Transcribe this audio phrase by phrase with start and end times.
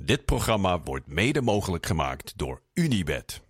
[0.00, 3.40] Dit programma wordt mede mogelijk gemaakt door Unibed.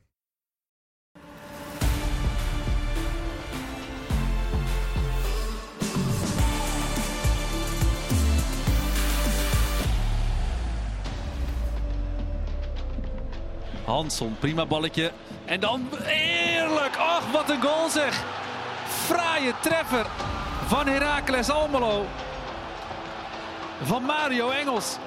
[13.84, 15.12] Hansson, prima balletje.
[15.44, 16.96] En dan eerlijk.
[16.96, 18.24] Ach, wat een goal zeg.
[18.86, 20.06] Fraaie treffer
[20.66, 22.04] van Heracles Almelo.
[23.82, 24.98] Van Mario Engels.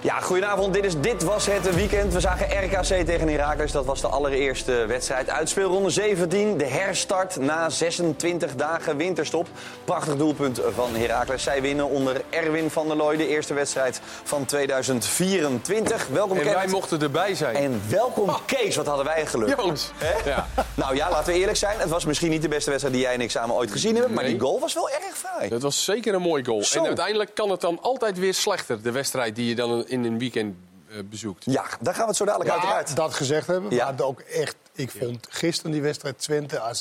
[0.00, 0.74] Ja, goedenavond.
[0.74, 2.12] Dit, is, dit was het weekend.
[2.12, 3.72] We zagen RKC tegen Heracles.
[3.72, 5.30] Dat was de allereerste wedstrijd.
[5.30, 6.56] Uitspeelronde 17.
[6.56, 9.48] De herstart na 26 dagen winterstop.
[9.84, 11.42] Prachtig doelpunt van Heracles.
[11.42, 13.16] Zij winnen onder Erwin van der Looy.
[13.16, 16.06] De eerste wedstrijd van 2024.
[16.12, 17.54] Welkom En wij mochten erbij zijn.
[17.54, 18.76] En welkom Kees.
[18.76, 19.56] Wat hadden wij geluk.
[19.56, 19.90] Jongens.
[20.24, 20.46] Ja.
[20.74, 21.78] Nou ja, laten we eerlijk zijn.
[21.78, 24.14] Het was misschien niet de beste wedstrijd die jij en ik samen ooit gezien hebben.
[24.14, 25.48] Maar die goal was wel erg fraai.
[25.48, 26.64] Dat was zeker een mooi goal.
[26.64, 26.78] Zo.
[26.78, 30.18] En uiteindelijk kan het dan altijd weer slechter, de wedstrijd die je dan in een
[30.18, 30.56] weekend
[30.88, 31.44] eh, bezoekt.
[31.44, 32.96] Ja, daar gaan we het zo dadelijk Maar uiteraard.
[32.96, 33.90] dat gezegd hebben, Ja.
[33.92, 36.80] maar ook echt, ik vond gisteren die wedstrijd Twente AZ,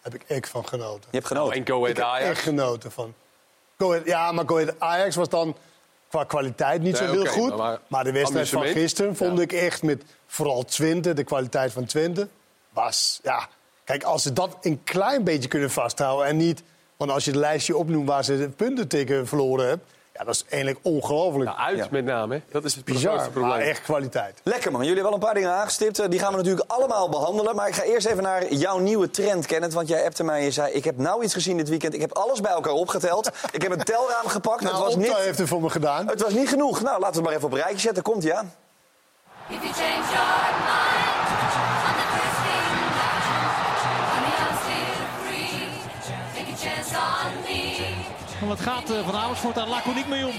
[0.00, 1.02] heb ik echt van genoten.
[1.10, 1.56] Je hebt genoten.
[1.56, 2.30] En Go ik Ahead heb Ajax.
[2.30, 3.14] echt genoten van.
[3.78, 5.56] Go Ahead- ja, maar Go Ahead Ajax was dan
[6.08, 7.56] qua kwaliteit niet Nee, zo heel goed.
[7.56, 9.42] maar- Maar, de wedstrijd van gisteren vond Ja.
[9.42, 12.28] ik echt met vooral Twente, de kwaliteit van Twente,
[12.70, 13.48] was ja.
[13.84, 16.62] Kijk, als ze dat een klein beetje kunnen vasthouden en niet,
[16.96, 20.34] want als je het lijstje opnoemt waar ze de punten tegen verloren hebben, ja, dat
[20.34, 21.50] is eigenlijk ongelooflijk.
[21.50, 21.86] Ja, uit Ja.
[21.90, 22.34] met name.
[22.34, 22.40] hè.
[22.50, 23.48] Dat is het grootste Bizar, probleem.
[23.50, 24.40] maar echt kwaliteit.
[24.42, 25.98] Lekker man, jullie hebben wel een paar dingen aangestipt.
[25.98, 27.56] Eh, Die gaan we natuurlijk allemaal behandelen.
[27.56, 29.72] Maar ik ga eerst even naar jouw nieuwe trend, Kenneth.
[29.72, 31.94] Want jij appte mij en je zei, ik heb nou iets gezien dit weekend.
[31.94, 33.30] Ik heb alles bij elkaar opgeteld.
[33.52, 34.60] ik heb een telraam gepakt.
[34.60, 36.08] Nou, het, was Opta niet, heeft het voor me gedaan.
[36.08, 36.80] het was niet genoeg.
[36.82, 38.02] Nou, laten we het maar even op een rijtje zetten.
[38.02, 38.44] Komt ja.
[39.48, 40.26] If you change your
[40.64, 40.91] mind
[48.52, 50.34] Wat gaat eh, Van Amersfoort daar laconiek mee om?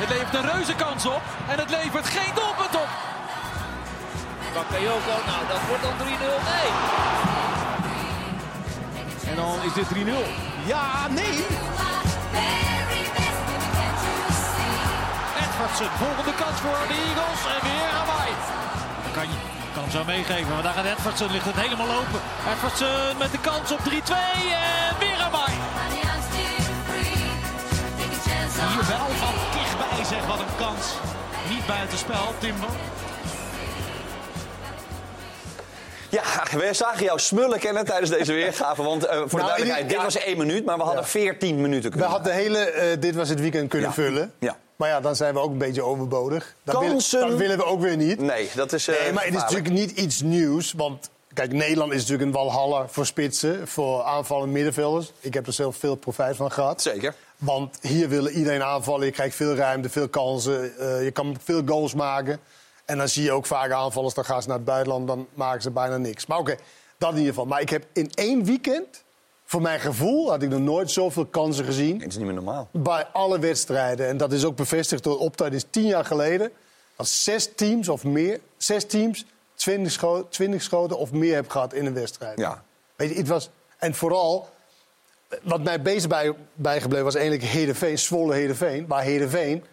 [0.00, 1.22] Het levert een reuze kans op.
[1.48, 2.88] En het levert geen doelpunt op.
[4.54, 6.00] Bakayoko, nou dat wordt dan 3-0.
[6.52, 6.68] Nee.
[9.30, 9.98] En dan is dit 3-0.
[10.66, 11.46] Ja, nee.
[15.42, 17.42] Edvardsen, volgende kans voor de Eagles.
[17.54, 18.32] En weer Hawaii.
[19.04, 19.61] Dat kan je.
[19.74, 22.20] Kan hem zo meegeven, maar daar gaat Edvardsen, ligt het helemaal open.
[22.52, 25.18] Edvardsen met de kans op 3-2 en weer
[28.26, 30.84] chance on Hier wel van dichtbij zeg, wat een kans.
[31.50, 32.68] Niet buitenspel, Timber.
[36.08, 36.22] Ja,
[36.58, 38.82] we zagen jou smullen, Kenneth, tijdens deze weergave.
[38.82, 40.02] Want eh, voor de Nou, duidelijkheid, dit ja.
[40.04, 40.64] was één minuut.
[40.64, 43.68] Maar we hadden 14 minuten We kunnen hadden de hele eh, Dit was het weekend
[43.68, 43.94] kunnen Ja.
[43.94, 44.32] vullen.
[44.38, 44.56] Ja.
[44.82, 46.54] Maar ja, dan zijn we ook een beetje overbodig.
[46.62, 48.20] Dat, willen, Kansen- dat willen we ook weer niet.
[48.20, 48.88] Nee, dat is.
[48.88, 50.72] eh, Nee, maar het is natuurlijk niet iets nieuws.
[50.72, 53.68] Want kijk, Nederland is natuurlijk een walhalla voor spitsen.
[53.68, 55.12] Voor aanvallende middenvelders.
[55.20, 56.82] Ik heb er zelf veel profijt van gehad.
[56.82, 57.14] Zeker.
[57.38, 59.06] Want hier willen iedereen aanvallen.
[59.06, 60.78] Je krijgt veel ruimte, veel kansen.
[60.78, 62.38] eh, je kan veel goals maken.
[62.84, 65.06] En dan zie je ook vaak aanvallers, dan gaan ze naar het buitenland.
[65.06, 66.26] Dan maken ze bijna niks.
[66.26, 66.56] Maar oké,
[66.98, 67.46] dat in ieder geval.
[67.48, 69.02] Maar ik heb in één weekend,
[69.52, 72.68] voor mijn gevoel, had ik nog nooit zoveel kansen gezien Het is niet meer normaal.
[72.72, 74.08] bij alle wedstrijden.
[74.08, 76.50] En dat is ook bevestigd door is tien jaar geleden.
[76.96, 79.24] Dat zes teams of meer, zes teams,
[79.54, 82.38] twintig, scho 20 schoten of meer heb gehad in een wedstrijd.
[82.38, 82.64] Ja.
[82.96, 84.48] Weet je, het was, en vooral,
[85.42, 88.86] wat mij bezig bij, bijgebleven was eigenlijk Heerenveen, Zwolle Heerenveen.
[88.86, 89.64] Waar Heerenveen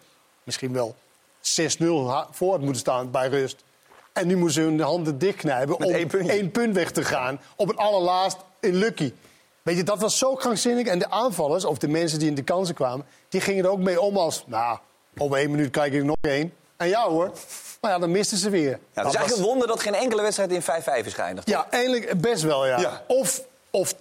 [0.44, 0.94] misschien wel
[1.40, 3.64] 6-0 ha- voor had moeten staan bij rust.
[4.12, 5.94] En nu moeten ze hun handen dichtknijpen om
[6.28, 7.40] één punt weg te gaan.
[7.56, 9.12] Op het allerlaatst in Lucky.
[9.62, 10.86] Weet je, dat was zo krankzinnig.
[10.86, 13.06] En de aanvallers, of de mensen die in de kansen kwamen...
[13.28, 14.44] die gingen er ook mee om als...
[14.46, 14.78] nou,
[15.18, 16.52] over één minuut krijg ik er nog één.
[16.76, 17.30] En ja hoor.
[17.80, 18.70] Maar ja, dan misten ze weer.
[18.70, 21.14] Ja, het Dat is eigenlijk was- een wonder dat geen enkele wedstrijd in 5-5 is
[21.14, 21.48] geëindigd.
[21.48, 22.78] Ja, eigenlijk best wel, ja.
[22.80, 23.02] Ja.
[23.06, 23.98] Of, of 10-2.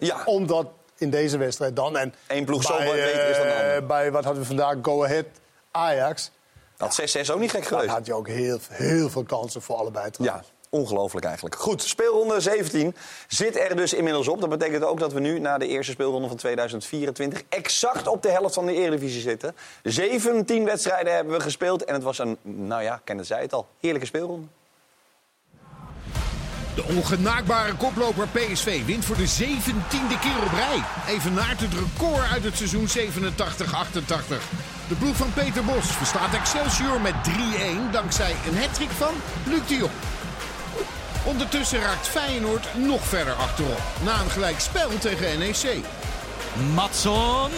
[0.00, 0.22] Ja.
[0.24, 0.66] Omdat
[0.98, 1.96] in deze wedstrijd dan...
[1.96, 3.86] En Eén ploeg zo wat beter is dan de eh, ander.
[3.86, 4.76] Bij, wat hadden we vandaag?
[4.82, 5.24] Go Ahead,
[5.70, 6.30] Ajax.
[6.76, 7.88] Dat 6-6 ook niet gek Daar geweest.
[7.94, 10.04] had je ook heel, heel veel kansen voor allebei.
[10.04, 10.51] Ja, trouwens.
[10.72, 11.54] Ongelooflijk eigenlijk.
[11.54, 12.96] Goed, speelronde 17
[13.28, 14.40] zit er dus inmiddels op.
[14.40, 18.30] Dat betekent ook dat we nu na de eerste speelronde van 2024 exact op de
[18.30, 19.56] helft van de Eredivisie zitten.
[19.82, 23.66] 17 wedstrijden hebben we gespeeld en het was een, nou ja, Kenneth zei het al,
[23.80, 24.46] heerlijke speelronde.
[26.74, 30.82] De ongenaakbare koploper PSV wint voor de zeventiende keer op rij.
[31.14, 32.90] Evenaart het record uit het seizoen 87-88.
[34.88, 37.14] De ploeg van Peter Bos verstaat Excelsior met
[37.88, 39.14] 3-1 dankzij een hattrick van
[39.46, 39.88] Luc de.
[41.24, 43.82] Ondertussen raakt Feyenoord nog verder achterop.
[44.02, 45.84] Na een gelijk spel tegen NEC.
[46.74, 47.50] Matson.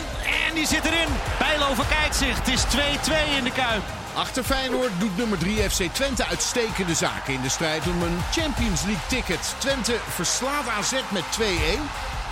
[0.49, 1.09] En die zit erin.
[1.39, 2.39] Bijlover kijkt zich.
[2.39, 3.83] Het is 2-2 in de Kuip.
[4.15, 8.83] Achter Feyenoord doet nummer 3 FC Twente uitstekende zaken in de strijd om een Champions
[8.83, 9.55] League ticket.
[9.59, 11.45] Twente verslaat AZ met 2-1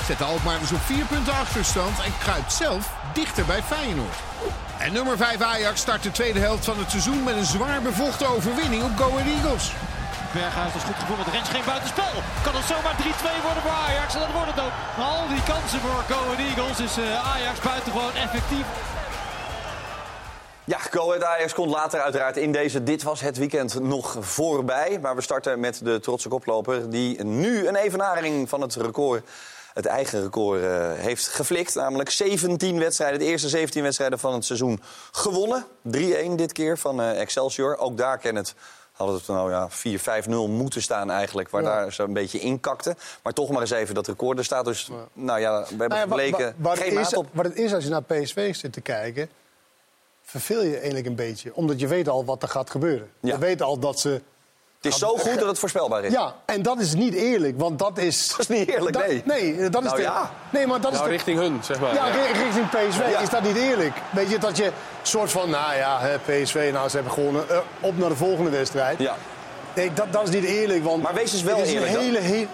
[0.07, 4.17] zet de Alkmaarders op vier punten achterstand en kruipt zelf dichter bij Feyenoord.
[4.79, 8.29] En nummer 5 Ajax start de tweede helft van het seizoen met een zwaar bevochten
[8.29, 9.73] overwinning op Go Ahead Eagles.
[10.33, 12.13] Berghuis is goed gevoeld, want Rens geen buitenspel.
[12.45, 14.15] Kan het zomaar 3-2 worden voor Ajax?
[14.15, 14.75] En dat wordt het ook.
[14.99, 18.67] Al die kansen voor Go Eagles is eh, Ajax buitengewoon effectief.
[20.65, 24.99] Ja, Go Ajax komt later uiteraard in deze Dit Was Het Weekend nog voorbij.
[25.03, 29.23] Maar we starten met de trotse koploper die nu een evenaring van het record...
[29.75, 31.75] het eigen record eh, heeft geflikt.
[31.75, 34.81] Namelijk 17 wedstrijden, de eerste 17 wedstrijden van het seizoen
[35.11, 35.65] gewonnen.
[35.65, 37.77] 3-1 dit keer van eh, Excelsior.
[37.77, 38.55] Ook daar ken het
[39.03, 39.69] hadden het nou ja,
[40.51, 42.97] 4-5-0 moeten staan eigenlijk, waar daar ze een beetje inkakte.
[43.23, 44.39] Maar toch maar eens even dat record.
[44.39, 47.13] Er staat dus, nou ja, we hebben Nou wa- gebleken, wa- wat, geen het is,
[47.13, 47.27] maat op.
[47.33, 49.29] wat het is als je naar PSV zit te kijken,
[50.23, 51.55] verveel je eigenlijk een beetje.
[51.55, 53.11] Omdat je weet al wat er gaat gebeuren.
[53.21, 54.23] Je weet al dat ze...
[54.83, 56.13] Het is zo goed dat het voorspelbaar is.
[56.13, 58.29] Ja, en dat is niet eerlijk, want dat is...
[58.31, 59.23] Dat is niet eerlijk, dat- nee.
[59.25, 60.31] Nee, dat is Nou de, ja.
[60.51, 61.95] nee, maar dat is Nou, de, richting hun, zeg maar.
[61.95, 63.19] Ja, ri- richting PSV Ja.
[63.21, 63.97] is dat niet eerlijk.
[64.11, 64.71] Weet je, dat je
[65.03, 68.51] soort van, nou ja, hè, PSV, nou, ze hebben gewonnen, eh, op naar de volgende
[68.51, 68.99] wedstrijd.
[68.99, 69.17] Ja.
[69.75, 71.03] Nee, dat, dat is niet eerlijk, want...
[71.03, 72.49] Maar wees dus wel het is eerlijk Een hele, he-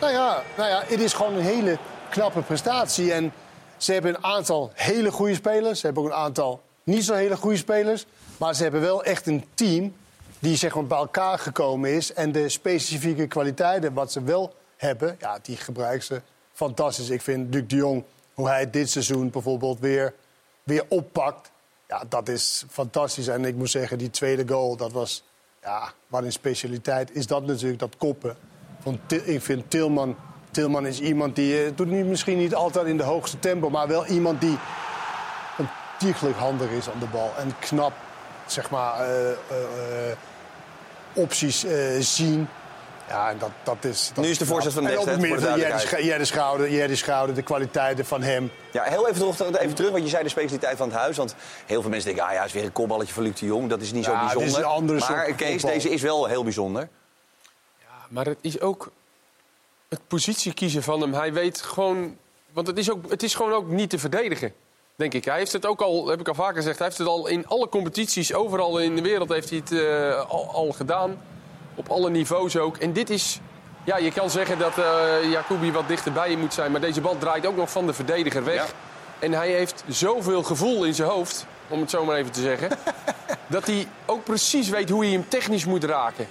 [0.00, 1.78] nou, ja, nou ja, het is gewoon een hele
[2.10, 3.12] knappe prestatie.
[3.12, 3.32] En
[3.76, 5.80] ze hebben een aantal hele goede spelers.
[5.80, 8.06] Ze hebben ook een aantal niet zo hele goede spelers.
[8.36, 9.94] Maar ze hebben wel echt een team
[10.44, 12.12] die zeg maar, bij elkaar gekomen is.
[12.12, 17.08] En de specifieke kwaliteiten wat ze wel hebben, ja, die gebruiken ze fantastisch.
[17.08, 18.04] Ik vind Luc de Jong,
[18.34, 20.14] hoe hij dit seizoen bijvoorbeeld weer,
[20.62, 21.50] weer oppakt.
[21.88, 23.28] Ja, dat is fantastisch.
[23.28, 25.24] En ik moet zeggen, die tweede goal, dat was...
[25.62, 28.36] Ja, wat een specialiteit is dat natuurlijk, dat koppen.
[28.80, 30.16] Van Til- ik vind Tilman...
[30.50, 31.64] Tilman is iemand die...
[31.64, 33.70] eh, doet niet, misschien niet altijd in de hoogste tempo...
[33.70, 34.58] maar wel iemand die
[35.58, 37.32] ontiegelijk handig is aan de bal.
[37.38, 37.92] En knap,
[38.46, 40.16] zeg maar, eh, eh,
[41.14, 42.48] opties eh, zien.
[43.08, 44.10] Ja, en dat, dat is...
[44.14, 45.58] Dat Nu is de voorzet van En het de midden,
[46.04, 48.50] Jerry Schouder, Jerry Schouder, de kwaliteiten van hem.
[48.72, 51.16] Ja, heel even terug, even terug, want je zei de specialiteit van het huis.
[51.16, 51.34] Want
[51.66, 53.68] heel veel mensen denken, ah ja, is weer een kopballetje van Luc de Jong.
[53.68, 54.60] Dat is niet Ja, zo dit is bijzonder.
[54.60, 56.88] een andere maar soort Kees, deze is wel heel bijzonder.
[58.08, 58.92] Maar het is ook
[59.88, 61.14] het positie kiezen van hem.
[61.14, 62.16] Hij weet gewoon.
[62.52, 64.52] Want het is, ook, het is gewoon ook niet te verdedigen.
[64.96, 65.24] Denk ik.
[65.24, 67.46] Hij heeft het ook al, heb ik al vaker gezegd, hij heeft het al in
[67.46, 71.20] alle competities, overal in de wereld heeft hij het eh, al, al gedaan.
[71.74, 72.76] Op alle niveaus ook.
[72.76, 73.40] En dit is.
[73.84, 76.70] Ja, je kan zeggen dat eh Jacobi wat dichterbij je moet zijn.
[76.70, 78.54] Maar deze bal draait ook nog van de verdediger weg.
[78.54, 78.66] Ja.
[79.18, 82.68] En hij heeft zoveel gevoel in zijn hoofd, om het zo maar even te zeggen.
[83.46, 86.28] dat hij ook precies weet hoe hij hem technisch moet raken.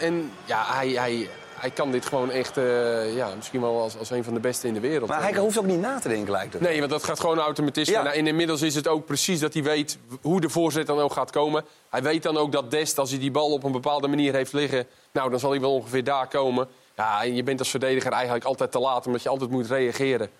[0.00, 1.28] En ja, hij, hij,
[1.62, 4.66] hij kan dit gewoon echt, eh, ja, misschien wel als, als een van de beste
[4.66, 5.08] in de wereld.
[5.08, 6.62] Maar hij hoeft ook niet na te denken, lijkt het.
[6.62, 7.94] Nee, want dat gaat gewoon automatisme.
[7.94, 8.02] Ja.
[8.02, 11.12] Nou, en inmiddels is het ook precies dat hij weet hoe de voorzet dan ook
[11.12, 11.64] gaat komen.
[11.90, 14.52] Hij weet dan ook dat Dest, als hij die bal op een bepaalde manier heeft
[14.52, 14.86] liggen...
[15.12, 16.68] nou, dan zal hij wel ongeveer daar komen.
[16.96, 20.30] Ja, en je bent als verdediger eigenlijk altijd te laat, omdat je altijd moet reageren.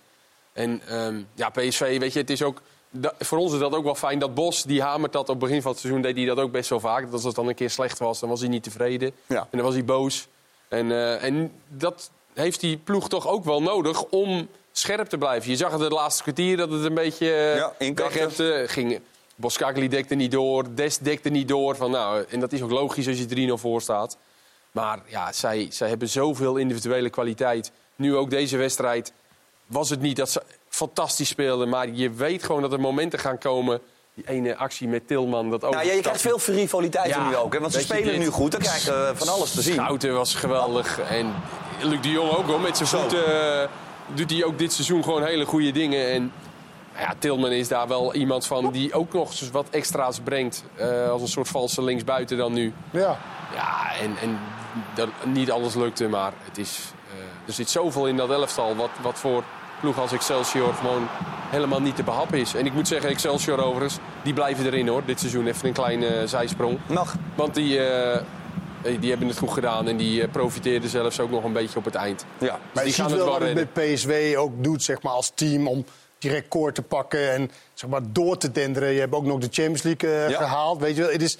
[0.52, 2.60] En ehm, ja, PSV, weet je, het is ook...
[2.90, 4.18] da- voor ons is dat ook wel fijn.
[4.18, 6.52] Dat Bos, die hamert dat op het begin van het seizoen, deed hij dat ook
[6.52, 7.02] best wel vaak.
[7.04, 9.12] Dat als het dan een keer slecht was, dan was hij niet tevreden.
[9.26, 9.38] Ja.
[9.40, 10.28] En dan was hij boos.
[10.72, 15.50] En, eh, en dat heeft die ploeg toch ook wel nodig om scherp te blijven.
[15.50, 18.64] Je zag het het laatste kwartier dat het een beetje eh, Ja, wegrepte.
[18.66, 19.00] ging.
[19.36, 21.76] Boskakli dekte niet door, Dest dekte niet door.
[21.76, 24.16] Van, nou, en dat is ook logisch als je 3-0 voor staat.
[24.70, 27.72] Maar ja, zij, zij hebben zoveel individuele kwaliteit.
[27.96, 29.12] Nu ook deze wedstrijd
[29.66, 31.68] was het niet dat ze fantastisch speelden.
[31.68, 33.80] Maar je weet gewoon dat er momenten gaan komen.
[34.14, 35.50] Die ene actie met Tilman.
[35.50, 37.52] Dat Nou, ja, je krijgt veel rivaliteit Ja, nu ook.
[37.52, 37.60] Hè?
[37.60, 39.74] Want ze spelen nu goed, dan krijg je eh, van alles te zien.
[39.74, 40.98] Schouten was geweldig.
[40.98, 41.34] En
[41.80, 42.60] Luc de Jong ook hoor.
[42.60, 43.68] Met zijn voeten eh,
[44.14, 46.10] doet hij ook dit seizoen gewoon hele goede dingen.
[46.10, 46.32] En
[46.98, 50.64] ja, Tilman is daar wel iemand van die ook nog eens wat extra's brengt.
[50.76, 52.72] eh, als een soort valse linksbuiten dan nu.
[52.90, 53.18] Ja.
[53.54, 54.38] Ja, en, en
[54.94, 56.78] dat, niet alles lukte, maar het is,
[57.10, 58.76] eh, er zit zoveel in dat elftal...
[58.76, 59.44] wat, wat voor
[59.82, 61.08] ploeg als Excelsior gewoon
[61.50, 62.54] helemaal niet te behappen is.
[62.54, 65.02] En ik moet zeggen, Excelsior overigens, die blijven erin hoor.
[65.04, 66.78] Dit seizoen even een kleine zijsprong.
[66.86, 67.14] Mag.
[67.34, 68.22] Want die, eh,
[69.00, 71.84] die hebben het goed gedaan en die eh, profiteerden zelfs ook nog een beetje op
[71.84, 72.24] het eind.
[72.38, 72.58] Ja.
[72.74, 75.32] Maar die je gaan het wel wat het met PSV ook doet zeg maar, als
[75.34, 75.84] team om
[76.18, 78.92] die record te pakken en zeg maar, door te denderen.
[78.92, 80.36] Je hebt ook nog de Champions League eh, Ja.
[80.36, 80.80] gehaald.
[80.80, 81.10] Weet je wel.
[81.12, 81.38] Het is,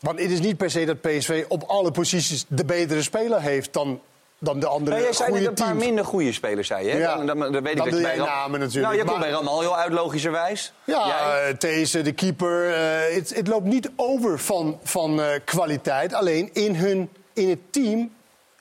[0.00, 3.72] want het is niet per se dat PSV op alle posities de betere speler heeft
[3.72, 4.00] dan,
[4.42, 5.84] dan de andere jij zei net een paar teams.
[5.84, 6.96] minder goede spelers, zei je.
[6.96, 7.16] Ja.
[7.16, 9.72] Dan, dan, dan weet ik dat je bij namen natuurlijk, Nou, je komt bij Ramaljo
[9.72, 10.72] uit, logischerwijs.
[10.84, 12.72] Ja, deze, de keeper.
[12.74, 16.12] eh, Het loopt niet over van, van eh, kwaliteit.
[16.14, 18.12] Alleen in, hun, in het team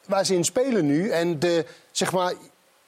[0.06, 1.10] waar ze in spelen nu.
[1.10, 2.34] En de, zeg maar,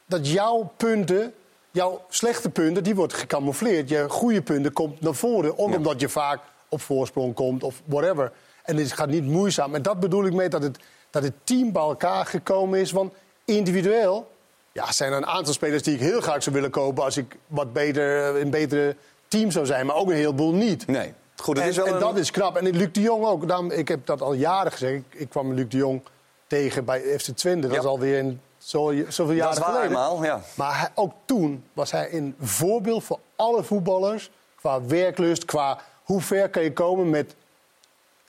[0.06, 1.34] dat jouw punten,
[1.72, 3.90] jouw slechte punten, die wordt gecamoufleerd.
[3.90, 5.58] Je goede punten komt naar voren.
[5.60, 8.32] Ook omdat je vaak op voorsprong komt of whatever.
[8.64, 9.76] En het gaat niet moeizaam.
[9.76, 10.78] En dat bedoel ik mee dat het,
[11.14, 12.92] dat het team bij elkaar gekomen is.
[12.92, 13.14] Want
[13.46, 14.32] individueel
[14.72, 17.04] Ja, zijn er een aantal spelers die ik heel graag zou willen kopen...
[17.04, 18.96] als ik wat beter, een betere
[19.28, 20.88] team zou zijn, maar ook een heleboel niet.
[20.88, 21.14] Nee.
[21.36, 22.58] Goed, het En, is wel en een- dat is knap.
[22.58, 23.48] En Luc de Jong ook.
[23.48, 24.94] Daarom, ik heb dat al jaren gezegd.
[24.94, 26.02] Ik, ik kwam Luc de Jong
[26.48, 27.68] tegen bij FC Twente.
[27.68, 27.82] Dat Ja.
[27.82, 29.84] is alweer in zo, zoveel Dat jaren geleden.
[29.88, 30.42] eenmaal, ja.
[30.56, 34.32] Maar hij- ook toen was hij een voorbeeld voor alle voetballers.
[34.56, 37.36] Qua werklust, qua hoe ver kan je komen met...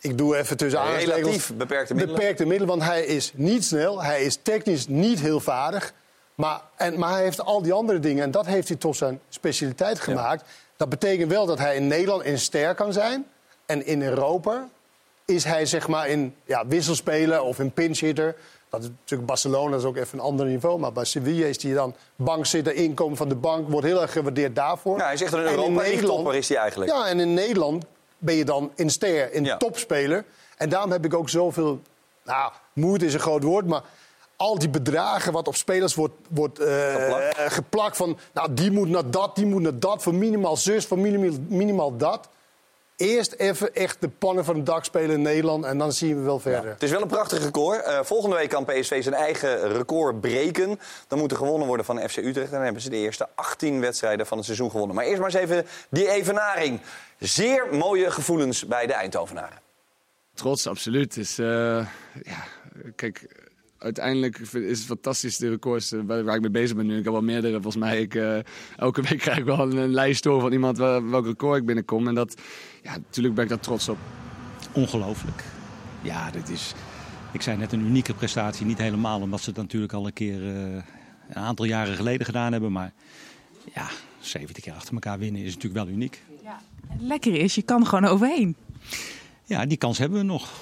[0.05, 1.23] Ik doe even tussen aanhalingstekens.
[1.27, 2.19] relatief beperkte middelen.
[2.19, 4.03] Beperkte middelen, want hij is niet snel.
[4.03, 5.93] Hij is technisch niet heel vaardig.
[6.35, 8.23] Maar, en, maar hij heeft al die andere dingen.
[8.23, 10.45] En dat heeft hij tot zijn specialiteit gemaakt.
[10.77, 13.27] Dat betekent wel dat hij in Nederland een ster kan zijn.
[13.67, 14.69] En in Europa
[15.25, 18.37] is hij zeg maar in ja, wisselspeler of in pinchhitter.
[18.71, 20.79] Dat is natuurlijk Barcelona, dat is ook even een ander niveau.
[20.79, 23.69] Maar bij Sevilla is hij dan bankzitter, inkomen van de bank.
[23.69, 24.99] Wordt heel erg gewaardeerd daarvoor.
[24.99, 26.91] Ja, hij is echt een En in Europa League Nederland- topper is hij eigenlijk.
[26.91, 27.85] Ja, en in Nederland
[28.25, 29.57] ben je dan een ster, een Ja.
[29.57, 30.25] topspeler.
[30.57, 31.81] En daarom heb ik ook zoveel...
[32.25, 33.83] Nou, moeite is een groot woord, maar...
[34.37, 37.37] Al die bedragen wat op spelers wordt, wordt Geplakt.
[37.37, 38.19] eh, geplakt van...
[38.33, 41.97] Nou, die moet naar dat, die moet naar dat, voor minimaal zus, voor minimaal, minimaal
[41.97, 42.29] dat.
[42.97, 45.65] Eerst even echt de pannen van het dak spelen in Nederland...
[45.65, 46.71] en dan zien we wel verder.
[46.71, 47.85] Het is wel een prachtig record.
[47.85, 50.81] Eh, volgende week kan PSV zijn eigen record breken.
[51.09, 52.47] Dan moet er gewonnen worden van FC Utrecht.
[52.47, 54.97] En dan hebben ze de eerste 18 wedstrijden van het seizoen gewonnen.
[54.97, 56.81] Maar eerst maar eens even die evenaring.
[57.19, 59.59] Zeer mooie gevoelens bij de Eindhovenaren.
[60.35, 61.15] Trots, absoluut.
[61.15, 61.87] Dus, eh,
[62.23, 62.45] ja,
[62.97, 63.27] kijk,
[63.79, 66.99] uiteindelijk is het fantastisch, de records eh, waar, waar ik mee bezig ben nu.
[66.99, 68.01] Ik heb wel meerdere, volgens mij.
[68.01, 68.39] Ik, eh,
[68.77, 71.67] elke week krijg ik wel een, een lijst door van iemand waar, welk record ik
[71.67, 72.09] binnenkom.
[72.09, 72.35] En dat,
[72.85, 73.99] ja, natuurlijk ben ik daar trots op.
[74.73, 75.45] Ongelooflijk.
[76.03, 76.75] Ja, dit is,
[77.33, 78.67] ik zei net, een unieke prestatie.
[78.67, 80.83] Niet helemaal, omdat ze het natuurlijk al een keer eh,
[81.29, 82.73] een aantal jaren geleden gedaan hebben.
[82.73, 82.93] Maar
[83.75, 83.89] ja,
[84.21, 86.23] 70 keer achter elkaar winnen is natuurlijk wel uniek.
[86.89, 88.57] Het lekkere is, je kan er gewoon overheen.
[89.45, 90.53] Ja, die kans hebben we nog.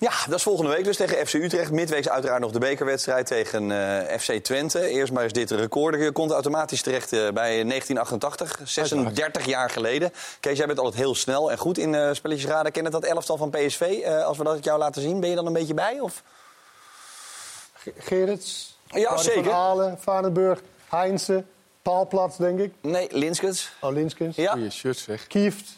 [0.00, 1.70] Ja, dat is volgende week dus tegen FC Utrecht.
[1.70, 3.70] Midweeks uiteraard nog de bekerwedstrijd tegen
[4.10, 4.86] eh, FC Twente.
[4.86, 5.94] Eerst maar eens dit record.
[6.02, 7.32] Je komt automatisch terecht eh, bij
[7.64, 10.12] 1988, 36 jaar geleden.
[10.40, 12.72] Kees, jij bent altijd heel snel en goed in eh, spelletjes raden.
[12.72, 13.80] Ken je dat elftal van PSV?
[13.80, 16.00] Eh, als we dat jou laten zien, ben je dan een beetje bij?
[16.00, 16.22] Of?
[17.74, 19.44] Ge- Gerrits, Ja, Barry zeker.
[19.44, 21.44] Van Aalen, Varenburg, Heinze,
[21.82, 22.72] Paalplats, denk ik.
[22.80, 23.72] Nee, Linskens.
[23.80, 24.36] Oh, Linskens.
[24.36, 24.52] Ja.
[24.52, 25.26] Goeie shirt zeg.
[25.26, 25.70] Kieft,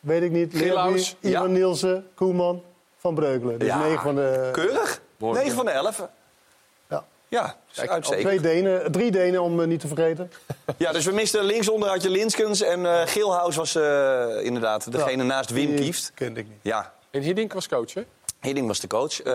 [0.00, 0.52] weet ik niet.
[0.52, 1.44] Leerby, Ivan Ja.
[1.46, 2.62] Nielsen, Koeman,
[3.04, 3.58] Van Breukelen.
[3.58, 4.48] Dus Ja, negen van de...
[4.52, 5.00] Keurig.
[5.16, 5.38] Mooi.
[5.38, 6.08] 9 van de 11.
[6.88, 7.04] Ja.
[7.28, 8.26] Ja, Kijk, uitstekend.
[8.26, 10.30] twee Denen, drie Denen om eh, niet te vergeten.
[10.76, 12.60] Ja, dus we misten linksonder had je Linskens.
[12.62, 16.12] En eh Geelhuis was eh, inderdaad degene Ja, naast Wim die Kieft.
[16.14, 16.58] Kende ik niet.
[16.62, 18.02] Ja, En Hiddink was coach, hè?
[18.40, 19.22] Hidding was de coach.
[19.22, 19.32] Eh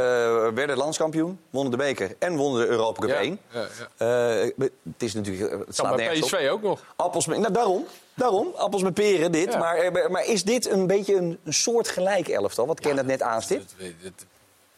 [0.53, 3.39] werden landskampioen, wonnen de beker en wonnen de Europa Cup Ja, 1.
[3.49, 3.65] ja,
[3.97, 4.41] ja.
[4.41, 4.51] Eh,
[4.83, 6.39] het is natuurlijk, het Kan staat bij nergens op.
[6.39, 6.79] PSV ook nog.
[6.95, 7.85] Appels met, nou, daarom,
[8.19, 9.51] daarom, appels met peren dit.
[9.53, 9.59] Ja.
[9.59, 13.05] Maar, eh, maar is dit een beetje een, een soort gelijk elftal, wat Ken het
[13.05, 13.75] net aanstipt?
[13.77, 13.93] Nee,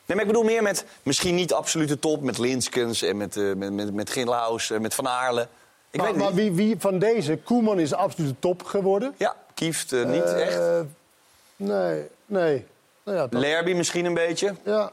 [0.05, 3.73] maar ik bedoel meer met misschien niet absolute top, met Linskens en met, eh met,
[3.73, 5.47] met, met Ginlaus, en met Van Aarle.
[5.91, 7.37] Ik maar weet maar wie, wie van deze?
[7.37, 9.13] Koeman is de absolute top geworden.
[9.17, 10.85] Ja, Kieft eh, niet Eh, echt.
[11.55, 12.65] Nee, nee.
[13.03, 14.55] Nou ja, Lerby misschien een beetje.
[14.63, 14.91] ja.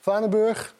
[0.00, 0.74] Varenburg,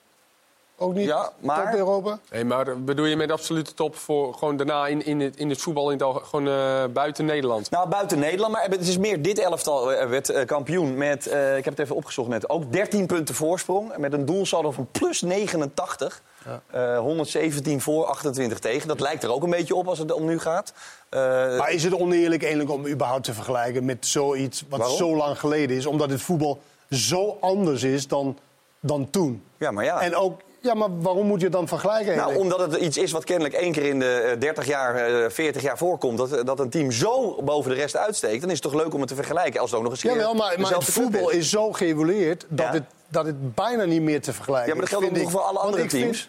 [0.79, 2.19] ook niet Ja, maar- top Europa.
[2.31, 5.61] Nee, maar bedoel je met absolute top voor gewoon daarna in, in, het, in het
[5.63, 7.71] voetbal in het, gewoon eh, buiten Nederland?
[7.71, 11.57] Nou, buiten Nederland, maar het is meer dit elftal eh, werd eh, kampioen met, eh,
[11.57, 13.97] ik heb het even opgezocht net, ook 13 punten voorsprong.
[13.97, 16.23] Met een doelsaldo van plus 89.
[16.71, 18.89] Eh, 117 voor, 28 tegen.
[18.89, 20.73] Dat lijkt er ook een beetje op als het om nu gaat.
[21.09, 21.21] Eh,
[21.59, 24.97] Maar is het oneerlijk eigenlijk om überhaupt te vergelijken met zoiets wat Waarom?
[24.97, 25.87] zo lang geleden is?
[25.87, 26.59] Omdat het voetbal
[26.91, 28.39] zo anders is dan,
[28.81, 29.43] dan toen.
[29.59, 30.01] ja, maar ja.
[30.01, 32.17] En ook, ja, maar waarom moet je het dan vergelijken?
[32.17, 35.31] Nou, omdat het iets is wat kennelijk één keer in de eh, 30 jaar, eh,
[35.31, 36.19] 40 jaar voorkomt.
[36.19, 38.41] Dat, dat een team zo boven de rest uitsteekt.
[38.41, 39.61] Dan is het toch leuk om het te vergelijken.
[39.61, 42.45] Als het ook nog eens een keer Jawel, maar, maar het voetbal is zo geëvolueerd
[42.49, 42.73] dat, Ja.
[42.73, 45.41] het, dat het bijna niet meer te vergelijken Ja, maar dat is, geldt ook voor
[45.41, 46.29] alle andere vind- teams.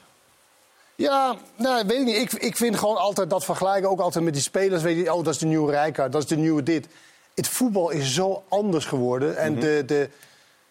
[0.95, 2.15] Ja, nou, weet ik niet.
[2.15, 4.83] Ik, ik vind gewoon altijd dat vergelijken, ook altijd met die spelers.
[4.83, 6.87] Weet je, oh, dat is de nieuwe Rijkaard, dat is de nieuwe dit.
[7.35, 9.37] Het voetbal is zo anders geworden.
[9.37, 9.61] En Mhm.
[9.61, 10.09] de, de,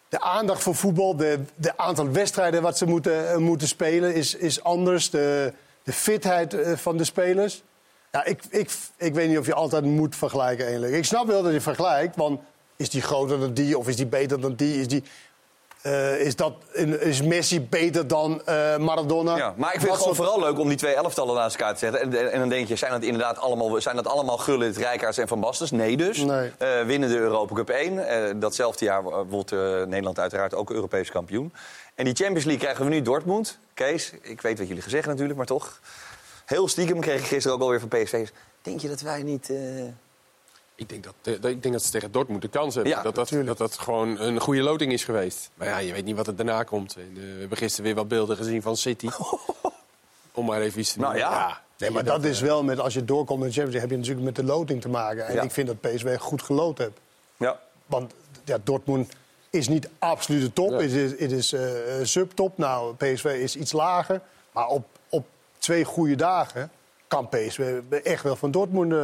[0.08, 4.34] de aandacht voor voetbal, de, de aantal wedstrijden wat ze moeten, eh, moeten spelen, is,
[4.34, 5.10] is anders.
[5.10, 7.62] De, de fitheid eh, van de spelers.
[8.12, 10.94] Ja, ik, ik, ik weet niet of je altijd moet vergelijken eigenlijk.
[10.94, 12.40] Ik snap wel dat je vergelijkt, want
[12.76, 14.80] is die groter dan die of is die beter dan die?
[14.80, 15.02] Is die...
[15.86, 16.52] eh, is, dat,
[17.00, 19.36] is Messi beter dan eh, Maradona?
[19.36, 21.72] Ja, maar ik vind het gewoon soort- vooral leuk om die twee elftallen naast elkaar
[21.72, 22.00] te zetten.
[22.00, 25.28] En, en, dan denk je, zijn dat inderdaad allemaal, zijn dat allemaal Gullit, Rijkaards en
[25.28, 25.70] Van Bastes?
[25.70, 26.18] Nee dus.
[26.18, 26.52] Nee.
[26.58, 28.08] Eh, winnen de Europa Cup 1.
[28.08, 29.50] Eh, datzelfde jaar wordt
[29.86, 31.52] Nederland uiteraard ook Europees kampioen.
[31.94, 33.58] En die Champions League krijgen we nu Dortmund.
[33.74, 35.80] Kees, ik weet wat jullie gezegd natuurlijk, maar toch.
[36.44, 38.28] Heel stiekem kreeg ik gisteren ook alweer van PSV.
[38.62, 39.50] Denk je dat wij niet...
[40.76, 42.92] eh, Ik denk dat, eh, dat- ik denk dat ze tegen Dortmund de kans hebben.
[42.92, 45.50] Ja, dat, dat, dat dat gewoon een goede loting is geweest.
[45.54, 46.96] Maar ja, je weet niet wat er daarna komt.
[46.96, 49.08] En, eh, we hebben gisteren weer wat beelden gezien van City.
[50.32, 51.30] Om maar even iets te Nou noemen.
[51.30, 51.60] ja.
[51.78, 53.96] Nee, maar dat is wel met als je doorkomt in de Champions League, heb je
[53.96, 55.26] natuurlijk met de loting te maken.
[55.26, 55.42] En Ja.
[55.42, 56.98] ik vind dat PSV goed geloot heeft.
[57.36, 57.60] Ja.
[57.86, 58.12] Want
[58.44, 59.12] ja, Dortmund
[59.50, 60.70] is niet absolute top.
[60.70, 61.62] Het is, het is eh,
[62.02, 62.58] subtop.
[62.58, 64.20] Nou, PSV is iets lager.
[64.52, 65.26] Maar op, op
[65.58, 66.70] twee goede dagen
[67.08, 68.98] kan PSV echt wel van Dortmund eh,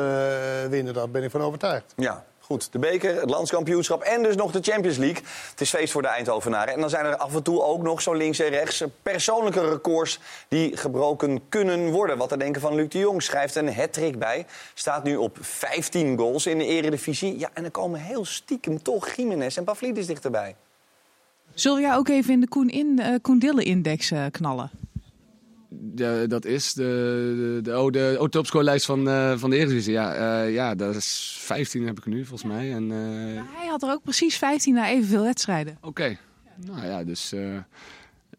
[0.69, 0.95] winnen.
[0.95, 1.95] Daar ben ik van overtuigd.
[1.97, 2.73] Ja, goed.
[2.73, 5.23] De beker, het landskampioenschap en dus nog de Champions League.
[5.51, 6.75] Het is feest voor de Eindhovenaren.
[6.75, 10.19] En dan zijn er af en toe ook nog zo links en rechts persoonlijke records
[10.49, 12.19] die gebroken kunnen worden.
[12.19, 14.47] Wat te denken van Luc de Jong schrijft een hat bij.
[14.75, 17.39] Staat nu op 15 goals in de eredivisie.
[17.39, 20.55] Ja, en er komen heel stiekem toch Jiménez en Pavlidis dichterbij.
[21.55, 24.71] Zullen we jou ook even in de Koen, in, eh, Koen Dille-index eh, knallen?
[25.95, 26.83] Ja, dat is de,
[27.63, 29.93] de, de, oh, de oh, topscorelijst van, eh, van de Eredivisie.
[29.93, 32.73] Ja, eh, ja, dat is 15 heb ik nu volgens mij.
[32.73, 35.79] En, eh, Hij had er ook precies 15 na evenveel wedstrijden.
[35.81, 36.19] Oké,
[36.67, 37.33] nou ja, dus...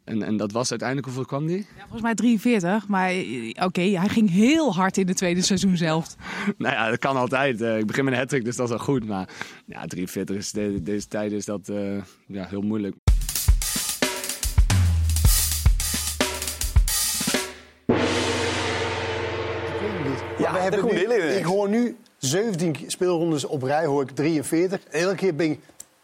[0.03, 1.57] en, en dat was uiteindelijk, hoeveel kwam die?
[1.57, 3.13] Ja, volgens mij 43, maar
[3.65, 6.15] oké, hij ging heel hard in het tweede seizoen zelf.
[6.57, 7.61] nou ja, dat kan altijd.
[7.61, 9.05] Ik begin met een hat dus dat is wel goed.
[9.05, 9.29] Maar
[9.65, 11.71] ja, 43 is de, deze tijden is dat
[12.27, 12.95] ja, heel moeilijk.
[20.63, 24.79] Hebben nu- ik hoor nu 17 speelrondes op rij, hoor ik 43.
[24.91, 25.59] En elke keer ben ik,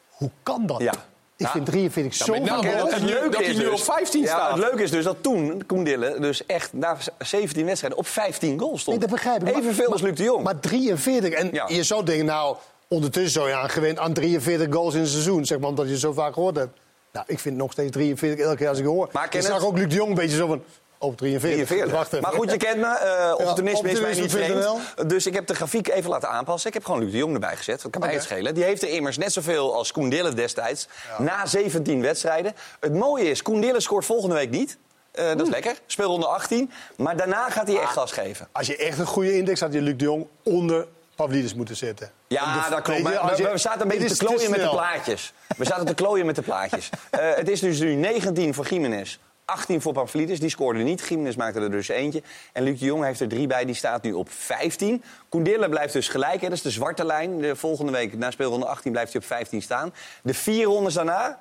[0.10, 0.82] hoe kan dat?
[0.82, 0.92] Ja.
[1.38, 1.52] Ik Ja.
[1.52, 2.46] vind 43 zo veel.
[2.46, 4.50] dat Het hij nu- leuke dat hij nu dus- op 15 ja, staat.
[4.52, 8.60] Het leuke is dus dat toen Koen Dille dus echt na 17 wedstrijden op 15
[8.60, 8.98] goals stond.
[9.00, 9.44] Nee, dat begrijp ik.
[9.54, 10.44] Maar- Evenveel als Luc de Jong.
[10.44, 11.34] Maar 43.
[11.34, 11.66] En Ja.
[11.68, 12.56] je zou denken, nou,
[12.88, 15.46] ondertussen zou je aan gewend aan 43 goals in een seizoen.
[15.46, 16.80] Zeg maar, omdat je zo vaak gehoord hebt.
[17.14, 19.10] Nou, ik vind nog steeds 43 elke keer als ik hoor.
[19.12, 20.64] Maar ik zag ook Luc de Jong een beetje zo van,
[21.00, 21.66] oh, 43.
[21.68, 21.92] 43.
[21.92, 22.22] Wacht even.
[22.22, 22.88] Maar goed, je kent me.
[22.88, 24.66] eh opportunisme is mij niet vreemd.
[25.10, 26.68] Dus ik heb de grafiek even laten aanpassen.
[26.68, 27.82] Ik heb gewoon Luc de Jong erbij gezet.
[27.82, 28.20] Dat kan mij Oké.
[28.20, 28.54] het schelen.
[28.54, 30.88] Die heeft er immers net zoveel als Koen Dille destijds.
[31.18, 32.54] Na 17 wedstrijden.
[32.80, 34.78] Het mooie is, Koen Dille scoort volgende week niet.
[35.12, 35.76] Eh, dat is lekker.
[35.86, 36.72] Speelronde 18.
[36.98, 38.48] Maar daarna gaat hij echt gas geven.
[38.52, 42.12] Als je echt een goede index had, je Luc de Jong onder Pavlidis moeten zetten.
[42.28, 43.02] Ja, de- dat klopt.
[43.02, 45.34] Maar we, zaten een beetje te klooien met de plaatjes.
[45.58, 46.90] We zaten te klooien met de plaatjes.
[47.10, 49.20] Eh, het is dus nu 19 voor Jiménez.
[49.50, 51.08] 18 voor Pavlidis, die scoorde niet.
[51.08, 52.22] Jiménez maakte er dus eentje.
[52.54, 55.04] En Luc de Jong heeft er drie bij, die staat nu op 15.
[55.30, 56.48] Koendille blijft dus gelijk, hè.
[56.48, 57.38] dat is de zwarte lijn.
[57.38, 59.94] De volgende week, na speelronde 18, blijft hij op 15 staan.
[60.24, 61.40] De vier rondes daarna,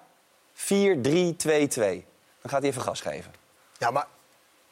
[0.52, 2.04] 4, 3, 2, 2.
[2.42, 3.32] Dan gaat hij even gas geven.
[3.78, 4.06] Ja, maar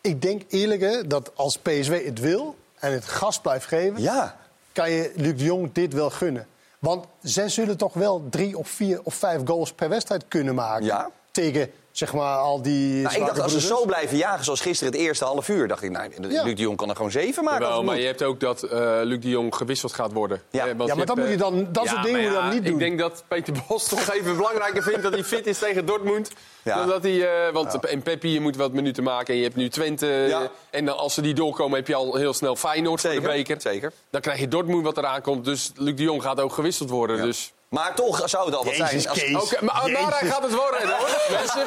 [0.01, 4.03] ik denk eerlijk hè, dat als PSV het wil en het gas blijft geven...
[4.03, 4.37] Ja.
[4.73, 6.47] kan je Luc de Jong dit wel gunnen.
[6.79, 10.85] Want zij zullen toch wel drie of vier of vijf goals per wedstrijd kunnen maken.
[10.85, 11.11] Ja.
[11.31, 13.03] Tegen zeg maar al die.
[13.03, 13.81] Nou, ik dacht, als ze broeders.
[13.81, 15.69] zo blijven jagen zoals gisteren het eerste half uur...
[15.69, 16.43] dacht ik, nou, Ja.
[16.45, 17.63] Luc de Jong kan er gewoon zeven maken.
[17.63, 18.03] Jawel, maar moet.
[18.03, 20.43] je hebt ook dat eh, Luc de Jong gewisseld gaat worden.
[20.51, 20.67] Ja.
[20.67, 22.35] Eh, want Ja, maar je dat moet je eh, dan- dat soort dingen moet je
[22.37, 22.73] dan niet doen.
[22.73, 26.31] Ik denk dat Peter Bos toch even belangrijker vindt dat hij fit is tegen Dortmund.
[26.63, 26.77] Ja.
[26.77, 29.27] Dan dat hij, eh, want en Peppi, je moet wat minuten maken.
[29.33, 30.07] En je hebt nu Twente.
[30.07, 30.51] Ja.
[30.71, 33.33] En dan, als ze die doorkomen, heb je al heel snel Feyenoord voor de Zeker,
[33.35, 33.61] beker.
[33.61, 33.93] zeker.
[34.11, 35.45] Dan krijg je Dortmund wat eraan komt.
[35.45, 37.23] Dus Luc de Jong gaat ook gewisseld worden.
[37.23, 37.53] Dus...
[37.69, 39.09] Maar toch zou het al wat Jezus, zijn.
[39.09, 39.35] Als, Kees.
[39.53, 41.67] Oké, maar, maar hij gaat het worden, hoor, mensen.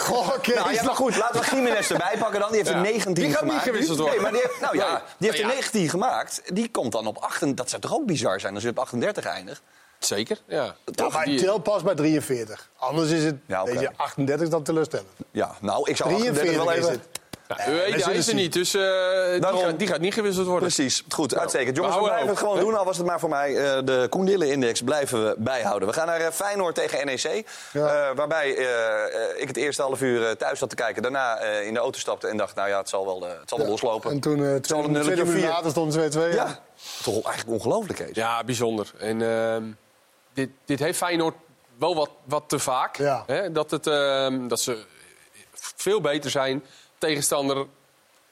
[0.00, 0.54] Goh, Kees.
[0.54, 2.48] Nou ja, maar goed, laten we Jiménez erbij pakken dan.
[2.48, 2.82] Die heeft er Ja.
[2.82, 4.14] 19 Die gaat niet gewisseld worden.
[4.14, 5.60] Nee, maar die heeft, nou ja, die heeft er Nou ja.
[5.60, 6.40] 19 gemaakt.
[6.44, 7.56] Die komt dan op 38.
[7.56, 9.62] Dat zou toch ook bizar zijn als je op 38 eindigt?
[9.98, 10.74] Zeker, ja.
[10.84, 12.70] Ja, maar Die- tel pas bij 43.
[12.78, 13.36] Anders is het.
[13.46, 13.70] Ja, oké.
[13.70, 15.08] weet je, 38 is dan teleurstellend.
[15.30, 17.02] Ja, nou, ik zou 38 wel 43 is even...
[17.48, 17.66] het.
[17.66, 18.82] Ja, we Ueda zullen is er niet, dus eh,
[19.32, 20.68] die, gaat, die gaat niet gewisseld worden.
[20.72, 21.76] Precies, goed, uitstekend.
[21.76, 23.56] we Jongens, we blijven het gewoon doen, al was het maar voor mij.
[23.56, 25.88] Eh, de Koendille-index blijven we bijhouden.
[25.88, 27.48] We gaan naar eh, Feyenoord tegen NEC.
[27.72, 27.86] Ja.
[28.08, 31.02] Eh, waarbij eh, eh, ik het eerste half uur eh, thuis zat te kijken.
[31.02, 33.48] Daarna eh, in de auto stapte en dacht, nou ja, het zal wel, eh, het
[33.48, 34.10] zal wel loslopen.
[34.10, 35.48] En toen, uh, zal twee, een minuut vier.
[35.48, 36.34] later stond 2-2.
[36.34, 36.60] Ja,
[37.02, 38.14] toch eigenlijk ongelooflijk, Kees.
[38.16, 38.92] Ja, bijzonder.
[38.98, 39.62] En ehm,
[40.34, 41.34] dit, dit heeft Feyenoord
[41.78, 42.96] wel wat, wat te vaak.
[42.96, 43.22] Ja.
[43.26, 43.52] Hè?
[43.52, 44.78] Dat, het, ehm, dat ze
[45.76, 46.64] veel beter zijn.
[46.98, 47.66] Tegenstander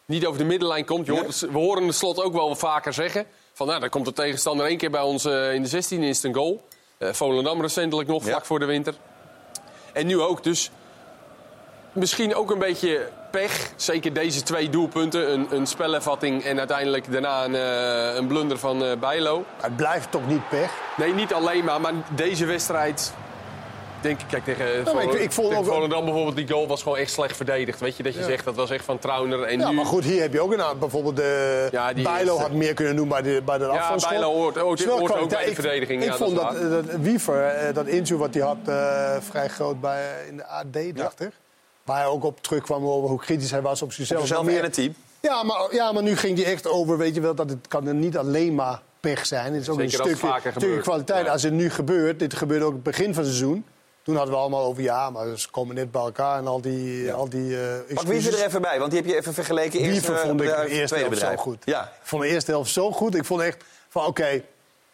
[0.04, 1.06] niet over de middenlijn komt.
[1.06, 3.26] Je hoort, we horen de slot ook wel vaker zeggen.
[3.52, 6.16] Van, nou, dan komt de tegenstander één keer bij ons eh, in de 16 is
[6.16, 6.64] het een goal.
[6.98, 8.94] Eh Volendam recentelijk nog, vlak voor de winter.
[9.92, 10.42] En nu ook.
[10.42, 10.70] Dus
[11.92, 13.72] misschien ook een beetje pech.
[13.76, 15.32] Zeker deze twee doelpunten.
[15.32, 19.44] Een, een spelervatting en uiteindelijk daarna een, eh, een blunder van eh Bijlo.
[19.60, 20.72] Het blijft toch niet pech.
[20.96, 23.14] Nee, niet alleen maar, maar deze wedstrijd.
[24.00, 26.66] Denk ik, kijk tegen, maar ik- Volendam- ik vond tegen ook- Volendam bijvoorbeeld, die goal
[26.66, 27.80] was gewoon echt slecht verdedigd.
[27.80, 29.42] Weet je, dat je zegt dat was echt van Trauner.
[29.42, 30.78] En Ja, nu, maar goed, hier heb je ook een aantal.
[30.78, 33.94] Bijvoorbeeld de Ja, Bijlo had meer kunnen doen bij de, bij de Ja.
[34.08, 34.76] Bijlo hoort- ook
[35.28, 38.18] bij de Ik- verdediging, Ik ja, vond dat dat, is dat, Wiever, eh, dat interview
[38.18, 41.30] wat hij had, eh, vrij groot bij, in de AD, dacht ik.
[41.84, 44.26] Waar hij ook op terugkwam over hoe kritisch hij was op zichzelf.
[44.26, 44.94] Zelf Maar meer- en het team.
[45.20, 47.86] Ja maar, ja, maar nu ging hij echt over, weet je wel, dat het kan
[47.86, 49.52] er niet alleen maar pech zijn.
[49.52, 50.14] Het is ook Zeker een
[50.52, 51.26] stukje, kwaliteit.
[51.26, 51.32] Ja.
[51.32, 53.64] Als het nu gebeurt, dit gebeurde ook het begin van het seizoen.
[54.06, 57.12] Toen hadden we allemaal over ja, maar ze komen net bij elkaar en al die...
[57.12, 59.80] Al die eh, Pak wie er even bij, want die heb je even vergeleken.
[59.80, 61.40] Eerste Wiever vond ik de eerste helft zo bedrijf.
[61.40, 61.62] goed.
[61.64, 61.82] Ja.
[61.82, 63.14] Ik vond de eerste helft zo goed.
[63.14, 64.42] Ik vond echt van oké,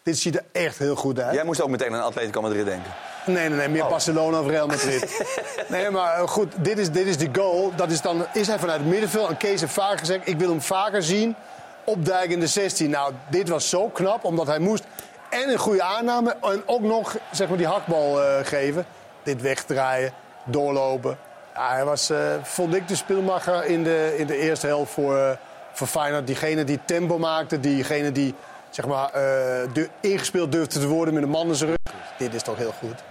[0.03, 1.35] dit ziet er echt heel goed uit.
[1.35, 2.91] Jij moest ook meteen aan Atletico Madrid denken.
[3.25, 5.23] Nee, nee, nee, meer Barcelona of Real Madrid.
[5.67, 7.71] nee, maar eh, goed, dit is, dit is de goal.
[7.75, 9.29] Dat is dan is hij vanuit het middenveld.
[9.29, 11.35] En Kees heeft vaak gezegd, ik wil hem vaker zien
[11.85, 12.89] opduiken in de 16.
[12.89, 14.83] Nou, dit was zo knap, omdat hij moest
[15.29, 16.35] en een goede aanname...
[16.41, 18.85] en ook nog zeg maar, die hakbal eh, geven.
[19.23, 20.11] Dit wegdraaien,
[20.43, 21.17] doorlopen.
[21.51, 25.29] Hij was, eh, vond ik, de speelmacher in de, in de eerste helft voor, eh,
[25.71, 26.27] voor Feyenoord.
[26.27, 28.35] Diegene die tempo maakte, diegene die
[28.69, 31.93] zeg maar, eh, du- ingespeeld durfde te worden met een man in zijn rug.
[32.17, 33.03] Dit is toch heel goed.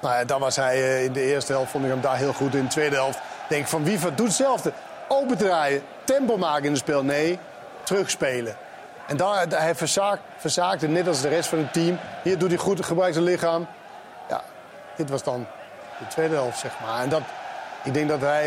[0.00, 2.54] Nou ja, dan was hij in de eerste helft, vond ik hem daar heel goed.
[2.54, 4.72] In de tweede helft denk van Wiever doet hetzelfde.
[5.08, 7.02] Opendraaien, tempo maken in het spel.
[7.04, 7.38] Nee,
[7.82, 8.56] terugspelen.
[9.06, 11.98] En daar, hij verzaak, verzaakte, net als de rest van het team.
[12.22, 13.66] Hier doet hij goed, gebruikt zijn lichaam.
[14.96, 15.46] Dit was dan
[15.98, 17.02] de tweede helft, zeg maar.
[17.02, 17.22] En dat,
[17.84, 18.44] ik denk dat hij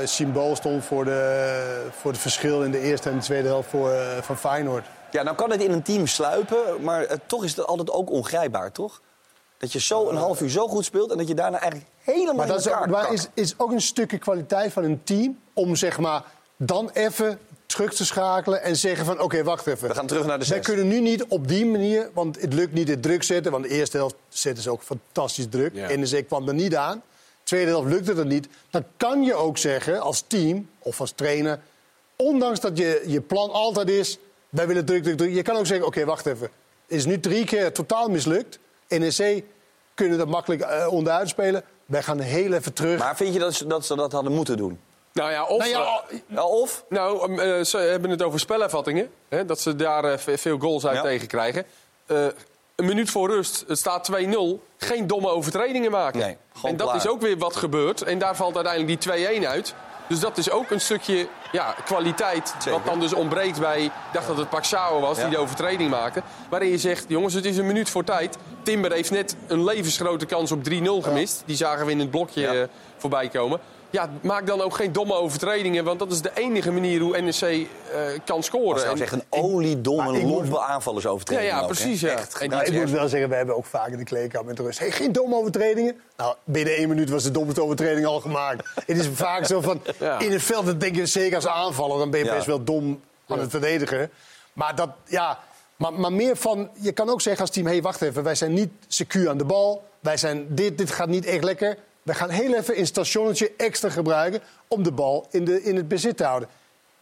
[0.00, 3.68] eh, symbool stond voor de, voor het verschil in de eerste en de tweede helft
[3.68, 4.86] voor, eh, van Feyenoord.
[5.10, 8.10] Ja, nou kan het in een team sluipen, maar eh, toch is het altijd ook
[8.10, 9.00] ongrijpbaar, toch?
[9.58, 12.34] Dat je zo een half uur zo goed speelt en dat je daarna eigenlijk helemaal
[12.34, 15.76] Maar dat is, ook, maar is, is ook een stukje kwaliteit van een team om
[15.76, 16.22] zeg maar
[16.56, 19.88] dan even terug te schakelen en zeggen van oké, wacht even.
[19.88, 20.66] We gaan terug naar de Wij zes.
[20.66, 23.52] kunnen nu niet op die manier, want het lukt niet het druk zetten.
[23.52, 25.74] Want de eerste helft zetten ze ook fantastisch druk.
[25.74, 25.88] Ja.
[25.88, 27.02] En NEC kwam er niet aan.
[27.42, 28.48] Tweede helft lukte het niet.
[28.70, 31.60] Dan kan je ook zeggen als team of als trainer,
[32.16, 35.34] ondanks dat je, je plan altijd is, wij willen druk, druk, druk.
[35.34, 36.48] Je kan ook zeggen, oké, wacht even.
[36.86, 38.58] Het is nu drie keer totaal mislukt.
[38.88, 39.44] NEC
[39.94, 41.62] kunnen dat makkelijk eh, onderuit spelen.
[41.86, 42.98] Wij gaan heel even terug.
[42.98, 44.78] Maar vind je dat dat ze dat hadden moeten doen?
[45.16, 45.58] Nou ja, of...
[45.58, 46.02] Nou ja,
[46.36, 46.84] eh, of?
[46.88, 49.10] Nou, eh, ze hebben het over spelervattingen.
[49.28, 51.02] Hè, dat ze daar eh, ve- veel goals uit Ja.
[51.02, 51.64] tegen krijgen.
[52.06, 52.24] Eh,
[52.76, 54.62] een minuut voor rust, het staat 2-0.
[54.78, 56.20] Geen domme overtredingen maken.
[56.20, 57.00] Nee, gewoon en dat klaar.
[57.00, 58.02] is ook weer wat gebeurd.
[58.02, 59.74] En daar valt uiteindelijk die 2-1 uit.
[60.08, 62.48] Dus dat is ook een stukje ja, kwaliteit.
[62.58, 62.70] Zeker.
[62.70, 63.82] Wat dan dus ontbreekt bij.
[63.84, 65.22] Ik dacht dat het Paxao was Ja.
[65.22, 66.22] die de overtreding maakte.
[66.50, 68.36] Waarin je zegt: jongens, het is een minuut voor tijd.
[68.62, 71.42] Timber heeft net een levensgrote kans op 3-0 gemist.
[71.46, 72.66] Die zagen we in het blokje Ja.
[72.96, 73.60] voorbij komen.
[73.90, 75.84] Ja, maak dan ook geen domme overtredingen.
[75.84, 77.66] Want dat is de enige manier hoe NEC eh,
[78.24, 78.84] kan scoren.
[78.84, 81.48] Dat is echt een oliedomme, lompe aanvallersovertreding.
[81.48, 82.08] Ja, ja, ook, precies, ja.
[82.08, 82.38] Echt.
[82.38, 84.62] En Nou, ik moet wel zeggen, we hebben ook vaak in de kleedkamer met de
[84.62, 84.78] rust.
[84.78, 86.00] Hey, geen domme overtredingen.
[86.16, 88.68] Nou, binnen één minuut was de domme overtreding al gemaakt.
[88.86, 90.18] het is vaak zo van, Ja.
[90.18, 91.98] in het veld dan denk je zeker als aanvaller...
[91.98, 92.34] dan ben je Ja.
[92.34, 94.10] best wel dom aan het verdedigen.
[94.52, 95.38] Maar dat, ja...
[95.76, 97.66] Maar, maar meer van, je kan ook zeggen als team...
[97.66, 99.84] hé, hey, wacht even, wij zijn niet secuur aan de bal.
[100.00, 101.76] Wij zijn, dit, dit gaat niet echt lekker.
[102.06, 104.40] We gaan heel even een stationnetje extra gebruiken...
[104.68, 106.48] om de bal in, de, in het bezit te houden.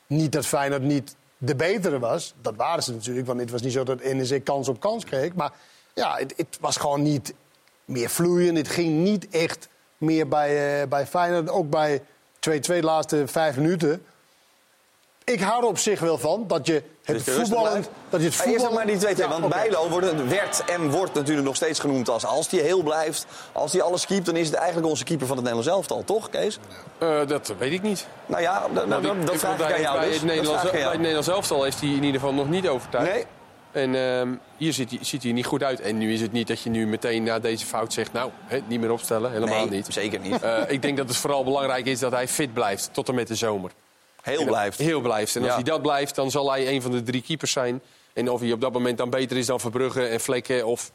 [0.07, 2.35] Niet dat Feyenoord niet de betere was.
[2.41, 5.35] Dat waren ze natuurlijk, want het was niet zo dat NEC kans op kans kreeg.
[5.35, 5.53] Maar
[5.95, 7.35] ja, het, het was gewoon niet
[7.85, 8.57] meer vloeiend.
[8.57, 11.49] Het ging niet echt meer bij, eh, bij Feyenoord.
[11.49, 12.03] Ook bij 2-2
[12.61, 14.07] de laatste vijf minuten.
[15.25, 17.85] Ik hou er op zich wel van dat je het Dus voetballen...
[18.11, 19.17] Dat je het Maar Eerst maar die 2-2.
[19.17, 19.55] Ja, want oké.
[19.55, 22.25] Bijlo wordt, werd en wordt natuurlijk nog steeds genoemd als...
[22.27, 24.27] als die heel blijft, als die alles keept...
[24.27, 26.59] dan is het eigenlijk onze keeper van het Nederlands elftal, toch, Kees?
[26.99, 28.07] Eh, dat weet ik niet.
[28.27, 30.15] Nou ja, dat ik- vraag ik bij- aan jou bij dus.
[30.15, 30.99] Het Dat Nederlands, vraag ik aan bij het.
[30.99, 33.13] Nederlands elftal heeft hij in ieder geval nog niet overtuigd.
[33.13, 33.25] Nee,
[33.73, 35.81] En ehm, hier ziet hij, ziet hij niet goed uit.
[35.81, 38.13] En nu is het niet dat je nu meteen na deze fout zegt...
[38.13, 39.33] nou, hè, niet meer opstellen.
[39.33, 39.87] Helemaal nee niet.
[39.91, 40.43] zeker niet.
[40.43, 43.29] Eh, ik denk dat het vooral belangrijk is dat hij fit blijft tot en met
[43.29, 43.71] de zomer.
[44.25, 44.79] Heel blijft.
[44.79, 45.37] Heel blijft.
[45.37, 45.55] En als Ja.
[45.55, 47.81] hij dat blijft, dan zal hij een van de drie keepers zijn.
[48.13, 50.67] En of hij op dat moment dan beter is dan Verbrugge en Vlekken...
[50.67, 50.91] Of,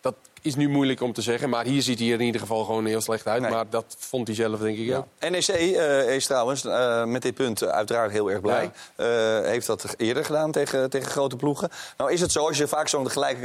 [0.00, 1.48] dat is nu moeilijk om te zeggen.
[1.48, 3.42] Maar hier ziet hij er in ieder geval gewoon heel slecht uit.
[3.42, 3.50] Nee.
[3.50, 5.06] Maar dat vond hij zelf, denk ik ook.
[5.30, 8.70] NEC eh, is trouwens eh, met dit punt uiteraard heel erg blij.
[8.96, 9.06] Eh,
[9.40, 11.68] heeft dat eerder gedaan tegen, tegen grote ploegen.
[11.96, 13.38] Nou is het zo, als je vaak zo'n gelijk,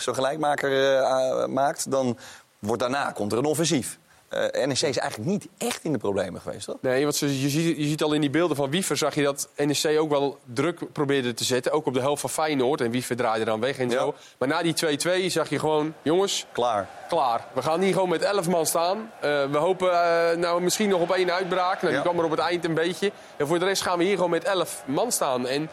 [0.00, 1.90] zo'n gelijkmaker maakt...
[1.90, 2.18] dan
[2.58, 3.98] wordt daarna komt er een offensief.
[4.30, 6.76] Eh, NEC is eigenlijk niet echt in de problemen geweest, toch?
[6.80, 8.96] Nee, want ze- je ziet, je ziet al in die beelden van Wiever...
[8.96, 11.72] zag je dat NEC ook wel druk probeerde te zetten.
[11.72, 12.80] Ook op de helft van Feyenoord.
[12.80, 13.98] En Wiever draaide dan weg en Ja.
[13.98, 14.14] zo.
[14.38, 15.94] Maar na die 2-2 zag je gewoon...
[16.02, 16.88] jongens, Klaar.
[17.08, 17.46] klaar.
[17.52, 19.10] We gaan hier gewoon met 11 man staan.
[19.20, 21.82] Eh, we hopen eh, nou misschien nog op één uitbraak.
[21.82, 22.00] Nou, Ja.
[22.02, 23.12] Die kwam er op het eind een beetje.
[23.36, 25.46] En voor de rest gaan we hier gewoon met 11 man staan.
[25.46, 25.70] En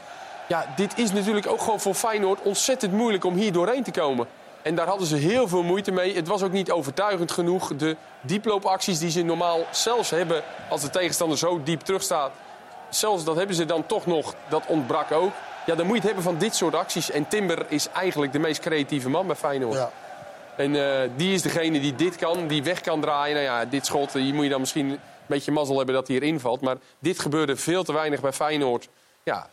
[0.48, 4.28] ja, dit is natuurlijk ook gewoon voor Feyenoord ontzettend moeilijk om hier doorheen te komen.
[4.68, 6.16] En daar hadden ze heel veel moeite mee.
[6.16, 7.76] Het was ook niet overtuigend genoeg.
[7.76, 12.32] De dieploopacties die ze normaal zelfs hebben als de tegenstander zo diep terugstaat.
[12.90, 14.36] Zelfs dat hebben ze dan toch nog.
[14.50, 15.32] Dat ontbrak ook.
[15.66, 17.12] Ja, dan moet je het hebben van dit soort acties.
[17.12, 19.76] En Timber is eigenlijk de meest creatieve man bij Feyenoord.
[19.76, 19.92] Ja.
[20.58, 23.36] En eh, die is degene die dit kan, die weg kan draaien.
[23.36, 26.16] Nou ja, dit schot, hier moet je dan misschien een beetje mazzel hebben dat hij
[26.16, 26.62] erin valt.
[26.62, 28.88] Maar dit gebeurde veel te weinig bij Feyenoord.
[29.24, 29.50] Ja,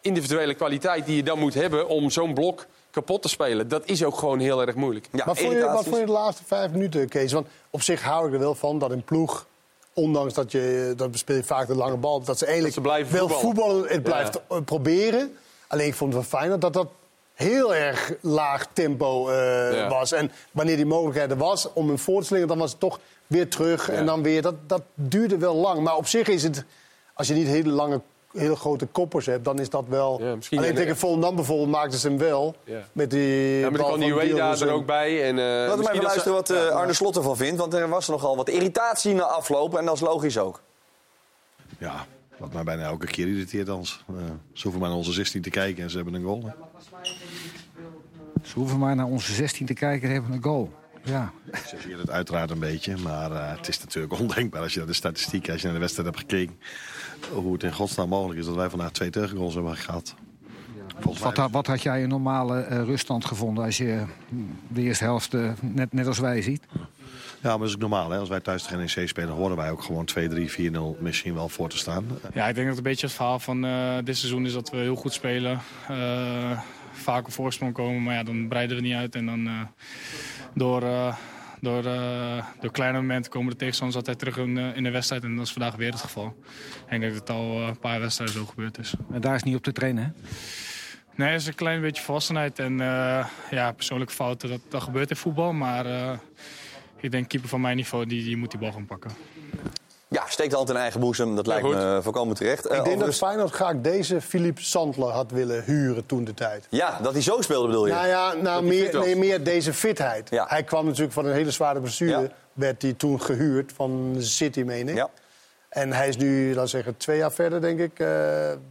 [0.00, 3.68] individuele kwaliteit die je dan moet hebben om zo'n blok kapot te spelen.
[3.68, 5.08] Dat is ook gewoon heel erg moeilijk.
[5.12, 7.32] Ja, wat, vond je, wat vond je de laatste vijf minuten, Kees?
[7.32, 9.46] Want op zich hou ik er wel van dat een ploeg,
[9.92, 12.90] ondanks dat je dat speel je vaak de lange bal, dat ze eigenlijk Dat ze
[12.90, 13.54] blijven wel voetballen.
[13.54, 15.36] voetballen, het blijft eh, proberen.
[15.68, 16.86] Alleen ik vond het wel fijn dat dat
[17.34, 19.88] heel erg laag tempo eh, Ja.
[19.88, 20.12] was.
[20.12, 23.00] En wanneer die mogelijkheid er was om hem voor te slingen, dan was het toch
[23.26, 23.88] weer terug.
[23.90, 25.80] En dan weer, dat, dat duurde wel lang.
[25.80, 26.64] Maar op zich is het,
[27.14, 28.00] als je niet hele lange,
[28.34, 30.22] hele grote koppers hebt, dan is dat wel...
[30.22, 32.56] Ja, misschien Alleen een- tegen Volendam bijvoorbeeld maakten ze hem wel.
[32.64, 32.80] Ja.
[32.92, 35.22] Met die Ja, maar dan kwam Ueda er ook bij.
[35.28, 37.58] En, eh, Laten we even luisteren wat eh, Arne Slot ervan vindt.
[37.60, 39.76] Want er was nogal wat irritatie na afloop.
[39.78, 40.60] En dat is logisch ook.
[41.78, 44.04] Ja, wat mij bijna elke keer irriteert ons.
[44.08, 44.14] Eh
[44.52, 46.42] ze hoeven maar naar onze 16 te kijken en ze hebben een goal.
[46.44, 46.50] hè.
[48.42, 50.72] Ze hoeven maar naar onze 16 te kijken en hebben een goal.
[51.02, 51.32] Ja.
[51.52, 54.86] Ik zeg het uiteraard een beetje, maar eh, het is natuurlijk ondenkbaar als je naar
[54.88, 56.58] de statistiek, als je naar de wedstrijd hebt gekeken,
[57.32, 60.14] hoe het in godsnaam mogelijk is dat wij vandaag twee tegengoals hebben gehad.
[61.20, 64.36] Wat, had- wat had jij een normale eh, ruststand gevonden als je hm,
[64.68, 66.62] de eerste helft eh, net, net als wij ziet?
[67.42, 68.10] Ja, maar dat is ook normaal.
[68.10, 68.18] Hè?
[68.18, 71.68] Als wij thuis tegen NEC spelen, horen wij ook gewoon 2-3, 4-0 misschien wel voor
[71.68, 72.04] te staan.
[72.34, 74.76] Ja, ik denk dat een beetje het verhaal van eh, dit seizoen is dat we
[74.76, 75.58] heel goed spelen.
[75.88, 76.60] eh,
[76.92, 79.14] vaak op voorsprong komen, maar ja, dan breiden we niet uit.
[79.14, 79.60] En dan eh,
[80.54, 81.16] door, eh,
[81.64, 85.22] door, eh, door kleine momenten komen de tegenstanders altijd terug in, eh, in de wedstrijd.
[85.22, 86.36] En dat is vandaag weer het geval.
[86.86, 88.94] En ik denk dat het al eh, een paar wedstrijden zo gebeurd is.
[89.12, 90.10] En daar is niet op te trainen, hè?
[91.14, 92.58] Nee, het is een klein beetje volwassenheid.
[92.58, 92.76] En
[93.50, 95.52] ja, persoonlijke fouten, dat, dat gebeurt in voetbal.
[95.52, 95.86] Maar
[97.00, 99.10] ik denk keeper van mijn niveau, die, die moet die bal gaan pakken.
[100.08, 101.36] Ja, steekt de hand in eigen boezem.
[101.36, 101.74] Dat lijkt goed.
[101.74, 102.64] me volkomen terecht.
[102.64, 106.66] Ik denk dat overigens- Feyenoord graag deze Philippe Sandler had willen huren toen de tijd.
[106.70, 107.92] Ja, dat hij zo speelde bedoel je?
[107.92, 110.30] Nou ja, nou, meer, nee, meer deze fitheid.
[110.30, 110.44] Ja.
[110.48, 112.20] Hij kwam natuurlijk van een hele zware blessure.
[112.20, 112.28] Ja.
[112.52, 114.94] Werd hij toen gehuurd van City, meen ik.
[114.96, 115.08] Ja.
[115.68, 117.98] En hij is nu, laten zeggen, twee jaar verder, denk ik.
[117.98, 118.08] eh,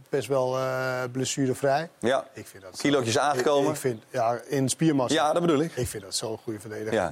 [0.08, 1.88] best wel eh blessurevrij.
[1.98, 2.24] Ja.
[2.32, 3.68] Ik vind dat Kilootjes aangekomen.
[3.68, 5.14] Ik, ik vind, ja, in spiermassa.
[5.14, 5.72] Ja, dat bedoel ik.
[5.76, 7.10] Ik vind dat zo'n goede verdediger Ja.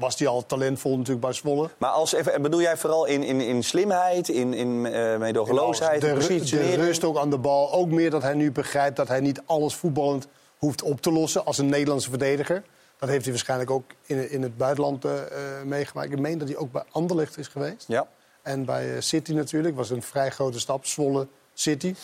[0.00, 1.68] Was hij al talentvol natuurlijk bij Zwolle.
[1.78, 6.12] Maar als, even, bedoel jij vooral in, in, in slimheid, in, in eh meedogenloosheid, de,
[6.12, 7.72] ru- de rust ook aan de bal.
[7.72, 10.26] Ook meer dat hij nu begrijpt dat hij niet alles voetballend
[10.58, 12.62] hoeft op te lossen als een Nederlandse verdediger.
[12.98, 15.26] Dat heeft hij waarschijnlijk ook in, in het buitenland eh, eh,
[15.64, 16.12] meegemaakt.
[16.12, 17.84] Ik meen dat hij ook bij Anderlecht is geweest.
[17.88, 18.06] Ja.
[18.42, 19.76] En bij City natuurlijk.
[19.76, 20.86] was een vrij grote stap.
[20.86, 21.94] Zwolle, City.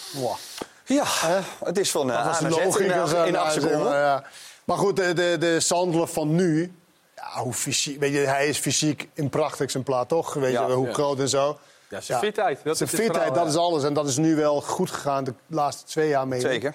[0.84, 1.04] Ja,
[1.64, 3.34] het is van uh, Dat was in, in
[4.64, 6.72] maar, goed, de, de, de Sandler van nu...
[7.34, 10.34] Ja, hoe fysiek, weet je, hij is fysiek een prachtig exemplaar, toch?
[10.34, 10.66] Weet Ja.
[10.66, 10.92] je, hoe Ja.
[10.92, 11.58] groot en zo.
[11.88, 12.60] Ja, zijn fitheid.
[12.64, 13.48] Dat Zijn fitheid, verhaal, dat ja.
[13.50, 13.84] is alles.
[13.84, 16.40] En dat is nu wel goed gegaan de laatste twee jaar mee.
[16.40, 16.74] Zeker.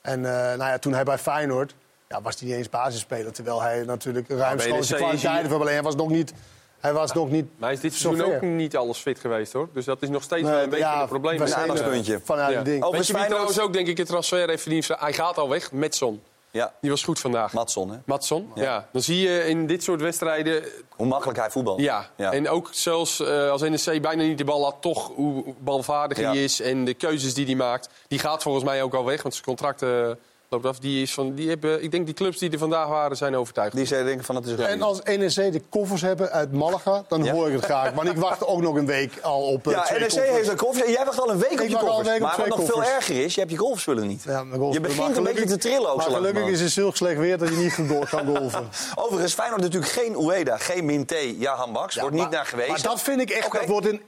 [0.00, 1.74] En eh, nou ja, toen hij bij Feyenoord...
[2.08, 3.32] Ja, was hij niet eens basisspeler.
[3.32, 6.32] Terwijl hij natuurlijk ruimschoots NEC is kwaliteiten alleen Hij was nog niet...
[6.80, 9.52] Hij was nog niet Maar hij is dit zo seizoen ook niet alles fit geweest,
[9.52, 9.68] hoor.
[9.72, 11.40] Dus dat is nog steeds Nee, wel een beetje ja, een probleem.
[11.40, 12.20] Een aandachtspuntje.
[12.24, 12.62] Vanuit Ja.
[12.62, 12.82] ding.
[12.82, 14.88] Weet je wie Feyenoord- trouwens ook, denk ik, het transfer heeft verdiend?
[14.88, 16.22] Hij gaat al weg, Metson.
[16.52, 17.52] Ja, Die was goed vandaag.
[17.52, 17.96] Matson, hè?
[18.04, 18.88] Matson, ja.
[18.92, 20.64] Dan zie je in dit soort wedstrijden...
[20.96, 21.80] Hoe makkelijk hij voetbalt.
[21.80, 22.32] Ja, Ja.
[22.32, 24.76] en ook zelfs eh, als NEC bijna niet de bal had...
[24.80, 27.88] toch hoe balvaardig hij is en de keuzes die hij maakt.
[28.08, 30.10] Die gaat volgens mij ook al weg, want zijn contract eh,
[30.52, 30.78] loopt af.
[30.78, 33.76] Die is van, die hebben, ik denk die clubs die er vandaag waren, zijn overtuigd.
[33.76, 37.24] Die zei denken van het is En als NEC de koffers hebben uit Malaga, dan
[37.24, 37.32] Ja.
[37.32, 37.92] hoor ik het graag.
[37.92, 40.30] Want ik wacht ook nog een week al op eh, Ja, twee NEC koffers.
[40.36, 40.90] heeft een koffers.
[40.90, 42.08] Jij wacht al een week op Ik je een koffers.
[42.08, 44.22] week op Maar wat nog veel erger is, je hebt je golfspullen niet.
[44.22, 46.46] Ja, mijn golf- Je maar begint een gelukkig- beetje te trillen ook Maar zo gelukkig
[46.46, 48.68] is het zulk slecht weer dat je niet go- kan golven.
[48.94, 51.96] Overigens, Feyenoord natuurlijk geen Ueda, geen Minté, Jahan Baks.
[51.96, 52.68] Wordt niet maar, naar geweest.
[52.68, 53.58] Maar dat vind ik echt, Oké.
[53.58, 54.00] dat wordt in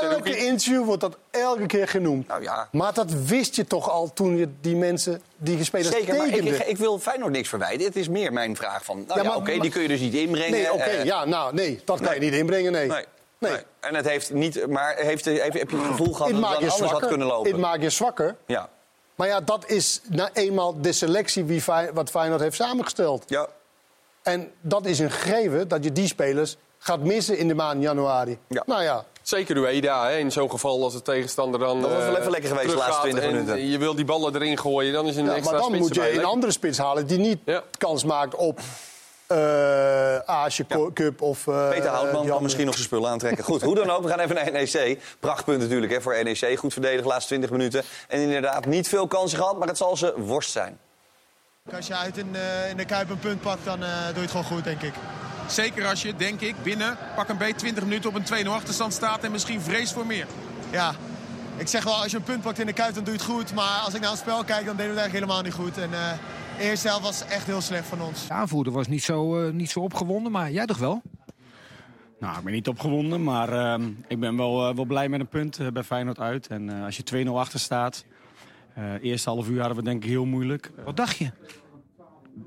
[0.00, 2.28] elke interview wordt dat elke keer genoemd.
[2.28, 2.68] Nou ja.
[2.72, 6.44] Maar dat wist je toch al toen je die mensen, die spelers Zeker, maar ik,
[6.44, 7.86] ik, wil Feyenoord niks verwijten.
[7.86, 10.50] Het is meer mijn vraag van, nou Ja, oké, die kun je dus niet inbrengen.
[10.50, 12.14] Nee, oké, eh, ja, nou, nee, dat kan nee.
[12.14, 12.88] je niet inbrengen, nee.
[12.88, 13.04] Nee.
[13.38, 13.52] Nee.
[13.52, 13.62] nee.
[13.80, 16.90] En het heeft niet, maar heeft, heeft, heb je het gevoel gehad dat het anders
[16.90, 17.50] had kunnen lopen?
[17.50, 18.36] Het maakt je zwakker.
[18.46, 18.68] Ja.
[19.14, 23.24] Maar ja, dat is nou eenmaal de selectie wie wat Feyenoord heeft samengesteld.
[23.26, 23.48] ja.
[24.22, 28.38] En dat is een gegeven dat je die spelers gaat missen in de maand januari.
[28.46, 28.62] Ja.
[28.66, 32.12] Nou ja, Zeker Ueda, hè, in zo'n geval als de tegenstander dan Dat was wel
[32.14, 33.68] eh, even lekker geweest de laatste 20 en minuten.
[33.68, 35.94] Je wil die ballen erin gooien, dan is een ja extra maar dan spits moet
[35.94, 36.18] je erbij.
[36.18, 37.62] een andere spits halen die niet Ja.
[37.78, 38.60] kans maakt op
[39.26, 41.46] eh Aasje Cup of...
[41.46, 43.44] eh, Peter Houtman kan misschien nog zijn spullen aantrekken.
[43.44, 44.98] Goed, hoe dan ook, we gaan even naar NEC.
[45.20, 46.58] Prachtpunt natuurlijk hè, voor NEC.
[46.58, 47.82] Goed verdedigd, laatste 20 minuten.
[48.08, 50.78] En inderdaad niet veel kansen gehad, maar het zal ze worst zijn.
[51.74, 54.20] Als je uit in, eh, in de Kuip een punt pakt, dan eh, doe je
[54.20, 54.94] het gewoon goed, denk ik.
[55.50, 58.92] Zeker als je, denk ik, binnen pak een beetje 20 minuten op een 2-0 achterstand
[58.92, 60.26] staat en misschien vreest voor meer.
[60.70, 60.94] Ja,
[61.56, 63.28] ik zeg wel, als je een punt pakt in de Kuip, dan doe je het
[63.28, 63.54] goed.
[63.54, 65.78] Maar als ik naar het spel kijk, dan deden we het eigenlijk helemaal niet goed.
[65.78, 66.18] En eh,
[66.56, 68.26] de eerste helft was echt heel slecht van ons.
[68.26, 71.02] De aanvoerder was niet zo, eh, niet zo opgewonden, maar jij toch wel?
[72.20, 75.28] Nou, ik ben niet opgewonden, maar ehm, ik ben wel, eh, wel blij met een
[75.28, 76.46] punt bij Feyenoord uit.
[76.46, 78.04] En eh, als je 2-0 achter staat,
[78.74, 80.72] eh eerste half uur hadden we denk ik heel moeilijk.
[80.84, 81.30] Wat dacht je?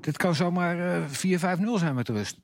[0.00, 2.36] dit kan zomaar eh 4-5-0 zijn met de rust.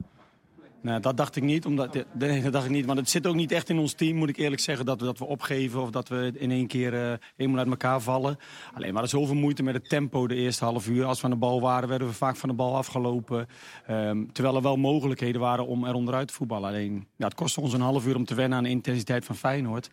[0.83, 1.67] Nee, dat dacht ik niet.
[1.67, 2.87] Omdat, nee, dat dacht ik niet.
[2.87, 5.07] Want het zit ook niet echt in ons team, moet ik eerlijk zeggen, dat we,
[5.07, 8.37] dat we opgeven of dat we in één keer eh helemaal uit elkaar vallen.
[8.75, 11.05] Alleen we hadden zoveel moeite met het tempo de eerste half uur.
[11.05, 13.47] Als we aan de bal waren, werden we vaak van de bal afgelopen.
[13.87, 16.69] Ehm, terwijl er wel mogelijkheden waren om er onderuit te voetballen.
[16.69, 19.37] Alleen, ja, het kostte ons een half uur om te wennen aan de intensiteit van
[19.37, 19.91] Feyenoord.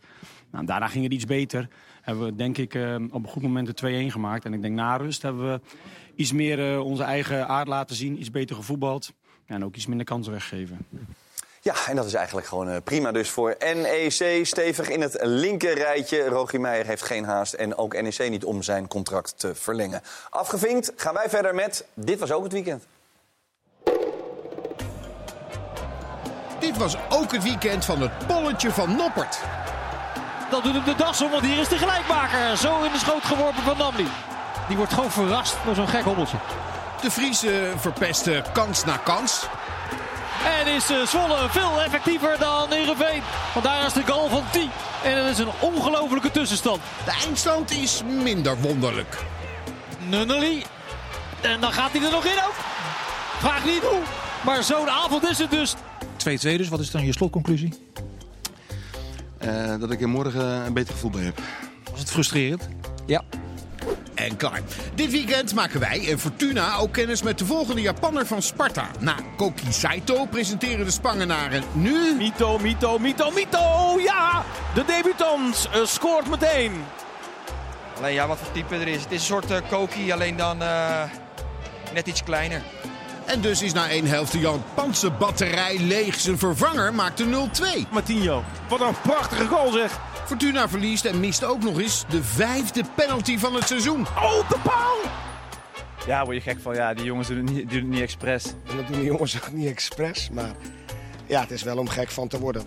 [0.52, 1.68] Nou, daarna ging het iets beter.
[2.02, 4.46] Hebben we denk ik eh, op een goed moment de 2-1 gemaakt.
[4.46, 5.62] En ik denk na rust hebben we
[6.16, 8.20] iets meer eh, onze eigen aard laten zien.
[8.20, 9.14] Iets beter gevoetbald.
[9.48, 10.88] Ja, en ook iets minder kansen weggeven.
[11.62, 14.46] Ja, en dat is eigenlijk gewoon eh, prima dus voor NEC.
[14.46, 16.28] Stevig in het linker rijtje.
[16.28, 20.02] Rogier Meijer heeft geen haast en ook NEC niet om zijn contract te verlengen.
[20.30, 22.84] Afgevinkt gaan wij verder met Dit was ook het weekend.
[26.60, 29.40] Dit was ook het weekend van het polletje van Noppert.
[30.50, 32.58] Dat doet hem de das om, want hier is de gelijkmaker.
[32.58, 34.08] Zo in de schoot geworpen van Namli.
[34.68, 36.38] Die wordt gewoon verrast door zo'n gek hobbeltje.
[37.02, 39.48] De Friese verpesten kans na kans.
[40.46, 43.22] En is eh, Zwolle veel effectiever dan Heerenveen.
[43.54, 44.70] Want daar is de goal van 10.
[45.04, 46.82] En dat is een ongelofelijke tussenstand.
[47.06, 49.18] De eindstand is minder wonderlijk.
[50.10, 50.64] Nunnely.
[51.42, 52.56] En dan gaat hij er nog in ook.
[53.40, 54.02] Vraag niet hoe.
[54.46, 55.76] Maar zo'n avond is het dus.
[55.76, 55.78] 2-2
[56.40, 57.74] dus, wat is dan je slotconclusie?
[59.38, 61.42] Eh, dat ik er morgen een beter gevoel bij heb.
[61.92, 62.68] Was het frustrerend?
[63.06, 63.24] Ja.
[64.18, 64.62] En klaar.
[64.96, 68.88] Dit weekend maken wij en Fortuna ook kennis met de volgende Japanner van Sparta.
[69.00, 72.16] Na Koki Saito presenteren de Spangenaren nu...
[72.16, 74.00] Mito, Mito, Mito, Mito!
[74.00, 74.44] Ja!
[74.74, 76.72] De debutant eh, scoort meteen.
[77.98, 79.02] Alleen ja, wat voor type er is.
[79.02, 81.04] Het is een soort eh, Koki, alleen dan eh,
[81.94, 82.62] net iets kleiner.
[83.26, 86.20] En dus is na één helft de Jan Pansen batterij leeg.
[86.20, 87.90] Zijn vervanger maakte 0-2.
[87.92, 90.00] Martinho, wat een prachtige goal zeg.
[90.28, 94.02] Fortuna verliest en mist ook nog eens de vijfde penalty van het seizoen.
[94.02, 94.98] Oh, de paal!
[96.08, 96.76] Ja, word je gek van.
[96.76, 98.46] Ja, die jongens doen het niet, doen het niet expres.
[98.46, 100.52] En dat doen de jongens ook niet expres, maar
[101.26, 102.64] ja, het is wel om gek van te worden.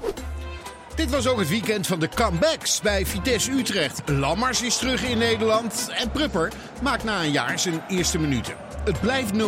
[0.94, 4.02] Dit was ook het weekend van de comebacks bij Vitesse Utrecht.
[4.08, 8.54] Lammers is terug in Nederland en Prupper maakt na een jaar zijn eerste minuten.
[8.84, 9.38] Het blijft 0-0,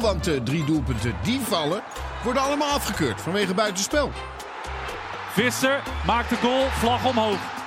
[0.00, 1.82] want de drie doelpunten die vallen
[2.24, 4.10] worden allemaal afgekeurd vanwege buitenspel.
[5.32, 7.57] Visser maakt de goal, vlag omhoog.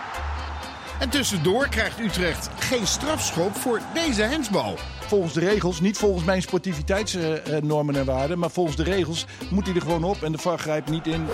[1.01, 4.77] En tussendoor krijgt Utrecht geen strafschop voor deze hensbal.
[5.07, 9.75] Volgens de regels, niet volgens mijn sportiviteitsnormen en waarden, maar volgens de regels moet hij
[9.75, 11.27] er gewoon op en de VAR grijpt niet in.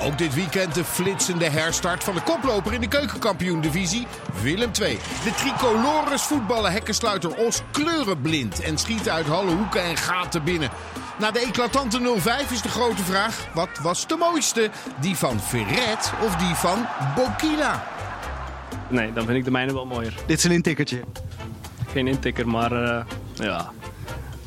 [0.00, 4.06] Ook dit weekend de flitsende herstart van de koploper in de keukenkampioen-divisie,
[4.42, 4.98] Willem II.
[5.24, 10.70] De tricolores voetballen hekkensluiter Os kleurenblind en schieten uit alle hoeken en gaten binnen.
[11.18, 14.70] Na de eclatante 0-5 is de grote vraag, wat was de mooiste?
[15.00, 17.99] Die van Verret of die van Bokila?
[18.90, 20.14] Nee, dan vind ik de mijne wel mooier.
[20.26, 21.00] Dit is een intikkertje.
[21.92, 23.70] Geen intikker, maar eh, ja.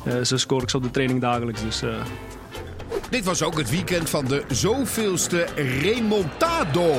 [0.04, 1.60] Eh, zo scoor ik ze op de training dagelijks.
[1.62, 1.90] Dus, eh,
[3.10, 5.46] Dit was ook het weekend van de zoveelste
[5.80, 6.92] remontado.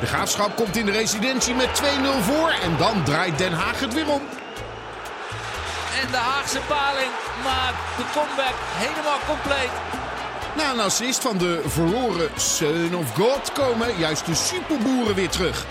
[0.00, 3.94] De graafschap komt in de residentie met 2-0 voor en dan draait Den Haag het
[3.94, 4.20] weer om.
[6.02, 7.10] En de Haagse paling
[7.44, 9.70] maakt de comeback helemaal compleet.
[10.56, 15.66] Na een assist van de verloren Son of God komen juist de superboeren weer terug.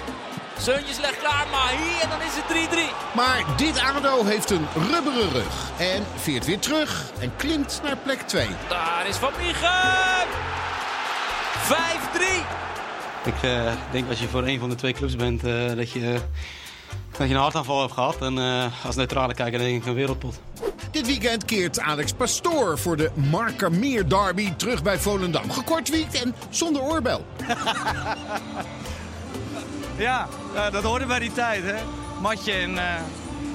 [0.61, 3.15] Zeuntjes legt klaar, maar hier en dan is het 3-3.
[3.15, 8.21] Maar dit ADO heeft een rubberen rug en veert weer terug en klimt naar plek
[8.21, 8.47] 2.
[8.69, 10.27] Daar is Van Miegen.
[11.69, 12.59] 5-3.
[13.25, 16.19] Ik eh, denk als je voor een van de twee clubs bent, eh, dat, je,
[17.17, 18.21] dat je een hartaanval hebt gehad.
[18.21, 20.41] En eh, als neutrale kijker denk ik een wereldpot.
[20.91, 25.51] Dit weekend keert Alex Pastoor voor de Markermeer derby terug bij Volendam.
[25.51, 27.25] Gekortwiekt en zonder oorbel.
[29.97, 31.75] ja, eh, dat hoorde bij die tijd, hè?
[32.21, 32.83] Matje en eh,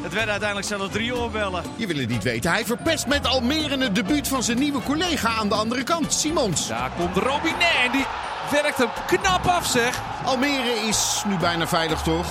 [0.03, 1.65] het werden uiteindelijk zelfs drie oorbellen.
[1.77, 2.51] Je wil het niet weten.
[2.51, 6.69] Hij verpest met Almere het debuut van zijn nieuwe collega aan de andere kant, Simons.
[6.69, 8.07] Daar komt Robinet en die
[8.51, 10.01] werkt hem knap af, zeg.
[10.25, 12.27] Almere is nu bijna veilig, toch?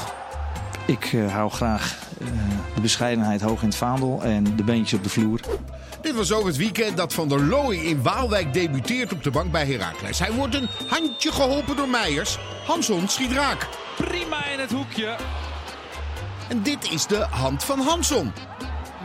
[0.86, 2.28] Ik eh, hou graag eh,
[2.76, 5.39] de bescheidenheid hoog in het vaandel en de beentjes op de vloer.
[6.02, 9.52] Dit was ook het weekend dat Van der Looy in Waalwijk debuteert op de bank
[9.52, 10.19] bij Heracles.
[10.19, 12.38] Hij wordt een handje geholpen door Meijers.
[12.65, 13.67] Hanson schiet raak.
[13.98, 15.15] Prima in het hoekje.
[16.50, 18.31] En dit is de hand van Hanson.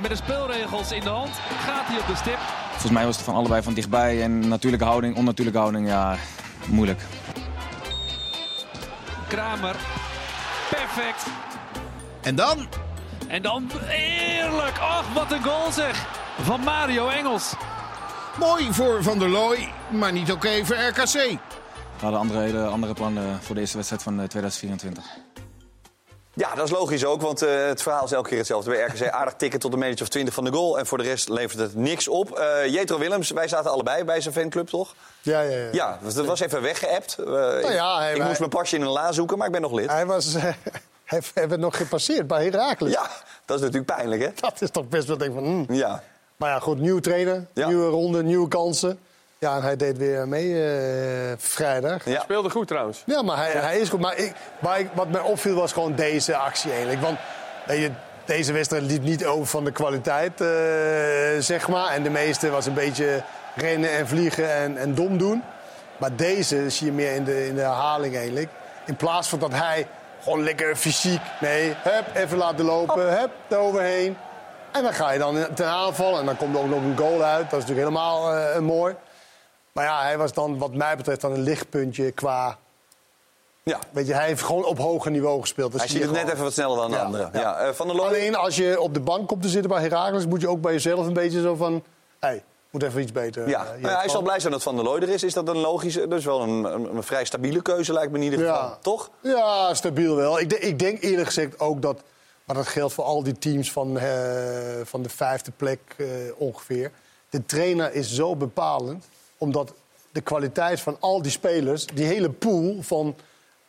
[0.01, 1.31] Met de speelregels in de hand
[1.65, 2.39] gaat hij op de stip.
[2.71, 4.23] Volgens mij was het van allebei van dichtbij.
[4.23, 6.17] En natuurlijke houding, onnatuurlijke houding, ja,
[6.67, 7.01] moeilijk.
[9.29, 9.77] Kramer.
[10.71, 11.48] Perfect.
[12.21, 12.69] En dan?
[13.29, 14.79] En dan eerlijk.
[14.79, 16.07] Ach, wat een goal zeg.
[16.41, 17.53] Van Mario Engels.
[18.39, 21.13] Mooi voor Van der Looy, maar niet oké voor RKC.
[21.13, 21.39] We
[22.05, 25.05] hadden andere, hele andere plannen voor de eerste wedstrijd van eh, 2024.
[26.35, 28.71] Ja, dat is logisch ook, want eh, het verhaal is elke keer hetzelfde.
[28.71, 30.79] Bij RKC aardig tikken tot een manager of 20 van de goal.
[30.79, 32.39] En voor de rest levert het niks op.
[32.39, 34.95] Eh Jetro Willems, wij zaten allebei bij zijn fanclub, toch?
[35.23, 35.69] Ja, ja, ja.
[35.73, 37.19] Ja, dat was even weggeappt.
[37.19, 39.63] Eh, Nou ja, hij- ik moest mijn pasje in een la zoeken, maar ik ben
[39.63, 39.91] nog lid.
[39.91, 40.35] Hij, was,
[41.09, 42.93] hij hij werd nog gepasseerd bij Herakles.
[42.93, 43.07] Ja,
[43.45, 44.29] dat is natuurlijk pijnlijk, hè?
[44.41, 45.47] Dat is toch best wel denk ik van...
[45.47, 45.67] hmm.
[45.75, 46.03] Ja.
[46.37, 48.99] Maar ja, goed, nieuwe trainer, nieuwe ronde, nieuwe kansen.
[49.39, 52.05] Ja, en hij deed weer mee eh, vrijdag.
[52.05, 52.21] Ja.
[52.21, 53.03] Speelde goed trouwens.
[53.07, 54.01] Ja, maar hij, hij is goed.
[54.01, 57.01] Maar, ik, maar ik- wat mij opviel was gewoon deze actie eigenlijk.
[57.01, 57.19] Want
[57.67, 57.91] weet je,
[58.25, 60.49] deze wedstrijd liep niet over van de kwaliteit, eh,
[61.43, 61.89] zeg maar.
[61.91, 63.23] En de meeste was een beetje
[63.57, 65.43] rennen en vliegen en, en dom doen.
[65.97, 68.49] Maar deze zie je meer in de, in de herhaling eigenlijk.
[68.87, 69.87] In plaats van dat hij
[70.23, 71.21] gewoon lekker fysiek...
[71.41, 74.17] Nee, hup, even laten lopen, hup, eroverheen.
[74.73, 77.23] En dan ga je dan ten aanval en dan komt er ook nog een goal
[77.23, 77.51] uit.
[77.51, 78.95] Dat is natuurlijk helemaal eh, mooi.
[79.73, 82.57] Maar ja, hij was dan wat mij betreft dan een lichtpuntje qua...
[83.63, 83.79] Ja.
[83.91, 85.71] Weet je, hij heeft gewoon op hoger niveau gespeeld.
[85.73, 87.31] Dat Hij zie ziet je het net even wat sneller dan de Ja, anderen.
[87.33, 87.41] ja.
[87.41, 87.57] Ja.
[87.57, 90.27] eh, van der Looy, Alleen als je op de bank komt te zitten bij Herakles...
[90.27, 91.83] moet je ook bij jezelf een beetje zo van...
[92.21, 93.49] Hey, moet even iets beter.
[93.49, 93.65] ja.
[93.65, 95.23] eh, Nou ja, hij zal blij zijn dat Van der Looy er is.
[95.23, 98.25] Is dat een logische, dus wel een, een, een vrij stabiele keuze lijkt me in
[98.25, 98.55] ieder geval.
[98.63, 98.79] Ja.
[98.83, 99.11] Toch?
[99.21, 100.41] Ja, stabiel wel.
[100.41, 102.01] Ik, de- ik denk eerlijk gezegd ook dat...
[102.45, 104.09] Maar dat geldt voor al die teams van, eh,
[104.85, 106.07] van de vijfde plek eh,
[106.37, 106.91] ongeveer.
[107.31, 109.05] De trainer is zo bepalend.
[109.39, 109.73] Omdat
[110.13, 111.87] de kwaliteit van al die spelers...
[111.87, 113.17] die hele pool van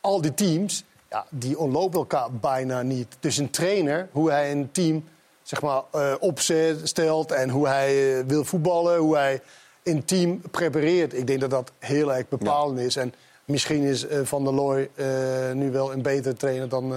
[0.00, 0.84] al die teams...
[1.10, 3.16] Ja, die ontlopen elkaar bijna niet.
[3.20, 5.04] Dus een trainer, hoe hij een team
[5.50, 7.32] zeg maar, eh, opzet, stelt...
[7.32, 9.40] en hoe hij eh, wil voetballen, hoe hij
[9.82, 11.14] een team prepareert...
[11.14, 12.96] ik denk dat dat heel erg bepalend is.
[12.96, 14.90] En misschien is eh, Van der Looy
[15.54, 16.94] nu wel een betere trainer dan,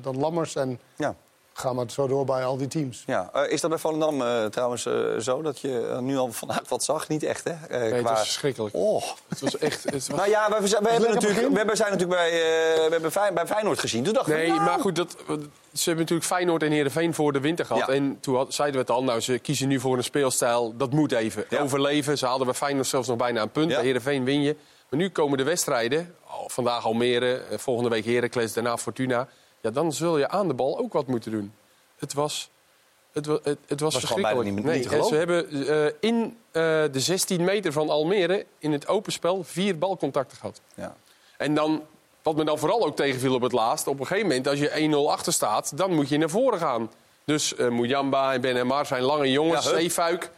[0.00, 0.56] dan Lammers.
[0.56, 1.14] En Ja.
[1.58, 3.02] Ga maar zo door bij al die teams.
[3.06, 3.30] Ja.
[3.32, 6.84] Eh, is dat bij Volendam eh, trouwens eh, zo dat je nu al vanuit wat
[6.84, 7.08] zag?
[7.08, 7.78] Niet echt, hè?
[7.78, 8.74] Nee, het qua- was verschrikkelijk.
[8.74, 9.02] Oh.
[9.28, 9.84] Het was echt...
[9.84, 10.08] Het was...
[10.18, 13.78] Nou ja, we, we, hebben, natuurlijk, we hebben, zijn natuurlijk bij, we hebben bij Feyenoord
[13.78, 14.04] gezien.
[14.04, 15.16] Toen dachten we, Nee, nou, maar goed, dat,
[15.72, 17.86] ze hebben natuurlijk Feyenoord en Heerenveen voor de winter gehad.
[17.86, 17.92] Ja.
[17.94, 20.76] En toen had- zeiden we het al, nou, ze kiezen nu voor een speelstijl.
[20.76, 21.44] Dat moet even.
[21.48, 21.60] Ja.
[21.60, 22.18] Overleven.
[22.18, 23.70] Ze hadden bij Feyenoord zelfs nog bijna een punt.
[23.70, 23.74] Ja.
[23.76, 24.56] Bij Heerenveen win je.
[24.88, 26.14] Maar nu komen de wedstrijden.
[26.26, 29.28] Oh, vandaag Almere, volgende week Heracles, daarna Fortuna.
[29.60, 31.52] Ja, dan zul je aan de bal ook wat moeten doen.
[31.98, 32.50] Het was...
[33.12, 34.76] Het, het, het was, Was gewoon bijna verschrikkelijk.
[34.84, 38.88] niet- nee, niet ze hebben eh, in eh, de 16 meter van Almere in het
[38.88, 40.60] open spel vier balcontacten gehad.
[40.74, 40.96] Ja.
[41.36, 41.82] En dan,
[42.22, 43.86] wat me dan vooral ook tegenviel op het laatst...
[43.86, 45.76] op een gegeven moment, als je 1-0 achter staat...
[45.76, 46.90] dan moet je naar voren gaan.
[47.24, 49.70] Dus eh Mujamba en Ben Emar zijn lange jongens, Ja.
[49.70, 50.30] Zeefuik.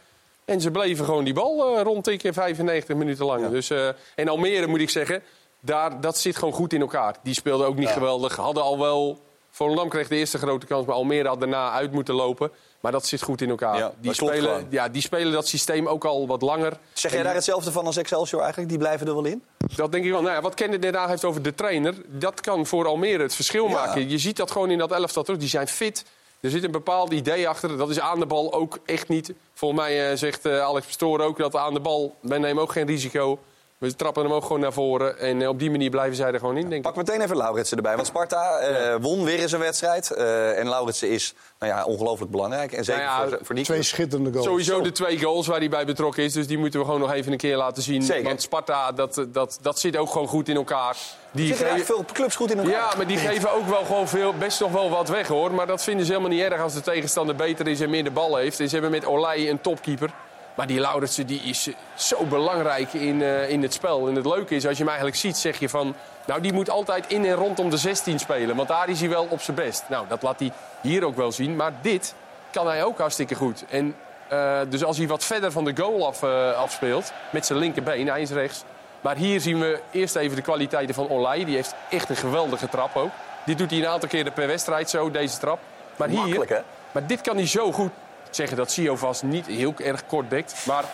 [0.45, 3.49] En ze bleven gewoon die bal rondtikken 95 minuten lang.
[3.49, 5.23] Dus, eh, en Almere, moet ik zeggen,
[5.61, 7.15] daar, dat zit gewoon goed in elkaar.
[7.23, 8.35] Die speelden ook niet geweldig.
[8.35, 9.19] Hadden al wel...
[9.53, 12.51] Volendam kreeg de eerste grote kans, maar Almere had daarna uit moeten lopen.
[12.79, 13.77] Maar dat zit goed in elkaar.
[13.77, 16.77] Ja, die, spelen, ja, die spelen dat systeem ook al wat langer.
[16.93, 18.69] Zeg jij daar hetzelfde van als Excelsior eigenlijk?
[18.69, 19.43] Die blijven er wel in?
[19.75, 20.21] dat denk ik wel.
[20.21, 23.67] Nou ja, wat net aan heeft over de trainer, dat kan voor Almere het verschil
[23.67, 23.73] Ja.
[23.73, 24.09] maken.
[24.09, 25.39] Je ziet dat gewoon in dat elftal terug.
[25.39, 26.05] Die zijn fit.
[26.39, 27.77] Er zit een bepaald idee achter.
[27.77, 29.33] Dat is aan de bal ook echt niet.
[29.53, 32.15] Volgens mij eh, zegt eh, Alex Pastoor ook dat aan de bal.
[32.21, 33.39] Wij nemen ook geen risico.
[33.81, 35.19] We trappen hem ook gewoon naar voren.
[35.19, 36.81] En eh, op die manier blijven zij er gewoon in, denk ik.
[36.81, 37.95] Pak meteen even Lauritsen erbij.
[37.95, 40.11] Want Sparta eh, won weer eens een wedstrijd.
[40.11, 42.71] Eh, en Lauritsen is nou ja, ongelooflijk belangrijk.
[42.71, 44.45] En zeker Nou ja, voor, voor die Twee schitterende goals.
[44.45, 46.33] Sowieso de twee goals waar hij bij betrokken is.
[46.33, 48.01] Dus die moeten we gewoon nog even een keer laten zien.
[48.01, 48.23] Zeker.
[48.23, 50.97] Want Sparta, dat, dat, dat zit ook gewoon goed in elkaar.
[51.31, 52.71] Die Zitten er geven- veel clubs goed in elkaar?
[52.71, 55.51] Ja, maar die geven ook wel gewoon veel, best nog wel wat weg hoor.
[55.53, 58.11] Maar dat vinden ze helemaal niet erg als de tegenstander beter is en meer de
[58.11, 58.59] bal heeft.
[58.59, 60.13] En ze hebben met Olij een topkeeper.
[60.55, 64.07] Maar die Lauritsen die is zo belangrijk in, eh, in het spel.
[64.07, 65.95] En het leuke is, als je hem eigenlijk ziet, zeg je van...
[66.25, 68.55] Nou, die moet altijd in en rondom de 16 spelen.
[68.55, 69.83] Want daar is hij wel op zijn best.
[69.87, 71.55] Nou, dat laat hij hier ook wel zien.
[71.55, 72.15] Maar dit
[72.51, 73.65] kan hij ook hartstikke goed.
[73.69, 73.95] En,
[74.27, 78.07] eh, dus als hij wat verder van de goal af, eh, afspeelt, met zijn linkerbeen,
[78.07, 78.63] hij is rechts...
[79.01, 81.45] Maar hier zien we eerst even de kwaliteiten van Olij.
[81.45, 83.09] Die heeft echt een geweldige trap ook.
[83.45, 85.59] Dit doet hij een aantal keren per wedstrijd zo, deze trap.
[85.95, 86.59] Maar hier, Makkelijk, hè?
[86.91, 87.91] maar dit kan hij zo goed
[88.35, 90.65] zeggen dat Sio vast niet heel erg kort dekt.
[90.65, 90.85] Maar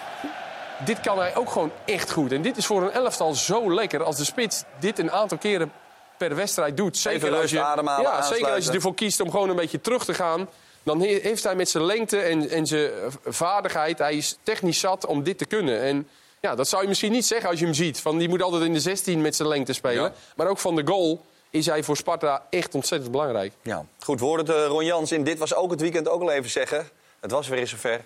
[0.85, 2.31] dit kan hij ook gewoon echt goed.
[2.31, 5.71] En dit is voor een elftal zo lekker als de spits dit een aantal keren
[6.17, 6.97] per wedstrijd doet.
[6.97, 10.05] Zeker als je, ademhalen, ja, zeker als je ervoor kiest om gewoon een beetje terug
[10.05, 10.47] te gaan.
[10.83, 12.91] Dan he- heeft hij met zijn lengte en, en zijn eh,
[13.25, 15.81] vaardigheid, hij is technisch zat om dit te kunnen.
[15.81, 16.07] En
[16.41, 17.99] ja, dat zou je misschien niet zeggen als je hem ziet.
[18.01, 20.03] Van, die moet altijd in de 16 met zijn lengte spelen.
[20.03, 20.13] Ja.
[20.35, 23.53] Maar ook van de goal is hij voor Sparta echt ontzettend belangrijk.
[23.61, 23.85] Ja.
[23.99, 26.89] Goed, het, eh, Ron Jans in Dit Was Ook Het Weekend ook al even zeggen.
[27.19, 28.05] Het was weer eens zover.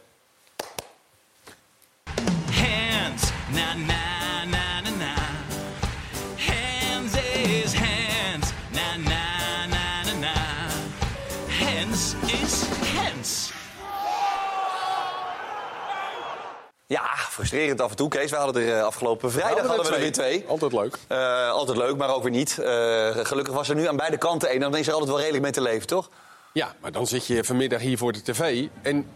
[2.46, 5.14] Hands, na na na na na.
[6.38, 10.34] Hands is hands, na na na na na.
[11.66, 12.64] Hands is
[12.96, 13.52] hands.
[16.86, 18.10] Ja, frustrerend af en toe.
[18.10, 20.46] Kees, we hadden er eh, afgelopen vrijdag hadden hadden we er weer twee.
[20.48, 20.98] Altijd leuk.
[21.08, 22.58] Eh, altijd leuk, maar ook weer niet.
[22.58, 24.60] Eh, gelukkig was er nu aan beide kanten één.
[24.60, 26.10] Dan is er altijd wel redelijk mee te leven, toch?
[26.54, 29.08] Ja, maar dan zit je vanmiddag hier voor de tv en...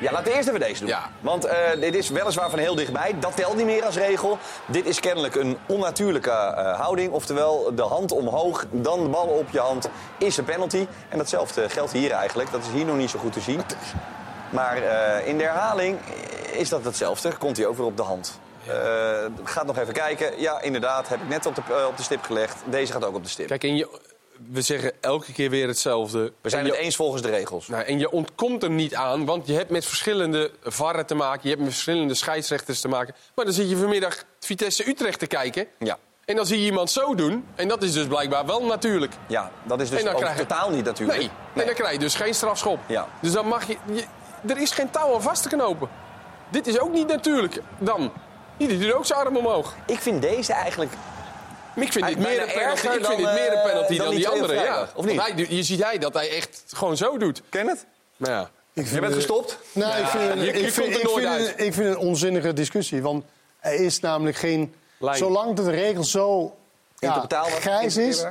[0.00, 0.88] Ja, laten we eerst even deze doen.
[0.88, 1.10] Ja.
[1.20, 3.14] Want eh, dit is weliswaar van heel dichtbij.
[3.20, 4.38] Dat telt niet meer als regel.
[4.66, 7.12] Dit is kennelijk een onnatuurlijke eh, houding.
[7.12, 9.88] Oftewel, de hand omhoog, dan de bal op je hand,
[10.18, 10.86] is een penalty.
[11.08, 12.50] En datzelfde geldt hier eigenlijk.
[12.50, 13.60] Dat is hier nog niet zo goed te zien.
[14.50, 15.98] Maar eh, in de herhaling
[16.52, 17.36] is dat hetzelfde.
[17.36, 18.40] Komt hij ook weer op de hand.
[18.66, 20.40] Eh gaat nog even kijken.
[20.40, 22.56] Ja, inderdaad, heb ik net op de, op de stip gelegd.
[22.64, 23.46] Deze gaat ook op de stip.
[23.46, 23.88] Kijk, en je,
[24.50, 26.32] we zeggen elke keer weer hetzelfde.
[26.40, 27.68] We zijn het eens volgens de regels.
[27.68, 31.40] Nou, en je ontkomt er niet aan, want je hebt met verschillende varren te maken.
[31.42, 33.14] Je hebt met verschillende scheidsrechters te maken.
[33.34, 35.66] Maar dan zit je vanmiddag Vitesse Utrecht te kijken.
[35.78, 35.98] Ja.
[36.24, 37.46] En dan zie je iemand zo doen.
[37.54, 39.12] En dat is dus blijkbaar wel natuurlijk.
[39.26, 41.18] Ja, dat is dus ook krijg totaal niet natuurlijk.
[41.18, 42.78] Nee, en dan krijg je dus geen strafschop.
[42.86, 43.08] Ja.
[43.20, 44.04] Dus dan mag je, je-
[44.48, 45.88] Er is geen touw aan vast te knopen.
[46.50, 48.12] Dit is ook niet natuurlijk dan.
[48.56, 49.74] Ieder doet ook zijn arm omhoog.
[49.86, 50.92] Ik vind deze eigenlijk...
[51.74, 53.64] Maar Ik vind dit meer een penalty, erger ik vind dan, dit meer een eh,
[53.64, 54.54] penalty dan dan, die andere.
[54.54, 54.88] Ja.
[54.94, 55.20] of niet?
[55.20, 57.42] Hij, je ziet hij dat hij echt gewoon zo doet.
[57.48, 57.86] Ken het?
[58.16, 58.50] Maar ja.
[58.72, 59.58] Ik Je bent gestopt?
[59.72, 61.46] Nou, ik vind, je- je ik komt vind, ik nooit vind, uit.
[61.48, 63.02] het- ik vind het een onzinnige discussie.
[63.02, 63.24] Want
[63.60, 64.74] er is namelijk geen...
[64.98, 65.16] Lijn.
[65.16, 66.56] Zolang de regel zo
[66.98, 67.26] ja,
[67.60, 68.24] grijs is...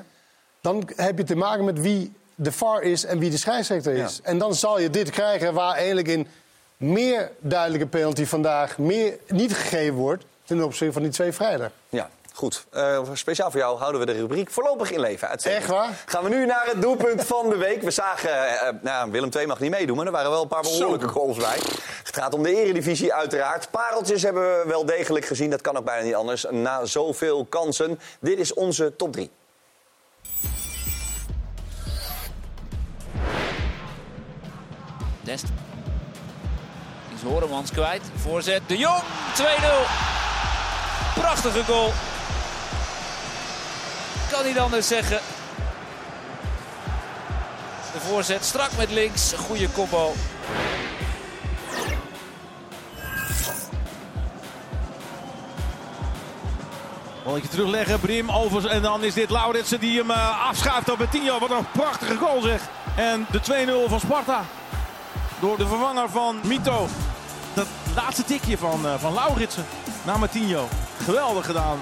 [0.61, 4.19] dan heb je te maken met wie de VAR is en wie de scheidsrechter is.
[4.23, 6.27] En dan zal je dit krijgen waar eigenlijk in
[6.77, 10.23] meer duidelijke penalty vandaag meer niet gegeven wordt...
[10.43, 11.71] ten opzichte van die twee vrijdag.
[11.89, 12.09] Ja,
[12.41, 12.65] goed.
[12.71, 15.29] Eh, speciaal voor jou houden we de rubriek voorlopig in leven.
[15.29, 16.03] Echt waar?
[16.05, 17.81] Gaan we nu naar het doelpunt van de week.
[17.81, 20.47] We zagen, eh, eh, nou, Willem II mag niet meedoen, maar er waren wel een
[20.47, 21.57] paar behoorlijke goals bij.
[22.03, 23.71] Het gaat om de eredivisie uiteraard.
[23.71, 26.45] Pareltjes hebben we wel degelijk gezien, dat kan ook bijna niet anders.
[26.49, 27.99] Na zoveel kansen.
[28.19, 29.31] Dit is onze top 3.
[35.21, 35.45] Dest.
[37.15, 38.01] Is Horemans kwijt.
[38.15, 39.01] Voorzet De Jong.
[39.33, 39.41] 2-0.
[41.21, 41.91] Prachtige goal.
[44.32, 45.19] Kan niet anders zeggen.
[47.93, 49.34] De voorzet strak met links.
[49.34, 50.13] Goede combo.
[57.23, 61.39] Balletje terugleggen, Brim over en dan is dit Lauritsen die hem eh, afschuift op Betinho.
[61.39, 62.61] Wat een prachtige goal zeg.
[62.95, 63.39] En de
[63.86, 64.45] 2-0 van Sparta.
[65.39, 66.88] Door de vervanger van Mito.
[67.53, 69.65] Dat laatste tikje van, eh van Lauritsen
[70.05, 70.67] naar Martinho.
[71.03, 71.79] Geweldig gedaan.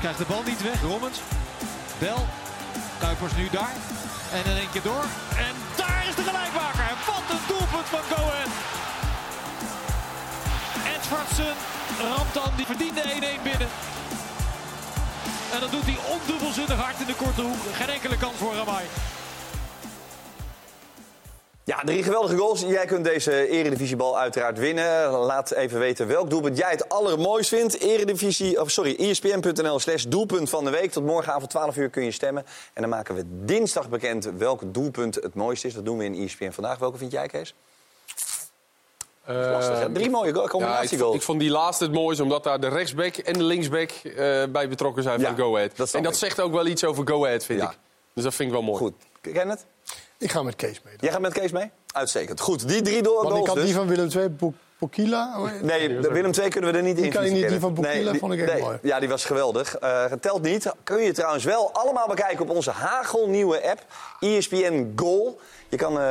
[0.00, 0.80] Krijgt de bal niet weg.
[0.80, 1.18] Rommens.
[1.98, 2.26] Bel.
[2.98, 3.74] Kuipers nu daar.
[4.32, 5.04] En in één keer door.
[5.46, 6.84] En daar is de gelijkmaker.
[6.90, 8.52] En Wat een doelpunt van Ahead.
[10.94, 11.54] Edvardsen
[12.14, 12.50] ramt dan.
[12.56, 13.68] Die verdiende 1-1 binnen.
[15.52, 17.62] En dat doet hij ondubbelzinnig hard in de korte hoek.
[17.72, 18.84] Geen enkele kans voor Ramai.
[21.70, 22.60] Ja, drie geweldige goals.
[22.60, 25.10] Jij kunt deze eredivisiebal uiteraard winnen.
[25.10, 27.78] Laat even weten welk doelpunt jij het allermooist vindt.
[27.80, 30.90] Eredivisie, of sorry, espn.nl slash doelpunt van de week.
[30.90, 32.44] Tot morgenavond 12 uur kun je stemmen.
[32.72, 35.74] En dan maken we dinsdag bekend welk doelpunt het mooist is.
[35.74, 36.78] Dat doen we in ESPN vandaag.
[36.78, 37.54] Welke vind jij, Kees?
[39.26, 39.92] Lastig, hè?
[39.92, 41.00] Drie mooie goal- Ja, ik, combinatiegoals.
[41.02, 44.14] vond, ik vond die laatste het mooiste, omdat daar de rechtsback en de linksback eh,
[44.48, 45.92] bij betrokken zijn van Go Ahead.
[45.92, 46.18] en dat ik.
[46.18, 47.70] zegt ook wel iets over Go Ahead, vind Ja.
[47.70, 47.78] ik.
[48.14, 48.78] Dus dat vind ik wel mooi.
[48.78, 48.94] Goed.
[49.20, 49.64] Ken het?
[50.20, 50.94] Ik ga met Kees mee.
[50.96, 51.70] Jij gaat met Kees mee?
[51.92, 52.40] Uitstekend.
[52.40, 53.64] Goed, die drie do- Want ik had dus.
[53.64, 54.28] die van Willem II,
[55.34, 57.02] hoe heet- Nee, de Willem II kunnen we er niet in.
[57.02, 58.62] Die kan je niet, die van Bokila vond ik echt nee.
[58.62, 58.78] mooi.
[58.82, 59.76] Ja, die was geweldig.
[59.76, 60.72] Eh telt niet.
[60.84, 63.84] Kun je trouwens wel allemaal bekijken op onze hagelnieuwe app.
[64.20, 65.40] ESPN Goal.
[65.70, 66.06] Je kan eh,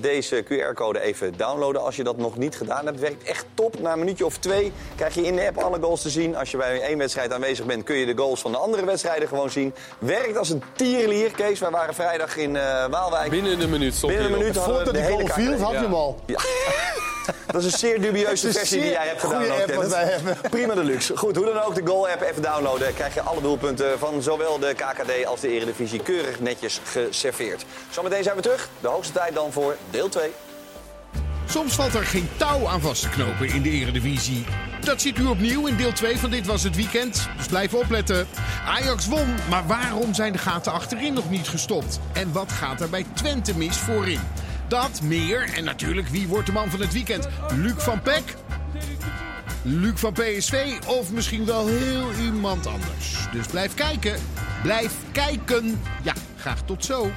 [0.00, 3.00] deze QR-code even downloaden als je dat nog niet gedaan hebt.
[3.00, 3.80] Het werkt echt top.
[3.80, 6.36] Na een minuutje of twee krijg je in de app alle goals te zien.
[6.36, 9.28] Als je bij één wedstrijd aanwezig bent, kun je de goals van de andere wedstrijden
[9.28, 9.74] gewoon zien.
[9.98, 11.30] Werkt als een tierenlier.
[11.30, 13.30] Kees, wij waren vrijdag in eh, Waalwijk.
[13.30, 15.78] Binnen een minuut stond Binnen een minuut hadden we de hele goal viel, had je
[15.78, 16.20] hem al.
[16.26, 16.38] Ja.
[17.46, 19.60] Dat is een zeer dubieuze versie die jij hebt goede gedaan.
[19.60, 20.36] app wat wij hebben.
[20.50, 21.16] Prima deluxe.
[21.16, 22.94] Goed, hoe dan ook, de Goal-app even downloaden.
[22.94, 27.64] Krijg je alle doelpunten van zowel de KKD als de Eredivisie keurig netjes geserveerd.
[27.90, 28.68] Zometeen zijn we terug.
[28.80, 30.30] De hoogste tijd dan voor deel 2.
[31.48, 34.44] Soms valt er geen touw aan vast te knopen in de Eredivisie.
[34.80, 37.28] Dat ziet u opnieuw in deel 2 van Dit Was Het Weekend.
[37.36, 38.26] Dus blijf opletten.
[38.66, 42.00] Ajax won, maar waarom zijn de gaten achterin nog niet gestopt?
[42.12, 44.20] En wat gaat er bij Twente mis voorin?
[44.68, 47.28] Dat, meer en natuurlijk wie wordt de man van het weekend?
[47.54, 48.34] Luc van Peck?
[49.62, 53.28] Luc van PSV of misschien wel heel iemand anders.
[53.32, 54.20] Dus blijf kijken.
[54.62, 55.82] Blijf kijken.
[56.02, 57.10] Ja, graag tot zo.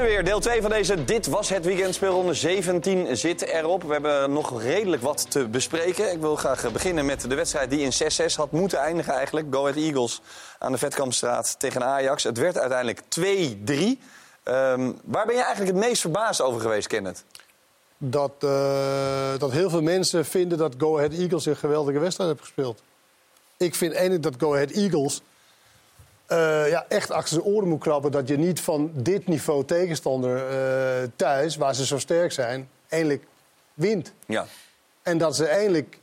[0.00, 0.32] Zijn we weer.
[0.32, 3.82] Deel 2 van deze Dit Was Het Weekend speelronde 17 zit erop.
[3.82, 6.12] We hebben nog redelijk wat te bespreken.
[6.12, 7.92] Ik wil graag beginnen met de wedstrijd die in
[8.32, 9.46] 6-6 had moeten eindigen eigenlijk.
[9.50, 10.20] Go Ahead Eagles
[10.58, 12.22] aan de Vetkampstraat tegen Ajax.
[12.22, 13.98] Het werd uiteindelijk 2-3.
[14.42, 17.24] Ehm, waar ben je eigenlijk het meest verbaasd over geweest, Kenneth?
[17.98, 22.42] Dat, eh, dat heel veel mensen vinden dat Go Ahead Eagles een geweldige wedstrijd heeft
[22.42, 22.82] gespeeld.
[23.56, 25.22] Ik vind eigenlijk dat Go Ahead Eagles
[26.30, 28.12] eh, ja, echt achter zijn oren moet krabben...
[28.12, 32.68] dat je niet van dit niveau tegenstander eh, thuis, waar ze zo sterk zijn...
[32.88, 33.24] eindelijk
[33.74, 34.12] wint.
[34.26, 34.46] Ja.
[35.02, 35.98] En dat ze eindelijk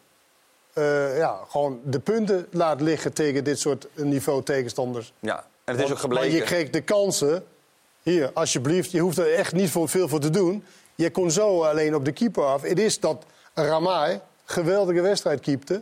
[0.74, 5.14] eh, ja, gewoon de punten laat liggen tegen dit soort niveau tegenstanders.
[5.20, 6.28] Ja, en het is ook gebleken.
[6.28, 7.46] Maar je kreeg de kansen.
[8.04, 10.64] Hier, alsjeblieft, je hoeft er echt niet voor, veel voor te doen.
[10.96, 12.62] Je kon zo alleen op de keeper af.
[12.62, 15.82] Het is dat Ramai geweldige wedstrijd keepte.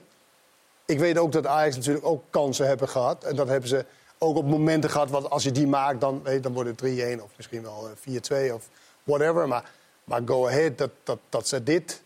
[0.85, 3.23] Ik weet ook dat Ajax natuurlijk ook kansen hebben gehad.
[3.23, 3.85] En dat hebben ze
[4.25, 5.09] ook op momenten gehad.
[5.09, 7.89] Want als je die maakt, dan, weet, je, dan wordt het 3-1 of misschien wel
[8.05, 8.69] eh, 4-2 of
[9.03, 9.47] whatever.
[9.47, 9.71] Maar,
[10.03, 12.01] maar go ahead, dat, dat, dat ze dit,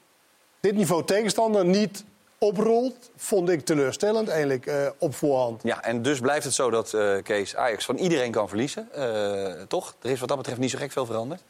[0.60, 2.04] dit niveau tegenstander niet
[2.38, 5.64] oprolt, vond ik teleurstellend eigenlijk eh, op voorhand.
[5.64, 8.94] Ja, en dus blijft het zo dat eh, Kees Ajax van iedereen kan verliezen.
[8.94, 9.96] Eh, toch?
[10.02, 11.44] Er is wat dat betreft niet zo gek veel veranderd.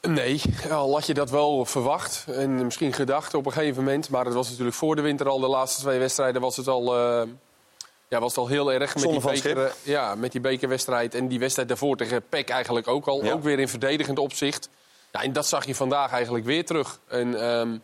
[0.00, 4.10] Nee, al had je dat wel verwacht en misschien gedacht op een gegeven moment.
[4.10, 6.96] Maar het was natuurlijk voor de winter al, de laatste twee wedstrijden, was het al,
[6.96, 7.28] eh,
[8.08, 11.14] ja, was het al heel erg met die, beker, eh, ja, met die bekerwedstrijd.
[11.14, 13.24] En die wedstrijd daarvoor tegen PEC eigenlijk ook al.
[13.24, 13.32] Ja.
[13.32, 14.68] Ook weer in verdedigend opzicht.
[15.12, 16.98] Ja, en dat zag je vandaag eigenlijk weer terug.
[17.08, 17.78] En, ehm,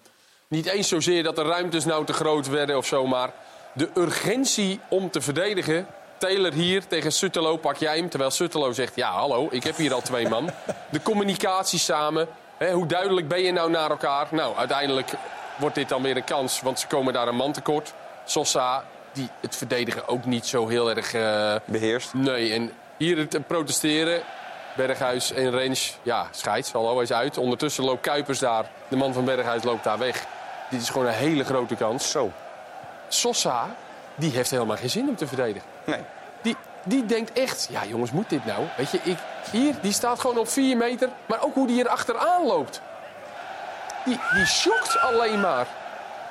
[0.49, 3.33] niet eens zozeer dat de ruimtes nou te groot werden of zo, maar
[3.73, 5.87] de urgentie om te verdedigen.
[6.19, 8.09] Taylor hier tegen Suttelo, pak jij hem.
[8.09, 10.51] Terwijl Suttelo zegt, ja hallo, ik heb hier al twee man.
[10.91, 12.29] De communicatie samen.
[12.57, 14.29] Hè, hoe duidelijk ben je nou naar elkaar?
[14.31, 15.13] Nou, uiteindelijk
[15.59, 17.95] wordt dit dan weer een kans, want ze komen daar een man tekort.
[18.25, 18.85] Sosa,
[19.15, 21.15] die het verdedigen ook niet zo heel erg...
[21.15, 22.15] eh, Beheerst.
[22.15, 24.23] Nee, en hier het eh, protesteren.
[24.77, 27.39] Berghuis en Rens, ja, scheids, hallo, hij is uit.
[27.39, 30.25] Ondertussen loopt Kuipers daar, de man van Berghuis loopt daar weg.
[30.71, 32.11] Dit is gewoon een hele grote kans.
[32.11, 32.33] Zo.
[33.09, 33.67] Sosa,
[34.15, 35.69] die heeft helemaal geen zin om te verdedigen.
[35.85, 36.01] Nee.
[36.43, 38.61] Die, die denkt echt, ja jongens, moet dit nou?
[38.77, 39.17] Weet je, ik,
[39.51, 41.09] hier, die staat gewoon op 4 meter.
[41.27, 42.81] Maar ook hoe die hier achteraan loopt.
[44.05, 45.67] Die, die shokt alleen maar.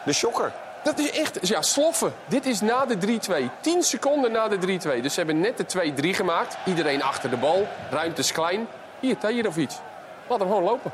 [0.06, 0.52] De shocker.
[0.84, 2.14] Dat is echt, ja, sloffen.
[2.26, 3.50] Dit is na de 3-2.
[3.60, 5.02] 10 seconden na de 3-2.
[5.02, 6.58] Dus ze hebben net de 2-3 gemaakt.
[6.66, 7.68] Iedereen achter de bal.
[7.90, 8.68] Ruimte is klein.
[9.00, 9.18] Hier,
[9.58, 9.80] iets.
[10.28, 10.92] Laat hem gewoon lopen.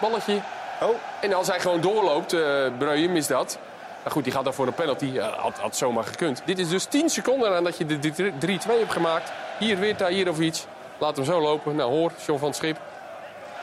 [0.00, 0.40] Balletje.
[0.80, 0.88] Oh.
[1.20, 3.58] En als hij gewoon doorloopt, eh Breum is dat.
[4.02, 5.06] Maar goed, die gaat dan voor een penalty.
[5.06, 6.42] Ja, had, had zomaar gekund.
[6.44, 9.32] Dit is dus 10 seconden nadat je de 3-2 hebt gemaakt.
[9.58, 9.96] Hier weer
[10.40, 10.66] iets.
[10.98, 11.76] Laat hem zo lopen.
[11.76, 12.78] Nou, hoor, John van het Schip.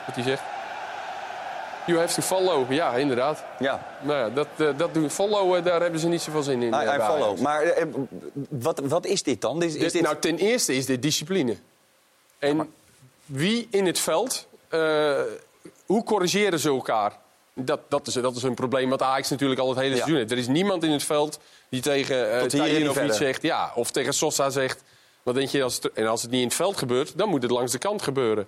[0.06, 0.42] Wat hij zegt.
[1.86, 2.72] You have to follow.
[2.72, 3.44] Ja, inderdaad.
[3.58, 3.86] Ja.
[4.02, 5.10] Nou ja, dat, eh, dat doen.
[5.10, 6.68] Follow, eh, daar hebben ze niet zoveel zin in.
[6.68, 7.38] I, eh, I bij follow.
[7.38, 7.86] Maar
[8.48, 9.62] wat, wat is dit dan?
[9.62, 10.02] Is, is Dit- dit...
[10.02, 11.56] Nou, ten eerste is dit discipline.
[12.38, 12.72] En
[13.26, 14.46] wie in het veld,
[15.86, 17.20] hoe corrigeren ze elkaar?
[17.54, 19.96] Dat, dat, is, dat is een probleem wat Ajax natuurlijk al het hele Ja.
[19.96, 20.30] seizoen heeft.
[20.30, 23.42] Er is niemand in het veld die tegen uh, of iets zegt.
[23.42, 24.82] Ja, of tegen Sosa zegt.
[25.22, 27.42] Wat denk je, als het, en als het niet in het veld gebeurt, dan moet
[27.42, 28.46] het langs de kant gebeuren.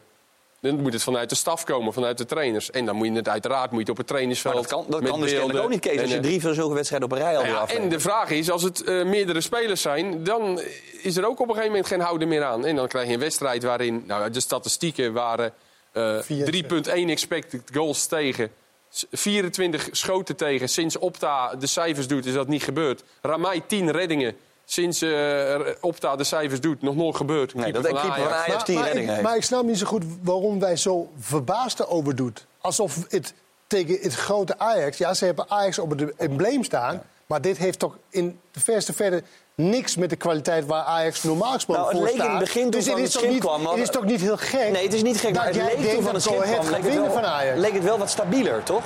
[0.70, 2.70] Dan moet het vanuit de staf komen, vanuit de trainers.
[2.70, 4.54] En dan moet je het uiteraard moet je het op het trainingsveld.
[4.54, 5.62] Maar dat kan, dat kan dus beelden.
[5.62, 6.00] ook niet, Kees.
[6.00, 8.00] Als je eh, drie van zulke wedstrijden op een rij alweer nou ja, en de
[8.00, 10.60] vraag is, als het eh, meerdere spelers zijn, dan
[11.02, 12.64] is er ook op een gegeven moment geen houden meer aan.
[12.66, 15.52] En dan krijg je een wedstrijd waarin nou, de statistieken waren
[15.92, 18.50] eh 3,1 expected goals tegen.
[18.90, 20.68] s- 24 schoten tegen.
[20.68, 23.02] Sinds Opta de cijfers doet, is dat niet gebeurd.
[23.22, 24.36] Ramai 10 reddingen.
[24.64, 27.54] Sinds eh, Opta de cijfers doet, nog nooit gebeurd.
[27.54, 29.22] Nee, dat een keeper van Ajax 10 maar, heeft.
[29.22, 32.36] maar ik snap niet zo goed waarom wij zo verbaasd erover doen.
[32.60, 33.34] Alsof het
[33.66, 34.98] tegen het grote Ajax...
[34.98, 37.02] Ja, ze hebben Ajax op het embleem staan...
[37.26, 39.22] maar dit heeft toch in de verste verder
[39.54, 42.40] niks met de kwaliteit waar Ajax normaal gesproken Nou, het voor leek in staat.
[42.40, 44.20] het begin toen dus van het is, toch schip niet, kwam, het is toch niet
[44.20, 44.70] heel gek?
[44.70, 46.94] Nee, het is niet gek, maar het leek toen van het schip kwam, leek het,
[46.94, 47.58] wel, van Ajax.
[47.58, 48.84] leek het wel wat stabieler, toch?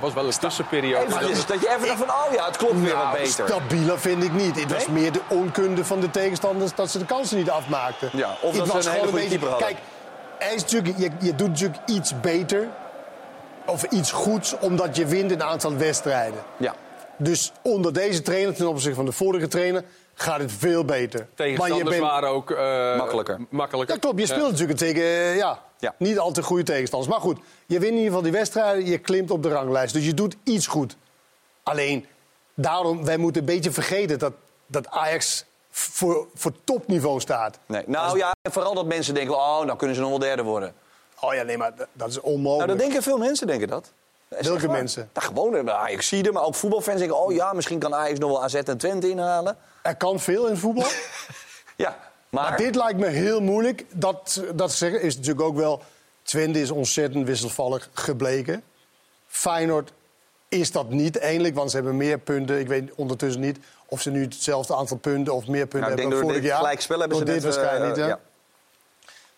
[0.00, 1.06] Was wel een tussenperiode.
[1.06, 3.46] Eventjes, dat je even dacht van, oh ja, het klopt weer wat Nou, beter.
[3.48, 4.60] Stabieler vind ik niet.
[4.60, 8.10] Het was meer de onkunde van de tegenstanders dat ze de kansen niet afmaakten.
[8.12, 9.68] Ja, of Het dat ze was een gewoon hele goede beetje- keeper hadden.
[9.68, 9.78] Kijk,
[10.38, 12.68] hij is natuurlijk, je, je doet natuurlijk iets beter
[13.66, 16.40] of iets goeds omdat je wint een aantal wedstrijden.
[16.56, 16.74] Ja.
[17.18, 19.84] Dus onder deze trainer ten opzichte van de vorige trainer
[20.14, 21.26] gaat het veel beter.
[21.34, 23.38] Tegenstanders Maar je bent- waren ook eh, Makkelijker.
[23.50, 23.94] makkelijker.
[23.94, 24.18] Ja, klopt.
[24.20, 25.94] Je speelt natuurlijk tegen eh, ja, Ja.
[25.98, 27.12] niet al te goede tegenstanders.
[27.12, 28.86] Maar goed, je wint in ieder geval die wedstrijden.
[28.86, 29.94] Je klimt op de ranglijst.
[29.94, 30.96] Dus je doet iets goed.
[31.62, 32.06] Alleen,
[32.54, 34.32] daarom, wij moeten een beetje vergeten dat,
[34.66, 37.58] dat Ajax voor, voor topniveau staat.
[37.66, 37.82] Nee.
[37.86, 40.74] Nou ja, vooral dat mensen denken, oh, nou kunnen ze nog wel derde worden.
[41.20, 42.68] Oh ja, nee, maar dat- is Nou, onmogelijk.
[42.68, 43.92] dat denken veel mensen, denken dat.
[44.28, 45.10] Welke mensen?
[45.14, 48.42] Nou, gewoon de Ajax maar ook voetbalfans denken, oh ja, misschien kan Ajax nog wel
[48.42, 49.56] AZ en Twente inhalen.
[49.82, 50.88] Er kan veel in voetbal.
[51.76, 51.98] Ja,
[52.30, 53.84] Maar, dit lijkt me heel moeilijk.
[53.92, 55.82] Dat, dat zeggen is natuurlijk ook wel...
[56.22, 58.62] Twente is ontzettend wisselvallig gebleken.
[59.26, 59.92] Feyenoord
[60.48, 62.58] is dat niet eindelijk, want ze hebben meer punten.
[62.60, 66.10] Ik weet ondertussen niet of ze nu hetzelfde aantal punten of meer punten Nou, hebben
[66.10, 66.58] dan vorig dit jaar.
[66.58, 68.10] gelijkspel hebben ze dit net, eh, waarschijnlijk niet, hè?
[68.10, 68.20] ja.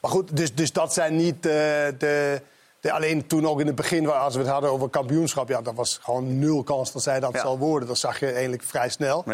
[0.00, 1.52] Maar goed, dus, dus dat zijn niet eh,
[1.98, 2.42] de,
[2.80, 2.92] de...
[2.92, 5.48] Alleen toen ook in het begin, waar- als we het hadden over kampioenschap...
[5.48, 7.88] ja, dat was gewoon nul kans dat zij dat zal worden.
[7.88, 9.24] Dat zag je eigenlijk vrij snel.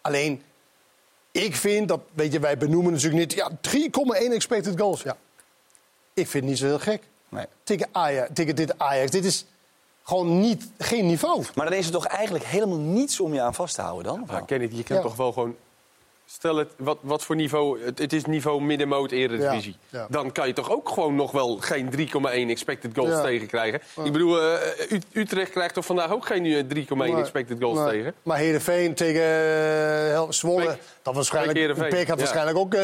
[0.00, 0.42] Alleen,
[1.30, 2.00] ik vind dat...
[2.12, 3.32] Weet je, wij benoemen natuurlijk niet...
[3.32, 3.50] Ja,
[4.28, 5.02] 3,1 expected goals.
[5.02, 5.16] Ja.
[6.14, 7.02] Ik vind het niet zo heel gek.
[7.28, 7.46] Nee.
[7.62, 9.10] Tegen, Ajax, tegen dit Ajax.
[9.10, 9.46] Dit is
[10.02, 11.44] gewoon niet, geen niveau.
[11.54, 14.24] Maar dan is er toch eigenlijk helemaal niets om je aan vast te houden dan?
[14.28, 15.02] Ja, Kenneth, je kan Ja.
[15.02, 15.56] toch wel gewoon...
[16.32, 17.84] Stel het, wat, wat voor niveau...
[17.84, 19.76] Het, het is niveau middenmoot eredivisie.
[19.88, 20.06] Ja, ja.
[20.10, 23.22] Dan kan je toch ook gewoon nog wel geen 3,1 expected goals Ja.
[23.22, 23.80] tegenkrijgen.
[23.96, 24.04] Ja.
[24.04, 27.88] Ik bedoel, eh, Utrecht krijgt toch vandaag ook geen eh, 3,1 Maar- expected goals maar,
[27.90, 28.14] tegen?
[28.22, 32.16] Maar Heerenveen tegen eh, Hel- Zwolle, dat waarschijnlijk, Peek had ja.
[32.16, 32.82] waarschijnlijk ook eh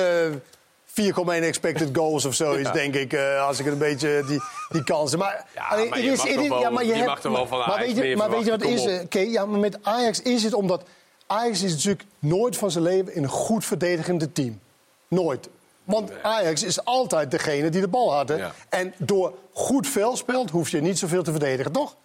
[0.85, 2.73] 4,1 expected goals of zoiets, Ja.
[2.75, 3.13] denk ik.
[3.13, 5.19] eh, als ik een beetje die, die kansen.
[5.19, 7.33] Maar, alleen, maar het je is- mag wel- ja, maar je, je hebt- mag toch
[7.33, 8.85] wel van maar weet je, maar weet je wat is?
[8.87, 10.83] eh, ja, maar met Ajax is het omdat
[11.27, 14.61] Ajax is natuurlijk nooit van zijn leven in een goed verdedigende team.
[15.09, 15.49] Nooit.
[15.85, 18.29] Want Ajax is altijd degene die de bal had.
[18.29, 18.37] hè.
[18.69, 21.97] En door goed veel speelt, hoef je niet zoveel te verdedigen, toch?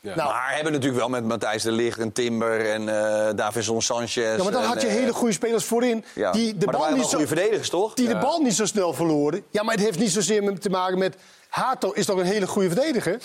[0.00, 4.14] Nou, maar hebben natuurlijk wel met Matthijs de Ligt en Timber en eh Davison Sanchez.
[4.36, 6.04] Ja, maar dan en, had je eh, hele goede spelers voorin.
[6.14, 6.30] ja.
[6.32, 7.94] Die de Maar bal waren niet wel zo, goede verdedigers, toch?
[7.94, 8.14] Die Ja.
[8.14, 9.44] de bal niet zo snel verloren.
[9.50, 11.16] Ja, maar het heeft niet zozeer met- te maken met...
[11.48, 13.18] Hato is toch een hele goede verdediger?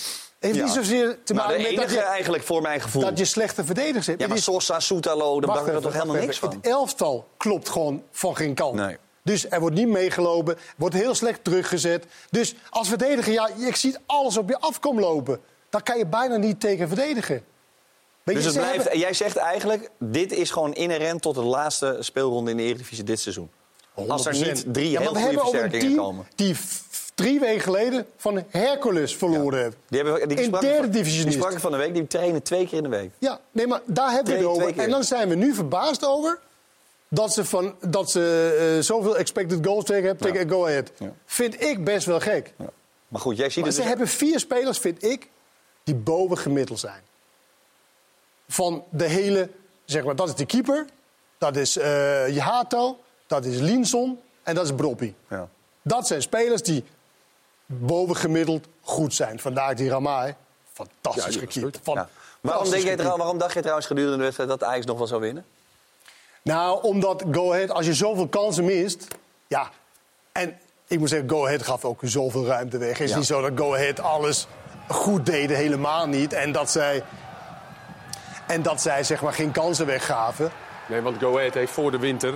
[0.44, 3.02] Het heeft niet zozeer te maken de met dat je, eigenlijk voor mijn gevoel.
[3.02, 4.22] dat je slechte verdedigers hebt.
[4.22, 6.50] Ja, maar Sosa, Soetalo, dacht ik er toch helemaal niks van.
[6.50, 8.82] Het elftal klopt gewoon van geen kant.
[9.24, 12.06] Dus er wordt niet meegelopen, wordt heel slecht teruggezet.
[12.30, 15.40] Dus als verdediger, ja, je ziet alles op je afkom lopen.
[15.70, 17.44] Daar kan je bijna niet tegen verdedigen.
[18.24, 21.98] Weet Dus het blijft, hebben- jij zegt eigenlijk, dit is gewoon inherent tot de laatste
[22.00, 23.50] speelronde in de Eredivisie dit seizoen.
[24.08, 24.38] Als er 100%.
[24.54, 26.28] niet drie Ja, heel goede versterkingen komen.
[26.36, 26.56] die
[27.16, 29.74] drie weken geleden van Hercules verloren.
[29.90, 32.44] Die hebben, die in sprak- derde Die divisie sprak ik van de week, die trainen
[32.44, 33.12] twee keer in de week.
[33.20, 34.78] Ja, nee, maar daar hebben we het over.
[34.80, 36.40] En dan zijn we nu verbaasd over
[37.08, 40.92] dat ze, van, dat ze eh, zoveel expected goals tegen hebben tegen Go Ahead.
[41.26, 42.54] Vind ik best wel gek.
[43.08, 45.30] Maar goed, jij ziet Maar het ze dus- hebben vier spelers, vind ik,
[45.84, 47.02] die boven gemiddeld zijn.
[48.48, 49.50] Van de hele,
[49.86, 50.86] zeg maar, dat is de keeper,
[51.38, 51.74] dat is
[52.30, 55.16] Jahato, dat is Linson en dat is Broppi.
[55.30, 55.50] Ja.
[55.82, 56.84] Dat zijn spelers die
[57.66, 59.40] boven gemiddeld goed zijn.
[59.40, 60.34] Vandaar die Ramai.
[60.74, 61.80] Fantastisch Ja, gekiept.
[61.84, 62.10] Ja.
[62.42, 65.22] Waarom, denk trouw- waarom dacht je trouwens gedurende de wedstrijd dat Ajax nog wel zou
[65.22, 65.46] winnen?
[66.42, 69.08] Nou, omdat Go Ahead, als je zoveel kansen mist...
[69.48, 69.70] Ja,
[70.32, 70.58] en
[70.88, 72.90] ik moet zeggen, Go Ahead gaf ook zoveel ruimte weg.
[72.98, 73.18] Het is Ja.
[73.18, 74.48] niet zo dat Go Ahead alles
[74.88, 76.34] goed deden, helemaal niet.
[76.34, 77.04] En dat zij,
[78.48, 80.52] en dat zij zeg maar geen kansen weggaven.
[80.88, 82.34] Nee, want Go Ahead heeft voor de winter...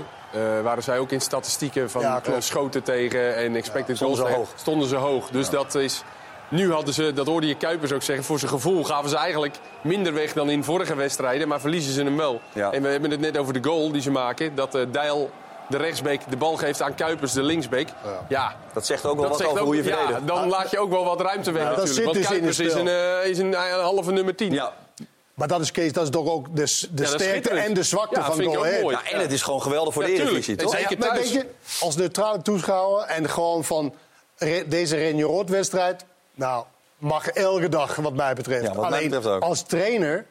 [0.58, 4.30] eh, waren zij ook in statistieken van Ja, eh, schoten tegen en expected stonden goals
[4.32, 4.52] ze tegen.
[4.54, 4.60] hoog.
[4.60, 5.30] Stonden ze hoog.
[5.30, 6.04] Dus dat is...
[6.50, 9.56] Nu hadden ze, dat hoorde je Kuipers ook zeggen, voor zijn gevoel gaven ze eigenlijk
[9.82, 12.42] minder weg dan in vorige wedstrijden, maar verliezen ze hem wel.
[12.54, 12.72] Ja.
[12.72, 15.30] En we hebben het net over de goal die ze maken, dat eh Dijl,
[15.70, 17.88] de rechtsbeek, de bal geeft aan Kuipers, de linksbeek.
[18.30, 18.56] Ja.
[18.74, 20.28] Dat zegt ook wel Dat wat over ook- hoe je ja, verdedigt.
[20.28, 22.06] dan laat je ook wel wat ruimte weg Ja, dat natuurlijk.
[22.06, 23.22] Want zit dus in het Kuipers is een, spel.
[23.22, 23.38] eh, is
[23.80, 24.52] een, halve nummer 10.
[24.54, 24.74] Ja.
[25.38, 28.20] Maar dat is, Kees, dat is toch ook de, de is sterkte en de zwakte
[28.20, 29.02] Ja, van Go Ahead.
[29.12, 30.16] en het is gewoon geweldig voor Ja, de.
[30.16, 30.72] Eredivisie, toch?
[30.78, 31.20] zeker maar thuis.
[31.20, 31.46] weet je,
[31.80, 33.94] als neutrale toeschouwer en gewoon van
[34.38, 36.06] re- deze Renje-Rot-wedstrijd...
[36.36, 36.66] Nou,
[36.98, 38.62] mag elke dag wat mij betreft.
[38.64, 39.42] Ja, wat mij Alleen betreft ook.
[39.42, 40.26] als trainer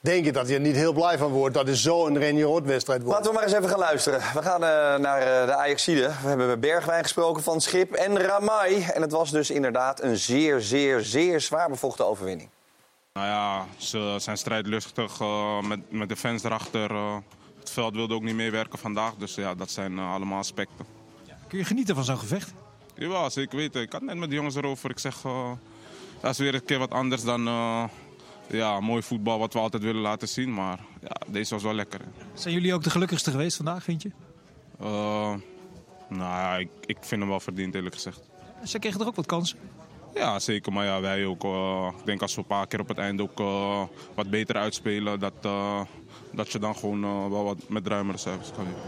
[0.00, 1.54] denk ik dat je er niet heel blij van wordt...
[1.54, 3.14] dat het zo'n Renje-Rot-wedstrijd wordt.
[3.16, 4.20] Laten we maar eens even gaan luisteren.
[4.34, 6.00] We gaan eh, naar eh, de Ajaxide.
[6.22, 8.82] We hebben met Bergwijn gesproken van Schip en Ramai.
[8.94, 12.48] En het was dus inderdaad een zeer, zeer, zeer zwaar bevochten overwinning.
[13.14, 16.90] Nou ja, ze zijn strijdlustig eh, met, met de fans erachter.
[16.90, 17.16] eh.
[17.58, 19.14] het veld wilde ook niet meewerken vandaag.
[19.14, 20.86] Dus ja, dat zijn eh, allemaal aspecten.
[21.48, 22.52] Kun je genieten van zo'n gevecht?
[22.94, 23.82] Jawel, zeker weten.
[23.82, 24.90] Ik had net met de jongens erover.
[24.90, 25.20] Ik zeg,
[26.20, 27.42] dat is weer een keer wat anders dan
[28.46, 30.54] ja, mooi voetbal wat we altijd willen laten zien.
[30.54, 32.00] Maar ja, deze was wel lekker.
[32.00, 32.06] hè.
[32.34, 34.10] Zijn jullie ook de gelukkigste geweest vandaag, vind je?
[36.08, 38.20] Nou ja, ik, ik vind hem wel verdiend eerlijk gezegd.
[38.64, 39.58] Ze kregen er ook wat kansen.
[40.14, 40.72] Ja, zeker.
[40.72, 41.44] Maar ja, wij ook.
[41.44, 43.82] eh, ik denk als we een paar keer op het einde ook eh,
[44.14, 45.80] wat beter uitspelen, dat, eh,
[46.32, 48.82] dat je dan gewoon eh, wel wat met ruimere cijfers kan winnen.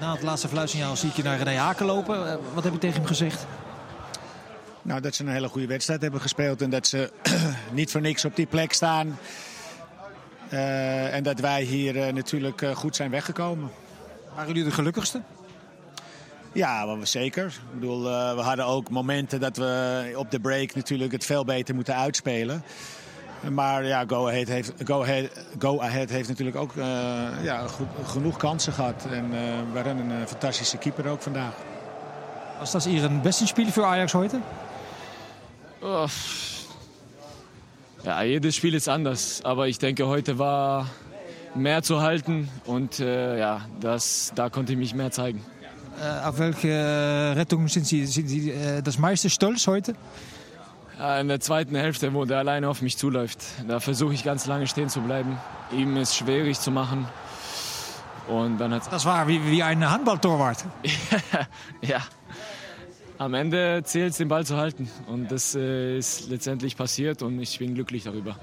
[0.00, 2.40] Na het laatste fluitsignaal zie ik je naar René Haken lopen.
[2.54, 3.46] Wat heb je tegen hem gezegd?
[4.82, 7.12] Nou, dat ze een hele goede wedstrijd hebben gespeeld en dat ze
[7.72, 9.18] niet voor niks op die plek staan.
[10.48, 13.70] Eh, en dat wij hier natuurlijk goed zijn weggekomen.
[14.34, 15.22] Waren jullie de gelukkigste?
[16.54, 17.46] Ja, maar we zeker.
[17.46, 21.44] Ik bedoel, eh, we hadden ook momenten dat we op de break natuurlijk het veel
[21.44, 22.62] beter moeten uitspelen.
[23.50, 25.28] Maar ja, Go Ahead heeft, Go Ahead,
[25.58, 26.84] Go Ahead heeft natuurlijk ook eh,
[27.42, 29.06] ja, goed- genoeg kansen gehad.
[29.10, 29.40] En eh
[29.72, 31.52] we hebben een fantastische keeper ook vandaag.
[32.58, 34.38] Was das Ihren besten Spiel für Ajax heute?
[35.82, 36.06] Oh,
[38.02, 39.42] ja, jedes Spiel ist anders.
[39.42, 40.86] Aber ich denke, heute war
[41.54, 42.48] mehr zu halten.
[42.64, 45.44] Und äh, ja, das, da konnte ich mich mehr zeigen.
[46.00, 49.94] Äh, auf welche äh, Rettung sind Sie, sind Sie äh, das meiste stolz heute?
[51.20, 54.68] In der zweiten Hälfte, wo der alleine auf mich zuläuft, da versuche ich ganz lange
[54.68, 55.38] stehen zu bleiben,
[55.72, 57.08] ihm es schwierig zu machen.
[58.28, 60.64] Und dann hat Das war wie, wie ein Handballtorwart.
[61.82, 61.98] ja.
[63.18, 64.88] Am Ende zählt es, den Ball zu halten.
[65.08, 68.36] Und das ist letztendlich passiert und ich bin glücklich darüber.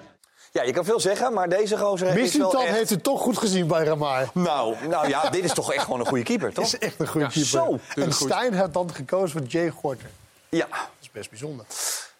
[0.54, 2.76] Ja, je kan veel zeggen, maar deze gozer is wel echt...
[2.76, 4.28] heeft het toch goed gezien bij Ramai.
[4.34, 6.66] Nou, nou ja, dit is toch echt gewoon een goede keeper, toch?
[6.66, 7.50] is echt een goede Ja, keeper.
[7.50, 7.80] Zo.
[8.02, 10.10] En Stijn heeft dan gekozen voor Jay Gorter.
[10.50, 10.68] Ja.
[10.70, 11.66] Dat is best bijzonder.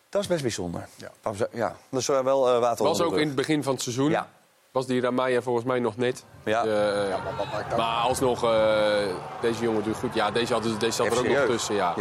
[0.10, 0.88] Dat is best bijzonder.
[0.96, 1.12] Ja,
[1.52, 1.76] ja.
[1.90, 4.18] dat is eh, wel eh water Was ook in het begin van het seizoen.
[4.72, 6.24] Was die Ramaya volgens mij nog net.
[6.44, 6.66] Ja.
[6.66, 8.98] Eh, maar alsnog, eh,
[9.42, 10.14] deze jongen doet goed.
[10.14, 11.76] Ja, deze, hadden, deze zat er ook nog tussen.
[11.76, 11.94] Ja.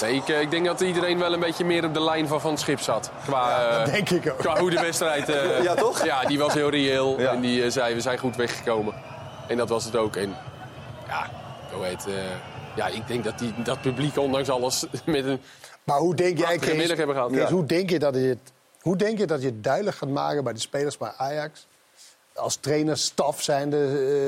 [0.00, 2.40] Nee, ik, eh, ik denk dat iedereen wel een beetje meer op de lijn van
[2.40, 3.10] Van het Schip zat.
[3.24, 4.38] Qua, dat eh, denk ik ook.
[4.38, 5.28] Qua hoe de wedstrijd...
[5.34, 6.04] eh, Ja, toch?
[6.04, 7.18] Ja, die was heel reëel.
[7.18, 8.94] En die zei, we zijn goed weggekomen.
[9.48, 10.16] En dat was het ook.
[10.16, 10.36] En
[11.08, 11.30] ja,
[11.72, 12.06] hoe heet...
[12.74, 15.40] ja, ik denk dat die, dat publiek ondanks alles met een...
[15.84, 17.30] Maar hoe denk jij, Kees, middag hebben gehad.
[17.30, 17.50] Kees, Ja.
[17.50, 20.44] hoe, denk je dat je het, hoe denk je dat je het duidelijk gaat maken
[20.44, 21.66] bij de spelers bij Ajax?
[22.38, 23.76] Als trainer, staf zijnde,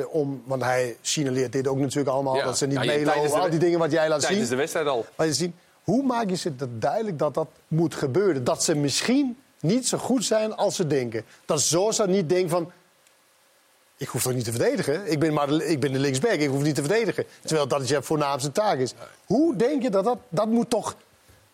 [0.00, 2.44] eh, om, want hij signaleert dit ook natuurlijk allemaal, Ja.
[2.44, 4.50] dat ze niet Ja, meelopen, tijdens al die dingen wat jij laat Tijdens zien.
[4.50, 5.06] de wedstrijd al.
[5.14, 5.54] Wat je zien.
[5.84, 8.44] Hoe maak je ze dat duidelijk dat dat moet gebeuren?
[8.44, 11.24] Dat ze misschien niet zo goed zijn als ze denken.
[11.44, 12.72] Dat Zosa niet denkt van...
[13.96, 15.10] Ik hoef toch niet te verdedigen?
[15.10, 17.24] Ik ben, maar de, ik ben de linksback, ik hoef niet te verdedigen.
[17.42, 18.94] Terwijl dat je voornaamste taak is.
[19.26, 20.18] Hoe denk je dat dat...
[20.28, 20.96] Dat moet toch...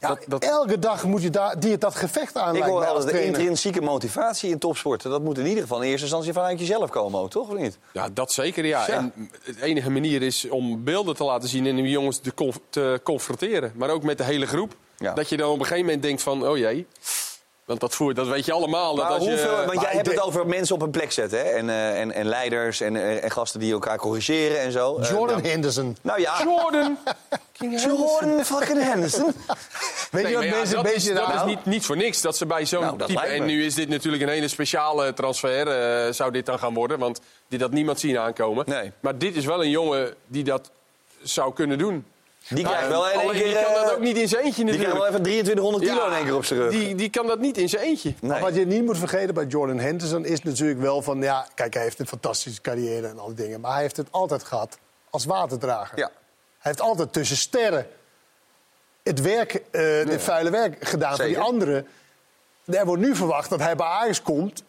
[0.01, 3.11] Ja, Elke dag moet je daar, die het dat gevecht aan Ik hoor als de
[3.11, 3.39] trainer.
[3.39, 5.11] intrinsieke motivatie in topsporten.
[5.11, 7.49] Dat moet in ieder geval in eerste instantie vanuit jezelf komen, ook, toch?
[7.49, 7.79] Of niet?
[7.93, 8.85] Ja, dat zeker, ja.
[8.87, 8.93] Ja.
[8.97, 9.13] En
[9.45, 13.01] de enige manier is om beelden te laten zien en die jongens te, conf- te
[13.03, 13.73] confronteren.
[13.75, 14.75] Maar ook met de hele groep.
[15.15, 16.87] Dat je dan op een gegeven moment denkt van, oh jee.
[17.67, 18.95] Want dat, voert, dat weet je allemaal.
[18.95, 21.39] Dat je, hoeveel, want jij hebt het over mensen op een plek zetten.
[21.39, 21.45] Hè?
[21.45, 24.97] En, eh, en, en leiders en, eh, en gasten die elkaar corrigeren en zo.
[24.97, 25.97] Eh, Jordan nou, Henderson.
[26.01, 26.43] Nou ja.
[26.45, 26.99] Jordan.
[27.81, 29.33] Jordan fucking Henderson.
[30.11, 31.11] Weet Nee, je wat ja, mensen een dat beetje...
[31.11, 33.21] is, dat is niet, niet voor niks dat ze bij zo'n Nou, type...
[33.21, 36.99] En nu is dit natuurlijk een hele speciale transfer, eh, zou dit dan gaan worden.
[36.99, 38.93] Want dit had niemand zien aankomen.
[39.01, 40.71] Maar dit is wel een jongen die dat
[41.23, 42.05] zou kunnen doen.
[42.49, 44.65] Die krijgt wel in één keer, die kan dat eh, ook niet in zijn eentje
[44.65, 44.99] die natuurlijk.
[44.99, 46.71] krijgt wel even 2300 kilo Ja, in één keer op zijn rug.
[46.71, 48.15] Die, die kan dat niet in zijn eentje.
[48.21, 51.23] Maar wat je niet moet vergeten bij Jordan Henderson is natuurlijk wel van...
[51.23, 53.61] Ja, kijk, hij heeft een fantastische carrière en al die dingen.
[53.61, 54.79] Maar hij heeft het altijd gehad
[55.11, 55.99] als waterdrager.
[55.99, 56.11] Ja.
[56.59, 57.87] Hij heeft altijd tussen sterren
[59.03, 61.87] het werk, eh het vuile werk gedaan voor die anderen.
[62.65, 64.63] Er wordt nu verwacht dat hij bij Ajax komt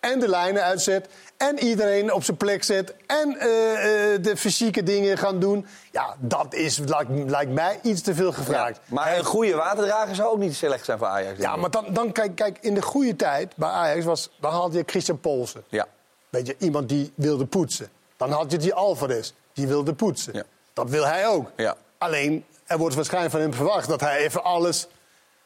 [0.00, 1.08] en de lijnen uitzet...
[1.36, 5.66] en iedereen op zijn plek zet en eh, eh, de fysieke dingen gaan doen.
[5.92, 8.80] Ja, dat is, lijkt, lijkt mij iets te veel gevraagd.
[8.84, 11.38] Maar een goede waterdrager zou ook niet slecht zijn voor Ajax.
[11.38, 14.72] Ja, maar dan, dan kijk, kijk, in de goede tijd bij Ajax was, dan had
[14.72, 15.64] je Christian Polsen.
[15.68, 15.86] Ja.
[16.28, 17.88] Weet je, iemand die wilde poetsen.
[18.16, 20.46] Dan had je die Alvarez, die wilde poetsen.
[20.72, 21.50] Dat wil hij ook.
[21.56, 21.76] Ja.
[21.98, 24.86] Alleen, er wordt waarschijnlijk van hem verwacht dat hij even alles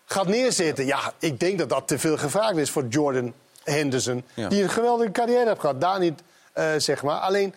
[0.05, 0.87] gaat neerzetten.
[0.87, 3.35] Ja, ik denk dat dat te veel gevraagd is voor Jordan
[3.65, 4.25] Henderson.
[4.35, 4.49] Ja.
[4.49, 5.81] Die een geweldige carrière heeft gehad.
[5.81, 7.19] Daar niet, eh, zeg maar.
[7.19, 7.55] Alleen,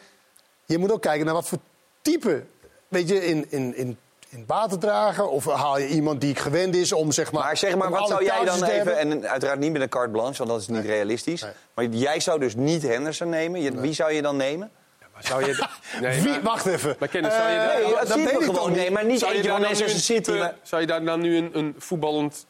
[0.65, 1.57] je moet ook kijken naar wat voor
[2.01, 2.43] type.
[2.87, 3.97] Weet je, in, in, in,
[4.29, 5.29] in waterdragen?
[5.31, 7.43] Of haal je iemand die gewend is om zeg maar.
[7.43, 8.97] Maar zeg maar, wat zou jij dan even...
[8.97, 11.45] En uiteraard niet met een carte blanche, want dat is niet realistisch.
[11.73, 13.61] Maar jij zou dus niet Henderson nemen.
[13.61, 14.71] Je- Wie zou je dan nemen?
[15.19, 15.65] Zou je...
[16.01, 16.95] Nee, Wie, maar- wacht even.
[16.99, 18.71] Maar Kennis, zou je nee, dat dat weet ik gewoon.
[18.71, 20.21] Nee, maar niet Zou je eentje van Manchester City.
[20.21, 22.45] type- maar- Zou je daar dan nu een, een voetballend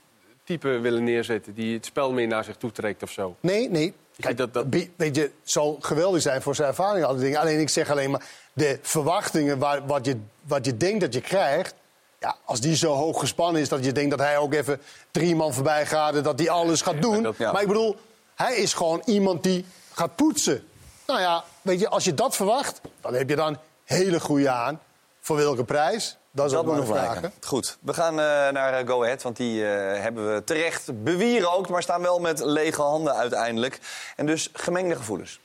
[0.48, 1.54] type willen neerzetten...
[1.54, 3.36] die het spel meer naar zich toe trekt of zo?
[3.39, 3.93] Nee, nee.
[4.20, 4.66] Kijk, dat, dat...
[4.95, 7.06] Weet je, zal geweldig zijn voor zijn ervaring.
[7.06, 7.39] Al die dingen.
[7.39, 11.22] Alleen ik zeg alleen maar, de verwachtingen, waar, wat, je, wat je denkt dat je
[11.22, 11.74] krijgt...
[12.20, 14.82] Ja, als die zo hoog gespannen is dat je denkt dat hij ook even
[15.12, 16.16] drie man voorbij gaat...
[16.16, 17.24] en dat hij alles gaat doen.
[17.24, 17.95] dat- Maar ik bedoel,
[18.36, 20.68] hij is gewoon iemand die gaat poetsen.
[21.08, 24.80] Nou ja, weet je, als je dat verwacht, dan heb je dan hele goede aan.
[25.20, 26.18] Voor welke prijs?
[26.38, 27.32] Dat is Dat moet nog blijken.
[27.46, 31.70] Goed, we gaan eh, naar eh, Go Ahead, want die eh, hebben we terecht bewierookt...
[31.70, 33.80] maar staan wel met lege handen uiteindelijk.
[34.16, 35.40] En dus gemengde gevoelens.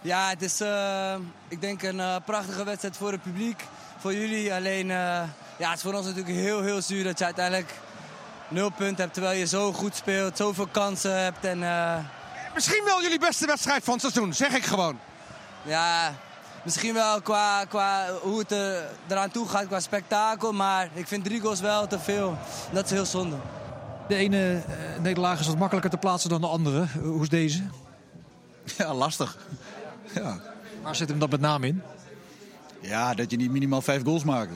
[0.00, 1.14] Ja, het is eh,
[1.48, 3.64] ik denk een eh, prachtige wedstrijd voor het publiek,
[3.98, 4.54] voor jullie.
[4.54, 4.96] Alleen, eh,
[5.56, 7.70] ja, het is voor ons natuurlijk heel, heel zuur dat je uiteindelijk
[8.48, 9.14] nul punten hebt...
[9.14, 11.62] terwijl je zo goed speelt, zoveel kansen hebt en...
[11.62, 11.96] eh,
[12.54, 14.98] Misschien wel jullie beste wedstrijd van het seizoen, zeg ik gewoon.
[15.62, 16.12] ja,
[16.64, 21.24] misschien wel qua, qua hoe het er, eraan toe gaat qua spektakel, maar ik vind
[21.24, 22.38] drie goals wel te veel.
[22.72, 23.36] Dat is heel zonde.
[24.08, 26.80] De ene eh, nederlaag is wat makkelijker te plaatsen dan de andere.
[26.80, 27.62] Eh, Hoe is deze?
[28.78, 29.36] Ja, lastig.
[30.14, 30.40] Ja.
[30.82, 31.82] Waar zit hem dat met name in?
[32.80, 34.52] ja, dat je niet minimaal vijf goals maakt.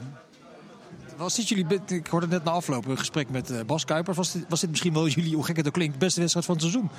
[1.17, 4.15] Was dit jullie, ik hoorde net na afloop een gesprek met eh, Bas Kuiper.
[4.15, 6.55] Was dit, was dit misschien wel jullie, hoe gek het ook klinkt, beste wedstrijd van
[6.55, 6.91] het seizoen?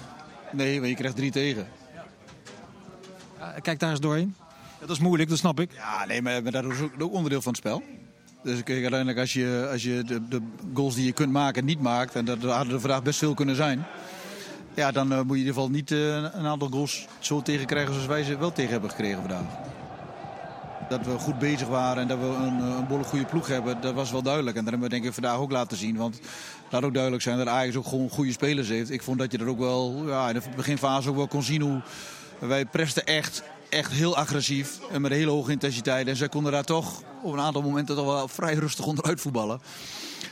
[0.51, 1.67] Nee, maar je krijgt drie tegen.
[3.39, 4.35] Ja, kijk daar eens doorheen.
[4.87, 5.71] Dat is moeilijk, dat snap ik.
[5.73, 7.83] Ja, nee, maar, dat is ook, onderdeel van het spel.
[8.43, 10.41] Dus kijk, uiteindelijk als je, als je de, de
[10.73, 12.15] goals die je kunt maken niet maakt...
[12.15, 13.85] en dat hadden er vandaag best veel kunnen zijn...
[14.73, 17.93] ja, dan eh, moet je in ieder geval niet eh, een aantal goals zo tegenkrijgen...
[17.93, 19.43] zoals wij ze wel tegen hebben gekregen vandaag.
[20.89, 23.81] Dat we goed bezig waren en dat we een, eh, een behoorlijk goede ploeg hebben,
[23.81, 24.57] dat was wel duidelijk.
[24.57, 25.97] En dat hebben we denk ik vandaag ook laten zien.
[25.97, 26.19] Want
[26.69, 28.89] laat ook duidelijk zijn dat Ajax ook gewoon goede spelers heeft.
[28.89, 31.61] Ik vond dat je dat ook wel ja, in de beginfase ook wel kon zien
[31.61, 31.81] hoe
[32.39, 33.43] wij presten echt,
[33.73, 36.07] echt heel agressief en met hele hoge intensiteit.
[36.07, 39.61] En zij konden daar toch op een aantal momenten toch wel vrij rustig onderuit voetballen.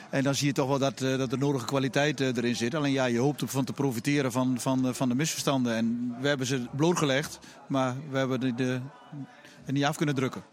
[0.09, 2.75] En dan zie je toch wel dat, eh, dat de nodige kwaliteit eh, erin zit.
[2.75, 5.75] Alleen ja, je hoopt ervan te profiteren van, van, eh, van de misverstanden.
[5.75, 8.57] En we hebben ze blootgelegd, maar we hebben
[9.65, 10.43] er niet af kunnen drukken.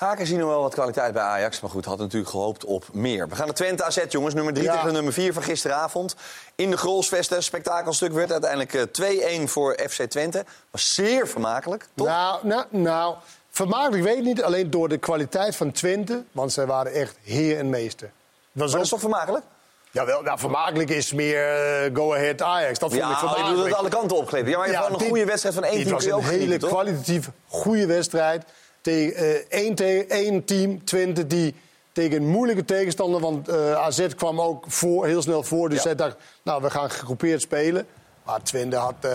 [0.00, 1.60] Haken zien nog wel wat kwaliteit bij Ajax.
[1.60, 3.28] Maar goed, had natuurlijk gehoopt op meer.
[3.28, 4.34] We gaan naar Twente AZ, jongens.
[4.34, 4.76] Nummer 3 Ja.
[4.76, 6.14] tegen nummer 4 van gisteravond.
[6.54, 7.42] In de Grolsvesten.
[7.42, 10.44] Spektakelstuk werd uiteindelijk eh, 2-1 voor FC Twente.
[10.70, 12.06] Was zeer vermakelijk, toch?
[12.06, 13.14] Nou, nou, nou,
[13.50, 14.42] vermakelijk weet ik niet.
[14.42, 16.22] Alleen door de kwaliteit van Twente.
[16.32, 18.10] Want zij waren echt heer en meester.
[18.52, 19.44] Maar dat is toch vermakelijk?
[19.90, 21.44] Jawel, nou, vermakelijk is meer
[21.84, 22.78] eh, go-ahead Ajax.
[22.78, 23.48] Dat vond Ja, ik je vermakelijk.
[23.50, 24.46] bedoelt het alle kanten opgekleed.
[24.48, 26.22] Ja, maar je hebt gewoon een dit- goede wedstrijd van één team was kun je
[26.22, 28.44] een hele kwalitatief goede wedstrijd.
[28.80, 31.54] Tegen eh, één, te- één team, Twente, die
[31.92, 33.20] tegen een moeilijke tegenstander...
[33.20, 35.68] want eh, AZ kwam ook voor, heel snel voor.
[35.68, 37.86] Dus zij dacht, nou, we gaan gegroepeerd spelen.
[38.24, 38.94] Maar Twente had...
[39.00, 39.10] eh,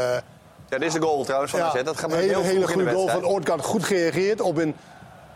[0.70, 1.84] Ja, dit is de goal trouwens van ja, AZ.
[1.84, 3.26] Dat gaat een heel hele, hele goede goal van.
[3.26, 3.62] Oortgaard.
[3.62, 4.76] Goed gereageerd op een,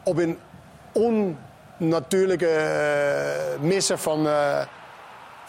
[0.03, 0.38] op een
[1.80, 4.27] onnatuurlijke eh, misser van...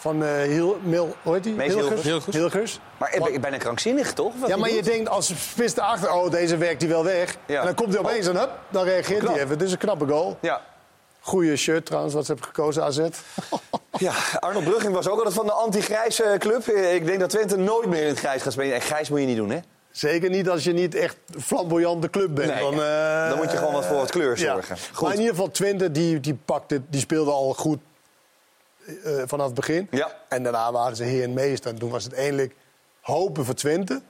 [0.03, 1.61] eh van eh Hiel, Mil, hoe heet die?
[1.61, 2.01] Hilgers.
[2.01, 2.35] Hilgers.
[2.35, 2.79] Hilgers.
[2.97, 4.33] Maar ik ben bijna krankzinnig, toch?
[4.39, 7.37] Wat Ja, maar je denkt als spits erachter, oh, deze werkt hij wel weg.
[7.45, 7.59] Ja.
[7.59, 9.49] En dan komt hij opeens en hup, dan reageert hij even.
[9.49, 10.37] Het is een knappe goal.
[10.41, 10.61] Ja.
[11.19, 12.99] Goeie shirt trouwens, wat ze hebben gekozen, AZ.
[13.97, 16.67] Ja, Arnold Brugging was ook altijd van de anti-grijze club.
[16.67, 18.75] Ik denk dat Twente nooit meer in het grijs gaat spelen.
[18.75, 19.59] En grijs moet je niet doen, hè?
[19.91, 22.53] Zeker niet als je niet echt flamboyante club bent.
[22.53, 24.53] Nee, dan, eh, dan moet je gewoon wat voor wat kleur ja.
[24.53, 24.77] zorgen.
[24.93, 25.01] Goed.
[25.01, 27.79] Maar in ieder geval Twente, die, die, pakte, die speelde al goed
[29.03, 29.87] eh, vanaf het begin.
[29.91, 30.11] Ja.
[30.27, 31.71] En daarna waren ze heer en meester.
[31.71, 32.55] En toen was het eindelijk
[33.01, 34.01] hopen voor Twente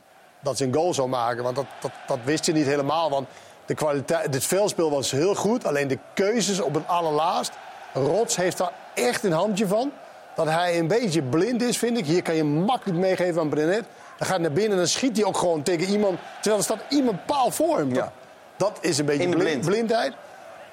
[0.42, 1.44] dat ze een goal zou maken.
[1.44, 3.10] Want dat, dat, dat wist je niet helemaal.
[3.10, 3.28] Want
[3.66, 5.66] de kwaliteit, het veldspel was heel goed.
[5.66, 7.52] Alleen de keuzes op het allerlaatst.
[7.94, 9.92] Rots heeft daar echt een handje van.
[10.36, 12.06] Dat hij een beetje blind is, vind ik.
[12.06, 13.84] Hier kan je makkelijk meegeven aan Brenet.
[14.18, 16.20] Dan gaat hij naar binnen en dan schiet hij ook gewoon tegen iemand.
[16.34, 17.94] Terwijl er staat iemand paal voor hem.
[17.94, 18.12] Ja.
[18.58, 20.14] Dat is een beetje blind- blindheid.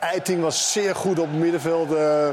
[0.01, 2.29] Eiting was zeer goed op het middenveld eh,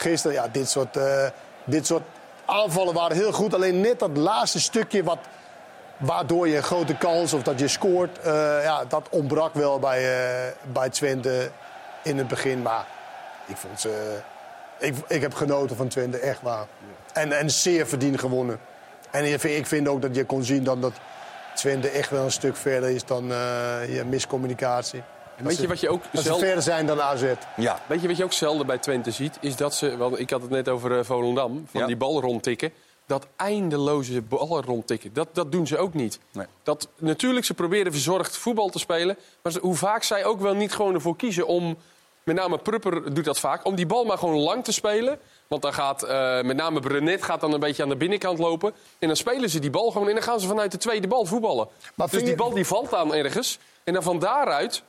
[0.00, 0.36] gisteren.
[0.36, 1.26] Ja, dit soort, eh,
[1.64, 2.02] dit soort
[2.44, 3.54] aanvallen waren heel goed.
[3.54, 5.18] Alleen net dat laatste stukje wat,
[5.96, 8.18] waardoor je een grote kans of dat je scoort...
[8.18, 11.50] eh, ja, dat ontbrak wel bij, eh, bij Twente
[12.02, 12.62] in het begin.
[12.62, 12.86] Maar
[13.46, 14.18] ik vond ze...
[14.78, 16.66] Ik, ik heb genoten van Twente, echt waar.
[17.12, 18.60] En, en zeer verdiend gewonnen.
[19.10, 20.92] En ik vind, ook dat je kon zien dan dat
[21.54, 23.24] Twente echt wel een stuk verder is dan
[23.88, 25.02] je miscommunicatie.
[25.40, 27.24] En weet je wat je ook Dat ze zelden- verder zijn dan AZ.
[27.56, 27.80] Ja.
[27.86, 29.38] Weet je wat je ook zelden bij Twente ziet?
[29.40, 31.86] Is dat ze, want ik had het net over eh, Volendam, van Ja.
[31.86, 32.72] die bal rondtikken.
[33.06, 36.18] Dat eindeloze ballen rondtikken, dat, dat doen ze ook niet.
[36.32, 36.46] Nee.
[36.62, 39.16] Dat, natuurlijk, ze proberen verzorgd voetbal te spelen.
[39.42, 41.76] Maar ze- hoe vaak zij ook wel niet gewoon ervoor kiezen om...
[42.22, 43.64] Met name Prupper doet dat vaak.
[43.66, 45.18] Om die bal maar gewoon lang te spelen.
[45.48, 48.72] Want dan gaat eh, met name Brenet gaat dan een beetje aan de binnenkant lopen.
[48.98, 51.24] En dan spelen ze die bal gewoon en dan gaan ze vanuit de tweede bal
[51.24, 51.68] voetballen.
[51.94, 53.58] Maar dus die je- bal die valt aan ergens.
[53.84, 54.82] En dan van daaruit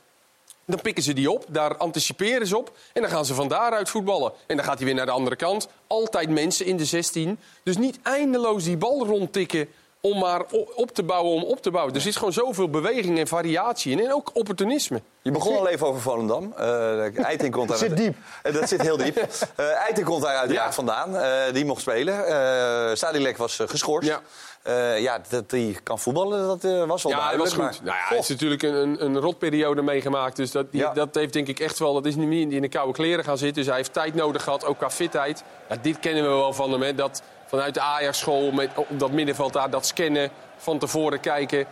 [0.66, 2.72] dan pikken ze die op, daar anticiperen ze op.
[2.92, 4.32] En dan gaan ze van daaruit voetballen.
[4.46, 5.68] En dan gaat hij weer naar de andere kant.
[5.86, 7.38] Altijd mensen in de 16.
[7.64, 9.68] Dus niet eindeloos die bal rondtikken
[10.00, 10.42] om maar
[10.74, 11.94] op te bouwen om op te bouwen.
[11.94, 14.00] Er zit gewoon zoveel beweging en variatie in.
[14.04, 15.02] En ook opportunisme.
[15.22, 16.52] Je begon al even over Volendam.
[16.56, 18.16] Eh Eiting komt daar Zit diep.
[18.42, 19.16] Eh, dat zit heel diep.
[19.56, 20.72] Eh Eiting komt daar uiteraard Ja.
[20.74, 21.16] vandaan.
[21.16, 22.26] Eh, die mocht spelen.
[22.26, 24.08] Eh Sadilek was geschorst.
[24.08, 24.20] Ja.
[24.62, 27.44] Eh, ja, dat hij kan voetballen, dat eh, was wel Ja, duidelijk.
[27.44, 27.62] was goed.
[27.62, 30.36] maar- Nou ja, hij heeft natuurlijk een, een, een rotperiode meegemaakt.
[30.36, 30.92] Dus dat, die- Ja.
[30.92, 31.92] dat heeft denk ik echt wel...
[31.94, 33.56] Dat is niet in de koude kleren gaan zitten.
[33.56, 35.42] Dus hij heeft tijd nodig gehad, ook qua fitheid.
[35.68, 36.82] Ja, dit kennen we wel van hem.
[36.82, 36.94] Hè.
[36.94, 41.66] Dat, vanuit de Ajax-school, met op dat middenveld daar, dat scannen, van tevoren kijken.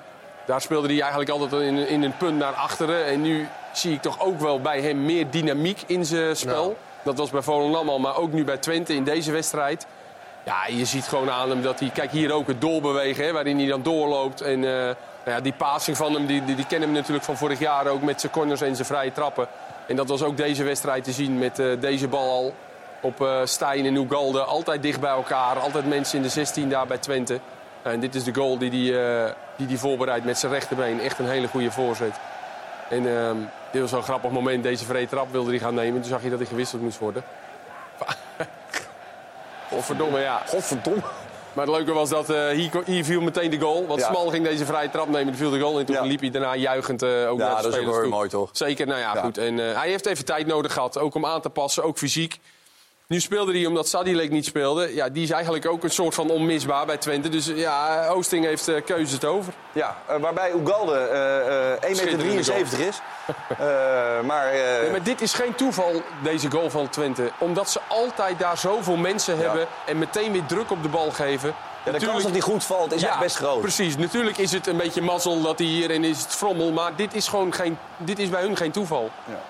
[0.47, 3.05] Daar speelde hij eigenlijk altijd in, in een punt naar achteren.
[3.05, 6.77] En nu zie ik toch ook wel bij hem meer dynamiek in zijn spel.
[7.05, 9.87] Dat was bij Volendam al, maar ook nu bij Twente in deze wedstrijd.
[10.45, 11.91] Ja, je ziet gewoon aan hem dat hij...
[11.91, 14.41] Kijk, hier ook het doorbewegen, hè, waarin hij dan doorloopt.
[14.41, 17.37] En eh, nou ja, die passing van hem, die, die, die kennen we natuurlijk van
[17.37, 18.03] vorig jaar ook...
[18.03, 19.49] met zijn corners en zijn vrije trappen.
[19.87, 22.55] En dat was ook deze wedstrijd te zien met eh, deze bal al.
[23.01, 24.41] op eh Stijn en Ugalde.
[24.41, 25.59] Altijd dicht bij elkaar.
[25.59, 27.41] Altijd mensen in de 16 daar bij Twente.
[27.83, 31.01] En dit is de goal die hij die, die die voorbereidt met zijn rechterbeen.
[31.01, 32.15] Echt een hele goede voorzet.
[32.91, 33.37] En ehm,
[33.73, 34.63] dit was een grappig moment.
[34.63, 36.01] Deze vrije trap wilde hij gaan nemen.
[36.01, 37.23] Toen zag je dat hij gewisseld moest worden.
[39.71, 40.43] Godverdomme, ja.
[40.47, 41.03] Godverdomme.
[41.53, 43.87] Maar het leuke was dat eh, hier, hier viel meteen de goal.
[43.87, 44.07] Want Ja.
[44.07, 45.79] Smal ging deze vrije trap nemen, viel de goal.
[45.79, 47.91] En toen liep hij daarna juichend eh, ook Ja, naar de dat is ook spelers
[47.95, 48.11] wel toe.
[48.11, 48.49] mooi, toch?
[48.53, 49.21] Zeker, nou ja, Ja.
[49.21, 49.39] goed.
[49.39, 52.39] En eh, hij heeft even tijd nodig gehad, ook om aan te passen, ook fysiek.
[53.11, 54.95] Nu speelde hij omdat Sadilek niet speelde.
[54.95, 57.29] Ja, die is eigenlijk ook een soort van onmisbaar bij Twente.
[57.29, 59.53] Dus eh, ja, Oosting heeft eh, keuzes over.
[59.73, 63.01] Ja, eh, waarbij Ugalde eh, eh, 1,73 meter is.
[64.27, 67.31] Maar, Nee, maar dit is geen toeval, deze goal van Twente.
[67.39, 71.55] Omdat ze altijd daar zoveel mensen hebben en meteen weer druk op de bal geven.
[71.85, 73.61] Ja, de kans dat hij goed valt is echt best groot.
[73.61, 76.71] Precies, natuurlijk is het een beetje mazzel dat hij hierin is het frommel.
[76.73, 79.11] Maar dit is, gewoon geen, dit is bij hun geen toeval.
[79.25, 79.41] Ja.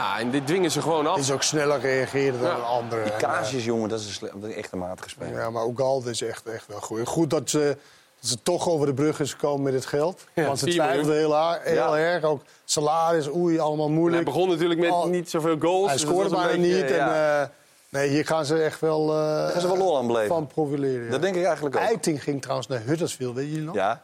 [0.00, 1.18] Ja, en dit dwingen ze gewoon af.
[1.18, 2.54] is ook sneller reageren dan Ja.
[2.56, 3.02] een andere.
[3.04, 5.38] Die Casius, jongen, dat is een, sle- dat is echt een matige speler.
[5.40, 7.06] Ja, maar Ugalde is echt, echt wel goed.
[7.08, 7.76] Goed dat ze,
[8.20, 10.24] dat ze toch over de brug is gekomen met het geld.
[10.34, 10.92] Ja, Want ze 4 miljoen.
[11.02, 11.98] twijfelden heel, haar- heel Ja.
[11.98, 12.24] erg.
[12.24, 14.24] Ook salaris, oei, allemaal moeilijk.
[14.24, 15.86] hij begon natuurlijk met Al- niet zoveel goals.
[15.86, 16.88] Hij dus scoorde bijna beetje, niet.
[16.88, 17.14] ja.
[17.38, 17.48] En, eh,
[17.88, 20.28] nee, hier gaan ze echt wel, eh, Gaan ze wel lol aan beleven.
[20.28, 21.04] van profileren.
[21.04, 21.10] ja.
[21.10, 21.82] Dat denk ik eigenlijk ook.
[21.82, 23.74] Eiting ging trouwens naar Huddersfield, weet je nog?
[23.74, 24.02] Ja.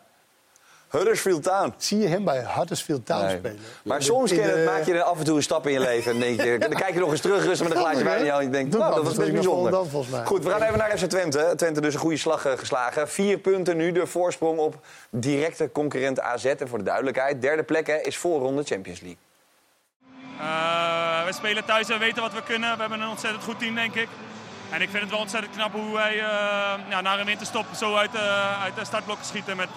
[0.97, 1.75] Huddersfield Town.
[1.77, 3.37] Zie je hem bij Huddersfield Town Nee.
[3.37, 3.59] spelen?
[3.85, 6.13] Maar soms in het, maak je af en toe een stap in je leven.
[6.13, 8.25] En denk je, dan kijk je nog eens terug rustig met een glaasje wijn in
[8.25, 8.43] je hand.
[8.43, 9.53] En je denkt, nou, dat was best bijzonder.
[9.55, 10.25] Volendam, volgens mij.
[10.25, 11.53] Goed, we gaan even naar FC Twente.
[11.57, 13.09] Twente dus een goede slag eh, geslagen.
[13.09, 14.75] Vier punten nu, de voorsprong op
[15.11, 16.45] directe concurrent AZ.
[16.45, 19.19] En voor de duidelijkheid, derde plek hè, is voorronde Champions League.
[20.41, 22.75] Eh, we spelen thuis en weten wat we kunnen.
[22.75, 24.09] We hebben een ontzettend goed team, denk ik.
[24.71, 26.21] En ik vind het wel ontzettend knap hoe wij eh,
[26.89, 29.57] ja, na een winterstop zo uit, de- uit de startblokken schieten.
[29.57, 29.69] Met,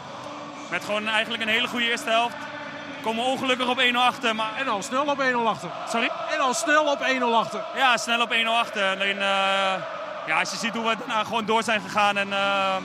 [0.70, 2.36] met gewoon eigenlijk een hele goede eerste helft.
[3.02, 4.36] Komen ongelukkig op 1-0 achter.
[4.36, 4.56] Maar...
[4.58, 5.70] En al snel op 1-0 achter.
[5.90, 6.10] Sorry?
[6.34, 7.64] En al snel op 1-0 achter.
[7.76, 8.92] Ja, snel op 1-0 achter.
[8.96, 9.76] Alleen, eh,
[10.28, 12.76] ja, als je ziet hoe we daarna gewoon door zijn gegaan en eh,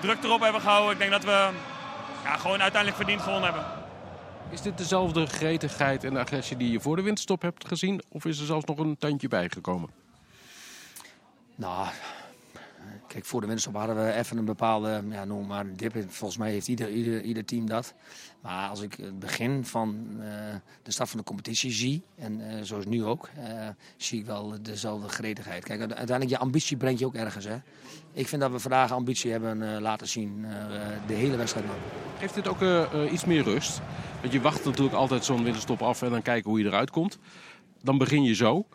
[0.00, 0.92] druk erop hebben gehouden.
[0.92, 1.48] Ik denk dat we
[2.24, 3.64] ja, gewoon uiteindelijk verdiend gewonnen hebben.
[4.50, 8.02] Is dit dezelfde gretigheid en agressie die je voor de winterstop hebt gezien?
[8.08, 9.90] Of is er zelfs nog een tandje bijgekomen?
[11.54, 11.86] Nou,
[13.12, 15.94] kijk, voor de winterstop hadden we even een bepaalde, ja, noem maar een dip.
[16.08, 17.94] Volgens mij heeft ieder, ieder, ieder team dat.
[18.40, 20.26] Maar als ik het begin van eh,
[20.82, 24.54] de start van de competitie zie, en eh, zoals nu ook, eh, zie ik wel
[24.62, 25.64] dezelfde gretigheid.
[25.64, 27.44] Kijk, uite- uiteindelijk, je ambitie brengt je ook ergens.
[27.44, 27.56] Hè?
[28.12, 30.46] Ik vind dat we vandaag ambitie hebben laten zien,
[31.06, 31.78] de hele wedstrijd lang.
[32.18, 32.60] Geeft dit ook
[33.10, 33.80] iets meer rust?
[34.20, 37.18] Want je wacht natuurlijk altijd zo'n winterstop af en dan kijken hoe je eruit komt.
[37.82, 38.66] Dan begin je zo.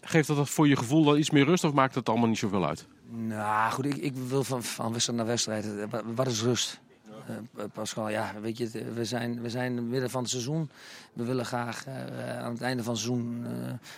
[0.00, 2.66] Geeft dat voor je gevoel dan iets meer rust of maakt het allemaal niet zoveel
[2.66, 2.86] uit?
[3.08, 5.64] Nou goed, ik, ik wil van, van wedstrijd naar wedstrijd.
[5.78, 6.80] eh, wa- Wat is rust?
[7.56, 10.70] Eh, Pascal, ja, weet je, we zijn, we zijn midden van het seizoen.
[11.12, 11.86] We willen graag
[12.40, 13.46] aan het einde van het seizoen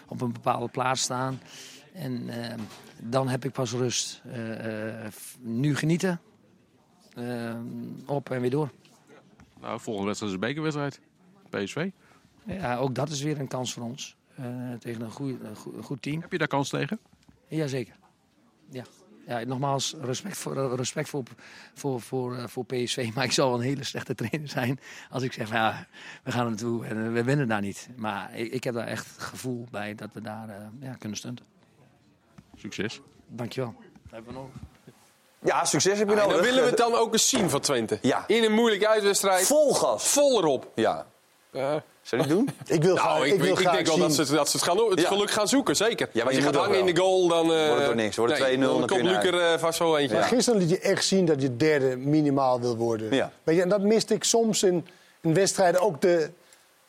[0.08, 1.40] op een bepaalde plaats staan.
[1.92, 2.54] En eh,
[3.02, 4.22] dan heb ik pas rust.
[5.40, 6.20] Nu genieten.
[7.14, 7.54] Eh,
[8.06, 8.70] op en weer door.
[9.60, 11.00] Nou, volgende wedstrijd is een bekerwedstrijd.
[11.50, 11.90] PSV.
[12.44, 14.16] Ja, ook dat is weer een kans voor ons.
[14.78, 15.38] tegen een, goeie,
[15.76, 16.20] een goed team.
[16.20, 16.98] Heb je daar kans tegen?
[17.48, 17.94] Jazeker.
[18.70, 18.84] Ja.
[19.28, 21.22] Ja, nogmaals, respect voor, eh, respect voor,
[21.74, 23.08] voor, voor, eh, voor PSV.
[23.14, 25.86] Maar ik wel een hele slechte trainer zijn als ik zeg, ja,
[26.22, 27.88] we gaan er naartoe en eh, we winnen daar niet.
[27.96, 31.18] Maar ik, ik heb daar echt het gevoel bij dat we daar eh, ja, kunnen
[31.18, 31.46] stunten.
[32.56, 33.00] Succes.
[33.26, 33.74] Dankjewel.
[34.10, 34.48] Hebben we nog.
[35.38, 36.34] Ja, succes heb je en nodig.
[36.34, 37.98] dan willen we het dan ook eens zien van Twente.
[38.02, 38.24] Ja.
[38.26, 39.46] In een moeilijke uitwedstrijd.
[39.46, 40.08] Vol gas.
[40.08, 40.72] Vol erop.
[40.74, 41.06] Ja.
[41.52, 41.82] Ja.
[42.02, 42.48] Je het doen?
[42.66, 44.56] Ik wil Nou, graag, ik, ik wil ik graag denk wel dat ze, dat ze
[44.56, 45.08] het, gaan, het Ja.
[45.08, 46.08] geluk gaan zoeken, zeker.
[46.14, 47.52] maar Als je je gaat hangen in de goal, dan...
[47.52, 48.16] eh, Wordt het toch niks.
[48.16, 49.98] Wordt het nee, 2-0, dan Dan kun je komt naar Luc er eh, vast wel
[49.98, 50.16] eentje.
[50.16, 53.14] Maar gisteren liet je echt zien dat je derde minimaal wil worden.
[53.14, 53.32] Ja.
[53.42, 54.86] Weet je, en dat miste ik soms in,
[55.20, 55.80] in wedstrijden.
[55.80, 56.30] Ook de,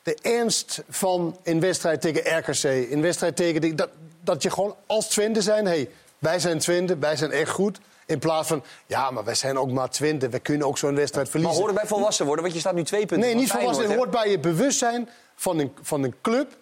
[0.02, 2.62] de ernst van in wedstrijd tegen RKC.
[2.90, 3.60] In wedstrijd tegen...
[3.60, 3.88] die- Dat,
[4.24, 5.66] dat je gewoon als Twente zijn...
[5.66, 5.88] Hey,
[6.18, 7.78] wij zijn Twente, wij zijn echt goed.
[8.10, 10.28] In plaats van, ja, maar wij zijn ook maar Twente.
[10.28, 11.56] We kunnen ook zo'n wedstrijd Maar verliezen.
[11.62, 12.42] hoort het bij volwassen worden?
[12.44, 13.84] Want je staat nu twee punten Nee, niet volwassen.
[13.84, 16.56] Het hoort bij je bewustzijn van een, van een club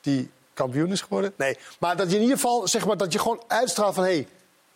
[0.00, 1.32] die kampioen is geworden.
[1.36, 4.04] Nee, maar dat je in ieder geval, zeg maar, dat je gewoon uitstraalt van...
[4.04, 4.26] hé, hey,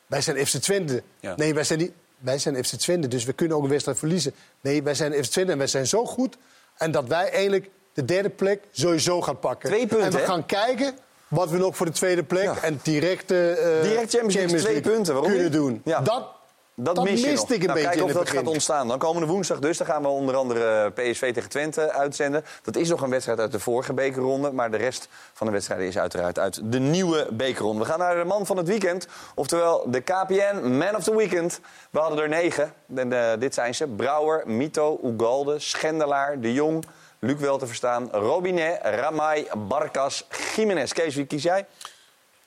[0.07, 1.03] wij zijn FC Twente.
[1.21, 1.35] Ja.
[1.37, 4.35] Nee, wij zijn, niet, wij zijn FC Twente, dus we kunnen ook een wedstrijd verliezen.
[4.61, 6.37] Nee, wij zijn FC Twente en wij zijn zo goed...
[6.77, 9.69] en dat wij eigenlijk de derde plek sowieso gaan pakken.
[9.69, 10.25] Twee punten, En we hè?
[10.25, 10.99] gaan kijken
[11.29, 12.49] wat we nog voor de tweede plek...
[12.63, 13.39] en direct, eh
[13.83, 15.13] Direct Champions League, twee punten.
[15.15, 15.61] Waarom kunnen niet?
[15.61, 15.81] doen.
[15.85, 16.01] Ja.
[16.01, 16.29] Dat,
[16.75, 18.39] Dat, dat mis miste ik een nou, beetje Kijken in of het dat begin.
[18.39, 18.89] gaat ontstaan.
[18.89, 19.79] Dan komende woensdag dus.
[19.79, 22.45] Dan gaan we onder andere PSV tegen Twente uitzenden.
[22.63, 24.53] Dat is nog een wedstrijd uit de vorige bekerronde.
[24.53, 27.81] Maar de rest van de wedstrijden is uiteraard uit de nieuwe bekerronde.
[27.81, 29.07] We gaan naar de man van het weekend.
[29.35, 31.61] Oftewel de KPN Man of the Weekend.
[31.91, 32.73] We hadden er negen.
[32.95, 33.87] En, eh, dit zijn ze.
[33.87, 36.85] Brouwer, Mito, Ugalde, Schendelaar, De Jong...
[37.19, 38.09] Luc wel te verstaan.
[38.13, 40.27] Robinet, Ramai, Barkas,
[40.57, 40.93] Jiménez.
[40.93, 41.67] Kees, wie kies jij?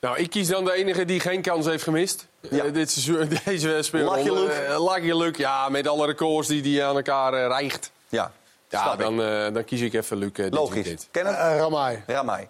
[0.00, 2.26] Nou, ik kies dan de enige die geen kans heeft gemist.
[2.50, 4.22] Eh, dit seizoen, deze speelronde.
[4.22, 4.52] Lucky Luke.
[4.52, 7.90] Eh, Lucky Luke, ja, met alle records die hij aan elkaar rijgt.
[8.08, 8.32] Ja,
[8.68, 11.08] Ja, dan, eh, dan kies ik even Luc dit Logisch.
[11.10, 11.38] Kennen?
[11.38, 12.02] Eh, Ramai.
[12.06, 12.48] Ramai.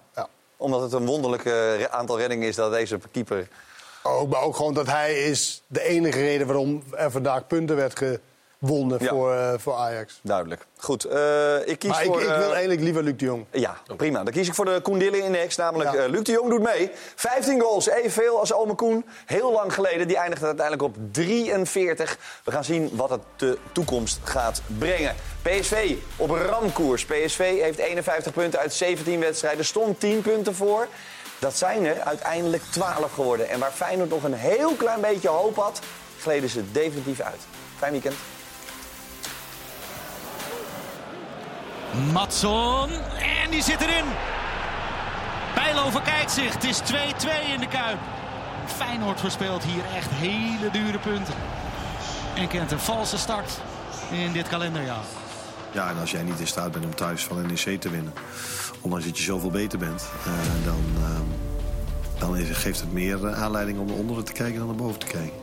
[0.57, 1.49] Omdat het een wonderlijk
[1.91, 3.49] aantal reddingen is dat deze keeper...
[4.03, 7.95] Ook, maar ook gewoon dat hij is de enige reden waarom er vandaag punten werd
[8.61, 9.09] gewonnen Ja.
[9.09, 10.21] voor, eh, voor Ajax.
[10.23, 10.67] Duidelijk.
[10.77, 12.23] Goed, eh, ik kies Maar ik, voor...
[12.23, 13.45] ik eh, wil eigenlijk liever Luc de Jong.
[13.51, 14.23] Ja, prima.
[14.25, 16.91] Dan kies ik voor de Koen Dille-index, namelijk eh, Luc de Jong doet mee.
[17.15, 19.05] 15 goals, evenveel als Ome Koen.
[19.27, 22.19] Heel lang geleden, die eindigde uiteindelijk op 43.
[22.45, 25.15] We gaan zien wat het de toekomst gaat brengen.
[25.43, 27.05] PSV op ramkoers.
[27.05, 30.87] PSV heeft 51 punten uit 17 wedstrijden, stond 10 punten voor.
[31.39, 33.49] Dat zijn er uiteindelijk 12 geworden.
[33.49, 35.81] En waar Feyenoord nog een heel klein beetje hoop had,
[36.21, 37.41] gleden ze definitief uit.
[37.79, 38.15] Fijn weekend.
[42.13, 42.91] Matson.
[43.45, 44.05] En die zit erin.
[45.55, 46.53] Bijlo verkijkt zich.
[46.55, 46.85] Het is 2-2
[47.55, 47.99] in de Kuip.
[48.67, 51.35] Feyenoord verspeelt hier echt hele dure punten.
[52.35, 53.61] En kent een valse start
[54.11, 55.05] in dit kalenderjaar.
[55.73, 58.13] Ja, en als jij niet in staat bent om thuis van NEC te winnen,
[58.81, 60.33] ondanks dat je zoveel beter bent, eh,
[60.65, 64.99] dan, eh, geeft het meer eh, aanleiding om naar onderen te kijken dan naar boven
[64.99, 65.40] te kijken.